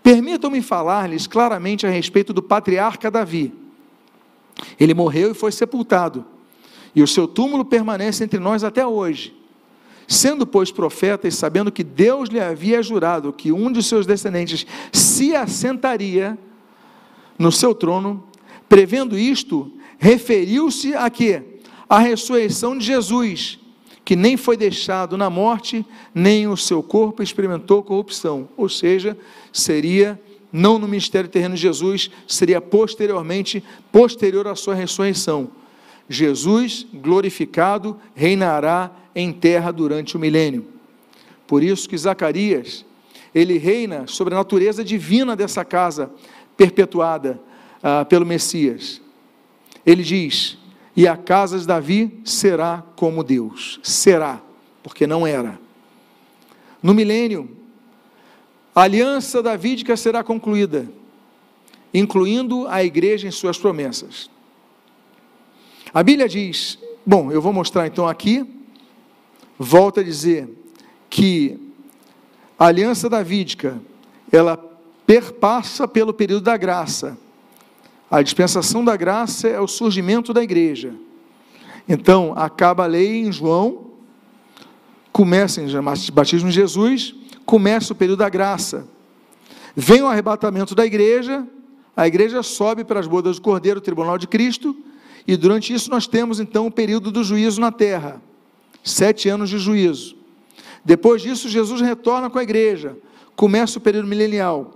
permitam-me 0.02 0.62
falar-lhes 0.62 1.28
claramente 1.28 1.86
a 1.86 1.90
respeito 1.90 2.34
do 2.34 2.42
patriarca 2.42 3.12
Davi. 3.12 3.54
Ele 4.80 4.94
morreu 4.94 5.32
e 5.32 5.36
foi 5.36 5.52
sepultado, 5.52 6.26
e 6.96 7.02
o 7.02 7.08
seu 7.08 7.28
túmulo 7.28 7.66
permanece 7.66 8.24
entre 8.24 8.40
nós 8.40 8.64
até 8.64 8.86
hoje. 8.86 9.36
Sendo, 10.08 10.46
pois, 10.46 10.72
profeta 10.72 11.28
e 11.28 11.32
sabendo 11.32 11.72
que 11.72 11.84
Deus 11.84 12.30
lhe 12.30 12.40
havia 12.40 12.84
jurado 12.84 13.32
que 13.32 13.52
um 13.52 13.72
de 13.72 13.82
seus 13.82 14.06
descendentes 14.06 14.66
se 14.92 15.36
assentaria 15.36 16.38
no 17.38 17.52
seu 17.52 17.74
trono, 17.74 18.24
prevendo 18.68 19.18
isto, 19.18 19.72
referiu-se 19.98 20.94
a 20.94 21.10
quê? 21.10 21.53
A 21.94 22.00
ressurreição 22.00 22.76
de 22.76 22.84
Jesus, 22.84 23.60
que 24.04 24.16
nem 24.16 24.36
foi 24.36 24.58
deixado 24.58 25.16
na 25.16 25.30
morte, 25.30 25.86
nem 26.12 26.48
o 26.48 26.58
seu 26.58 26.82
corpo 26.82 27.22
experimentou 27.22 27.84
corrupção. 27.84 28.50
Ou 28.58 28.68
seja, 28.68 29.16
seria 29.52 30.20
não 30.52 30.80
no 30.80 30.88
ministério 30.88 31.30
terreno 31.30 31.54
de 31.54 31.62
Jesus, 31.62 32.10
seria 32.28 32.60
posteriormente, 32.60 33.64
posterior 33.92 34.48
à 34.48 34.56
sua 34.56 34.74
ressurreição. 34.74 35.52
Jesus, 36.10 36.84
glorificado, 36.92 37.96
reinará 38.16 38.90
em 39.16 39.32
terra 39.32 39.70
durante 39.70 40.18
o 40.18 40.20
milênio. 40.20 40.66
Por 41.46 41.62
isso 41.62 41.88
que 41.88 41.96
Zacarias, 41.96 42.84
ele 43.36 43.60
reina 43.60 44.08
sobre 44.08 44.34
a 44.34 44.38
natureza 44.38 44.84
divina 44.84 45.36
dessa 45.36 45.64
casa 45.64 46.10
perpetuada 46.58 47.40
ah, 47.84 48.04
pelo 48.04 48.26
Messias. 48.26 49.00
Ele 49.86 50.02
diz: 50.02 50.58
e 50.96 51.08
a 51.08 51.18
casa 51.18 51.58
de 51.58 51.66
Davi 51.66 52.22
será 52.24 52.84
como 52.96 53.24
Deus. 53.24 53.80
Será, 53.84 54.42
porque 54.82 55.08
não 55.08 55.26
era. 55.26 55.60
No 56.82 56.94
milênio, 56.94 57.50
a 58.76 58.82
aliança 58.82 59.42
davídica 59.42 59.96
será 59.96 60.24
concluída, 60.24 60.90
incluindo 61.94 62.68
a 62.68 62.84
igreja 62.84 63.28
em 63.28 63.32
suas 63.32 63.58
promessas. 63.58 64.30
A 65.94 66.02
Bíblia 66.02 66.28
diz, 66.28 66.80
bom, 67.06 67.32
eu 67.32 67.42
vou 67.42 67.54
mostrar 67.54 67.88
então 67.88 68.08
aqui, 68.08 68.46
volta 69.58 70.02
a 70.02 70.04
dizer 70.04 70.50
que 71.10 71.60
a 72.58 72.66
aliança 72.66 73.10
davídica, 73.10 73.80
ela 74.32 74.58
perpassa 75.06 75.88
pelo 75.88 76.14
período 76.14 76.44
da 76.44 76.58
graça, 76.58 77.18
a 78.14 78.22
dispensação 78.22 78.86
da 78.86 78.96
graça 78.96 79.48
é 79.48 79.60
o 79.60 79.68
surgimento 79.68 80.36
da 80.36 80.44
igreja. 80.44 80.94
Então, 81.90 82.32
acaba 82.36 82.84
a 82.84 82.86
lei 82.86 83.22
em 83.26 83.32
João, 83.32 83.88
começa 85.12 85.60
em 85.60 85.68
batismo 86.14 86.48
de 86.48 86.54
Jesus, 86.54 87.16
começa 87.44 87.92
o 87.92 87.96
período 87.96 88.20
da 88.20 88.30
graça. 88.30 88.88
Vem 89.76 90.04
o 90.04 90.08
arrebatamento 90.08 90.76
da 90.76 90.86
igreja, 90.86 91.44
a 91.98 92.06
igreja 92.06 92.44
sobe 92.44 92.84
para 92.84 93.00
as 93.00 93.08
bodas 93.08 93.38
do 93.38 93.42
Cordeiro, 93.42 93.82
tribunal 93.82 94.20
de 94.20 94.28
Cristo, 94.28 94.78
e 95.28 95.36
durante 95.36 95.74
isso 95.74 95.90
nós 95.90 96.06
temos 96.06 96.40
então 96.40 96.68
o 96.68 96.72
período 96.72 97.12
do 97.12 97.24
juízo 97.24 97.60
na 97.60 97.72
terra 97.72 98.22
sete 98.84 99.28
anos 99.28 99.50
de 99.50 99.58
juízo. 99.58 100.16
Depois 100.86 101.24
disso, 101.24 101.50
Jesus 101.50 101.82
retorna 101.82 102.30
com 102.30 102.38
a 102.38 102.44
igreja, 102.44 102.96
começa 103.36 103.80
o 103.80 103.82
período 103.82 104.08
milenial. 104.08 104.72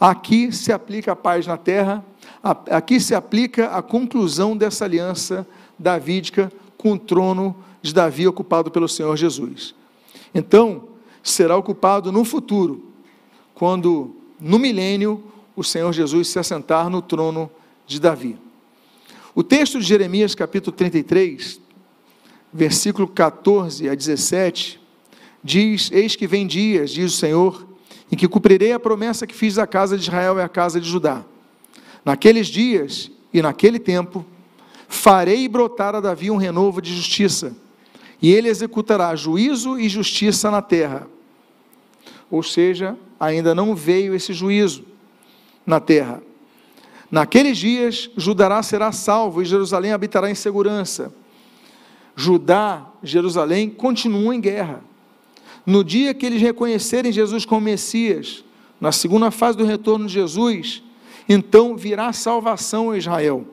Aqui 0.00 0.50
se 0.52 0.72
aplica 0.72 1.12
a 1.12 1.16
paz 1.16 1.46
na 1.46 1.58
terra, 1.58 2.02
aqui 2.42 3.00
se 3.00 3.14
aplica 3.14 3.68
a 3.68 3.82
conclusão 3.82 4.56
dessa 4.56 4.84
aliança 4.84 5.46
davídica 5.78 6.52
com 6.76 6.92
o 6.92 6.98
trono 6.98 7.56
de 7.82 7.92
Davi 7.92 8.26
ocupado 8.26 8.70
pelo 8.70 8.88
Senhor 8.88 9.16
Jesus. 9.16 9.74
Então, 10.34 10.88
será 11.22 11.56
ocupado 11.56 12.12
no 12.12 12.24
futuro, 12.24 12.84
quando 13.54 14.14
no 14.40 14.58
milênio 14.58 15.22
o 15.56 15.64
Senhor 15.64 15.92
Jesus 15.92 16.28
se 16.28 16.38
assentar 16.38 16.88
no 16.88 17.02
trono 17.02 17.50
de 17.86 18.00
Davi. 18.00 18.38
O 19.34 19.42
texto 19.42 19.78
de 19.78 19.84
Jeremias, 19.84 20.34
capítulo 20.34 20.76
33, 20.76 21.60
versículo 22.52 23.08
14 23.08 23.88
a 23.88 23.94
17, 23.94 24.80
diz: 25.42 25.90
Eis 25.92 26.16
que 26.16 26.26
vem 26.26 26.46
dias, 26.46 26.90
diz 26.90 27.14
o 27.14 27.16
Senhor, 27.16 27.66
em 28.10 28.16
que 28.16 28.28
cumprirei 28.28 28.72
a 28.72 28.80
promessa 28.80 29.26
que 29.26 29.34
fiz 29.34 29.58
à 29.58 29.66
casa 29.66 29.96
de 29.96 30.04
Israel 30.04 30.38
e 30.38 30.42
à 30.42 30.48
casa 30.48 30.80
de 30.80 30.88
Judá. 30.88 31.24
Naqueles 32.04 32.46
dias 32.46 33.10
e 33.32 33.42
naquele 33.42 33.78
tempo, 33.78 34.24
farei 34.88 35.46
brotar 35.48 35.94
a 35.94 36.00
Davi 36.00 36.30
um 36.30 36.36
renovo 36.36 36.80
de 36.80 36.94
justiça, 36.94 37.54
e 38.20 38.32
ele 38.32 38.48
executará 38.48 39.14
juízo 39.14 39.78
e 39.78 39.88
justiça 39.88 40.50
na 40.50 40.62
terra. 40.62 41.06
Ou 42.30 42.42
seja, 42.42 42.96
ainda 43.18 43.54
não 43.54 43.74
veio 43.74 44.14
esse 44.14 44.32
juízo 44.32 44.84
na 45.66 45.78
terra. 45.80 46.22
Naqueles 47.10 47.56
dias, 47.56 48.10
Judá 48.16 48.62
será 48.62 48.92
salvo 48.92 49.40
e 49.40 49.44
Jerusalém 49.44 49.92
habitará 49.92 50.30
em 50.30 50.34
segurança. 50.34 51.12
Judá, 52.14 52.86
Jerusalém, 53.02 53.70
continuam 53.70 54.32
em 54.32 54.40
guerra. 54.40 54.82
No 55.64 55.84
dia 55.84 56.12
que 56.12 56.26
eles 56.26 56.42
reconhecerem 56.42 57.12
Jesus 57.12 57.44
como 57.46 57.60
Messias, 57.62 58.44
na 58.80 58.92
segunda 58.92 59.30
fase 59.30 59.56
do 59.56 59.64
retorno 59.64 60.06
de 60.06 60.14
Jesus, 60.14 60.82
então 61.28 61.76
virá 61.76 62.12
salvação 62.12 62.90
a 62.90 62.98
Israel. 62.98 63.46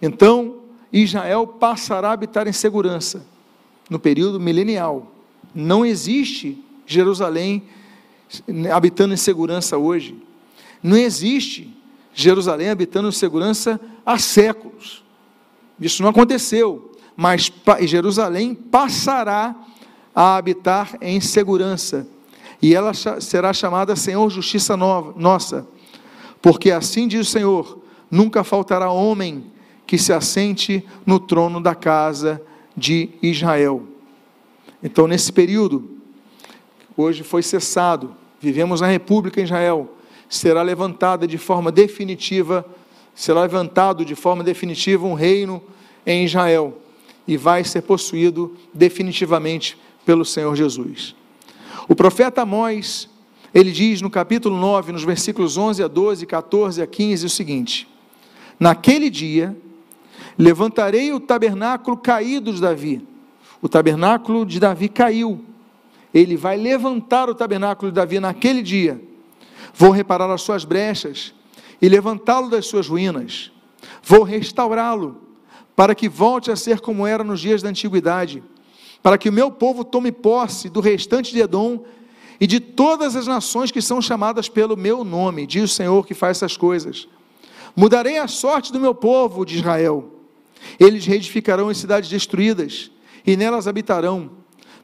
Então, 0.00 0.58
Israel 0.92 1.46
passará 1.46 2.10
a 2.10 2.12
habitar 2.12 2.46
em 2.46 2.52
segurança 2.52 3.26
no 3.90 3.98
período 3.98 4.38
milenial. 4.38 5.12
Não 5.54 5.84
existe 5.84 6.62
Jerusalém 6.86 7.64
habitando 8.72 9.14
em 9.14 9.16
segurança 9.16 9.76
hoje. 9.76 10.16
Não 10.82 10.96
existe 10.96 11.74
Jerusalém 12.14 12.70
habitando 12.70 13.08
em 13.08 13.12
segurança 13.12 13.80
há 14.04 14.18
séculos. 14.18 15.02
Isso 15.80 16.02
não 16.02 16.10
aconteceu, 16.10 16.92
mas 17.16 17.52
Jerusalém 17.82 18.54
passará 18.54 19.54
a 20.14 20.36
habitar 20.36 20.96
em 21.00 21.20
segurança, 21.20 22.06
e 22.60 22.74
ela 22.74 22.92
será 22.92 23.52
chamada 23.52 23.94
Senhor 23.94 24.28
Justiça 24.30 24.76
Nova, 24.76 25.14
Nossa, 25.16 25.64
porque 26.40 26.70
assim 26.70 27.08
diz 27.08 27.28
o 27.28 27.30
Senhor: 27.30 27.78
nunca 28.10 28.44
faltará 28.44 28.90
homem 28.90 29.44
que 29.86 29.98
se 29.98 30.12
assente 30.12 30.84
no 31.06 31.18
trono 31.18 31.60
da 31.60 31.74
casa 31.74 32.42
de 32.76 33.10
Israel. 33.22 33.82
Então, 34.82 35.08
nesse 35.08 35.32
período, 35.32 35.90
hoje 36.96 37.22
foi 37.22 37.42
cessado, 37.42 38.14
vivemos 38.40 38.80
na 38.80 38.86
República 38.86 39.40
em 39.40 39.44
Israel, 39.44 39.96
será 40.28 40.62
levantada 40.62 41.26
de 41.26 41.38
forma 41.38 41.72
definitiva, 41.72 42.64
será 43.14 43.42
levantado 43.42 44.04
de 44.04 44.14
forma 44.14 44.44
definitiva 44.44 45.06
um 45.06 45.14
reino 45.14 45.62
em 46.06 46.24
Israel 46.24 46.78
e 47.26 47.36
vai 47.36 47.64
ser 47.64 47.82
possuído 47.82 48.56
definitivamente 48.72 49.76
pelo 50.06 50.24
Senhor 50.24 50.54
Jesus. 50.54 51.14
O 51.88 51.94
profeta 51.94 52.42
Amós, 52.42 53.08
ele 53.54 53.70
diz 53.70 54.00
no 54.02 54.10
capítulo 54.10 54.56
9, 54.56 54.92
nos 54.92 55.04
versículos 55.04 55.56
11 55.56 55.82
a 55.82 55.88
12, 55.88 56.26
14 56.26 56.82
a 56.82 56.86
15 56.86 57.26
o 57.26 57.30
seguinte: 57.30 57.88
Naquele 58.58 59.10
dia 59.10 59.56
levantarei 60.36 61.12
o 61.12 61.20
tabernáculo 61.20 61.96
caído 61.96 62.52
de 62.52 62.60
Davi. 62.60 63.06
O 63.60 63.68
tabernáculo 63.68 64.46
de 64.46 64.60
Davi 64.60 64.88
caiu. 64.88 65.44
Ele 66.14 66.36
vai 66.36 66.56
levantar 66.56 67.28
o 67.28 67.34
tabernáculo 67.34 67.90
de 67.90 67.96
Davi 67.96 68.20
naquele 68.20 68.62
dia 68.62 69.08
Vou 69.74 69.90
reparar 69.90 70.28
as 70.28 70.42
suas 70.42 70.64
brechas 70.64 71.32
e 71.80 71.88
levantá-lo 71.88 72.50
das 72.50 72.66
suas 72.66 72.88
ruínas. 72.88 73.52
Vou 74.02 74.24
restaurá-lo, 74.24 75.22
para 75.76 75.94
que 75.94 76.08
volte 76.08 76.50
a 76.50 76.56
ser 76.56 76.80
como 76.80 77.06
era 77.06 77.22
nos 77.22 77.40
dias 77.40 77.62
da 77.62 77.68
antiguidade, 77.68 78.42
para 79.00 79.16
que 79.16 79.28
o 79.28 79.32
meu 79.32 79.52
povo 79.52 79.84
tome 79.84 80.10
posse 80.10 80.68
do 80.68 80.80
restante 80.80 81.32
de 81.32 81.40
Edom 81.40 81.84
e 82.40 82.46
de 82.46 82.60
todas 82.60 83.16
as 83.16 83.26
nações 83.26 83.70
que 83.70 83.82
são 83.82 84.00
chamadas 84.00 84.48
pelo 84.48 84.76
meu 84.76 85.04
nome, 85.04 85.46
diz 85.46 85.70
o 85.70 85.74
Senhor 85.74 86.06
que 86.06 86.14
faz 86.14 86.38
essas 86.38 86.56
coisas. 86.56 87.08
Mudarei 87.74 88.18
a 88.18 88.28
sorte 88.28 88.72
do 88.72 88.80
meu 88.80 88.94
povo 88.94 89.44
de 89.44 89.56
Israel. 89.56 90.12
Eles 90.78 91.06
reedificarão 91.06 91.68
as 91.68 91.78
cidades 91.78 92.08
destruídas 92.08 92.90
e 93.26 93.36
nelas 93.36 93.66
habitarão. 93.66 94.30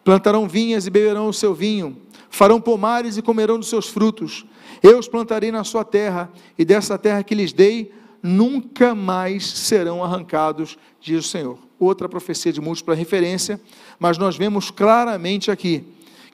Plantarão 0.02 0.48
vinhas 0.48 0.86
e 0.86 0.90
beberão 0.90 1.28
o 1.28 1.32
seu 1.32 1.54
vinho. 1.54 1.96
Farão 2.30 2.60
pomares 2.60 3.16
e 3.16 3.22
comerão 3.22 3.58
dos 3.58 3.68
seus 3.68 3.88
frutos 3.88 4.44
eu 4.84 4.98
os 4.98 5.08
plantarei 5.08 5.50
na 5.50 5.64
sua 5.64 5.82
terra, 5.82 6.30
e 6.58 6.64
dessa 6.64 6.98
terra 6.98 7.22
que 7.22 7.34
lhes 7.34 7.54
dei, 7.54 7.90
nunca 8.22 8.94
mais 8.94 9.46
serão 9.46 10.04
arrancados, 10.04 10.76
diz 11.00 11.24
o 11.24 11.28
Senhor. 11.28 11.58
Outra 11.80 12.06
profecia 12.06 12.52
de 12.52 12.60
múltipla 12.60 12.94
referência, 12.94 13.58
mas 13.98 14.18
nós 14.18 14.36
vemos 14.36 14.70
claramente 14.70 15.50
aqui 15.50 15.84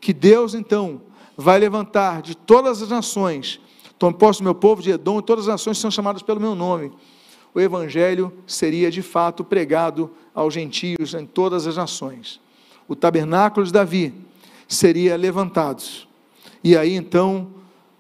que 0.01 0.13
Deus 0.13 0.53
então 0.53 1.01
vai 1.41 1.59
levantar 1.59 2.21
de 2.21 2.37
todas 2.37 2.83
as 2.83 2.91
nações, 2.91 3.59
tome 3.99 4.15
posse 4.17 4.41
do 4.41 4.45
meu 4.45 4.55
povo 4.55 4.83
de 4.83 4.91
Edom, 4.91 5.21
todas 5.23 5.49
as 5.49 5.53
nações 5.55 5.79
são 5.79 5.91
chamadas 5.91 6.23
pelo 6.23 6.39
meu 6.39 6.55
nome. 6.55 6.93
O 7.55 7.61
evangelho 7.61 8.33
seria 8.47 8.91
de 8.91 9.03
fato 9.03 9.43
pregado 9.43 10.11
aos 10.35 10.55
gentios 10.55 11.15
em 11.15 11.25
todas 11.25 11.67
as 11.67 11.77
nações. 11.77 12.41
O 12.87 12.95
tabernáculo 12.95 13.65
de 13.65 13.73
Davi 13.73 14.15
seria 14.69 15.17
levantado. 15.17 15.83
E 16.63 16.77
aí 16.77 16.95
então 16.95 17.49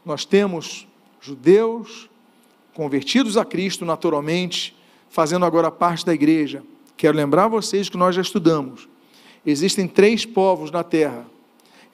nós 0.05 0.25
temos 0.25 0.87
judeus 1.21 2.09
convertidos 2.75 3.37
a 3.37 3.45
Cristo 3.45 3.85
naturalmente, 3.85 4.77
fazendo 5.09 5.45
agora 5.45 5.71
parte 5.71 6.05
da 6.05 6.15
igreja. 6.15 6.63
Quero 6.97 7.17
lembrar 7.17 7.49
vocês 7.49 7.89
que 7.89 7.97
nós 7.97 8.15
já 8.15 8.23
estudamos. 8.23 8.89
Existem 9.45 9.89
três 9.89 10.27
povos 10.27 10.71
na 10.71 10.85
terra: 10.85 11.27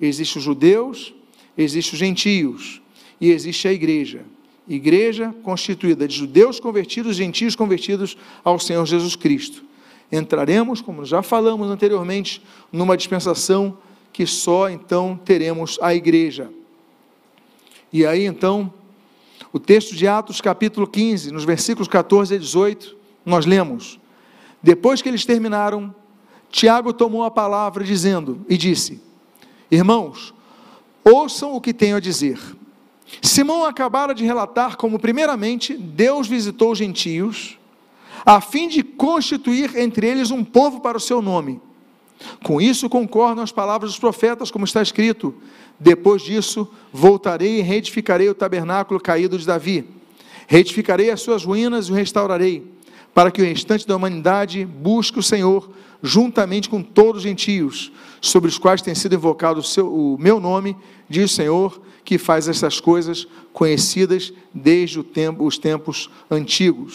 existem 0.01 0.39
os 0.39 0.45
judeus, 0.45 1.15
existem 1.57 1.93
os 1.95 1.99
gentios 1.99 2.83
e 3.21 3.31
existe 3.31 3.67
a 3.69 3.73
igreja. 3.73 4.25
Igreja 4.69 5.35
constituída 5.43 6.09
de 6.09 6.17
judeus 6.17 6.59
convertidos, 6.59 7.17
gentios 7.17 7.55
convertidos 7.55 8.17
ao 8.43 8.59
Senhor 8.59 8.85
Jesus 8.85 9.15
Cristo. 9.15 9.65
Entraremos, 10.11 10.81
como 10.81 11.05
já 11.05 11.23
falamos 11.23 11.71
anteriormente, 11.71 12.43
numa 12.73 12.97
dispensação 12.97 13.79
que 14.13 14.27
só 14.27 14.69
então 14.69 15.19
teremos 15.25 15.79
a 15.81 15.95
igreja. 15.95 16.51
E 17.93 18.05
aí 18.05 18.25
então, 18.25 18.73
o 19.53 19.59
texto 19.59 19.95
de 19.95 20.07
Atos, 20.07 20.41
capítulo 20.41 20.87
15, 20.87 21.31
nos 21.31 21.45
versículos 21.45 21.89
14 21.89 22.35
a 22.35 22.39
18, 22.39 22.97
nós 23.25 23.47
lemos: 23.47 23.99
Depois 24.63 25.01
que 25.01 25.09
eles 25.09 25.25
terminaram, 25.25 25.95
Tiago 26.51 26.93
tomou 26.93 27.25
a 27.25 27.31
palavra 27.31 27.85
dizendo 27.85 28.45
e 28.49 28.57
disse: 28.57 29.01
Irmãos, 29.71 30.35
ouçam 31.09 31.55
o 31.55 31.61
que 31.61 31.73
tenho 31.73 31.97
a 31.97 32.01
dizer. 32.01 32.39
Simão 33.23 33.65
acabara 33.65 34.13
de 34.13 34.25
relatar 34.25 34.77
como, 34.77 34.99
primeiramente, 34.99 35.75
Deus 35.75 36.27
visitou 36.27 36.73
os 36.73 36.79
gentios, 36.79 37.57
a 38.25 38.41
fim 38.41 38.67
de 38.67 38.83
constituir 38.83 39.77
entre 39.77 40.09
eles 40.09 40.33
um 40.33 40.43
povo 40.43 40.81
para 40.81 40.97
o 40.97 41.01
seu 41.01 41.23
nome. 41.23 41.61
Com 42.43 42.61
isso 42.61 42.89
concordam 42.89 43.45
as 43.45 43.53
palavras 43.53 43.93
dos 43.93 44.01
profetas, 44.01 44.51
como 44.51 44.65
está 44.65 44.83
escrito: 44.83 45.35
depois 45.79 46.23
disso, 46.23 46.69
voltarei 46.93 47.59
e 47.59 47.63
reedificarei 47.63 48.29
o 48.29 48.35
tabernáculo 48.35 48.99
caído 48.99 49.39
de 49.39 49.47
Davi. 49.47 49.85
Reedificarei 50.49 51.11
as 51.11 51.21
suas 51.21 51.45
ruínas 51.45 51.87
e 51.87 51.93
o 51.93 51.95
restaurarei, 51.95 52.73
para 53.15 53.31
que 53.31 53.43
o 53.43 53.45
restante 53.45 53.87
da 53.87 53.95
humanidade 53.95 54.65
busque 54.65 55.19
o 55.19 55.23
Senhor, 55.23 55.71
juntamente 56.03 56.69
com 56.69 56.83
todos 56.83 57.19
os 57.19 57.23
gentios, 57.23 57.93
sobre 58.29 58.49
os 58.49 58.59
quais 58.59 58.83
tem 58.83 58.95
sido 58.95 59.15
invocado 59.15 59.61
o, 59.61 59.63
seu, 59.63 59.93
o 59.93 60.19
meu 60.19 60.41
nome, 60.41 60.77
diz 61.09 61.31
o 61.33 61.35
Senhor, 61.35 61.81
que 62.05 62.19
faz 62.19 62.49
essas 62.49 62.81
coisas 62.81 63.27
conhecidas 63.53 64.33
desde 64.55 65.03
tempo, 65.03 65.45
os 65.45 65.59
tempos 65.59 66.09
antigos. 66.31 66.95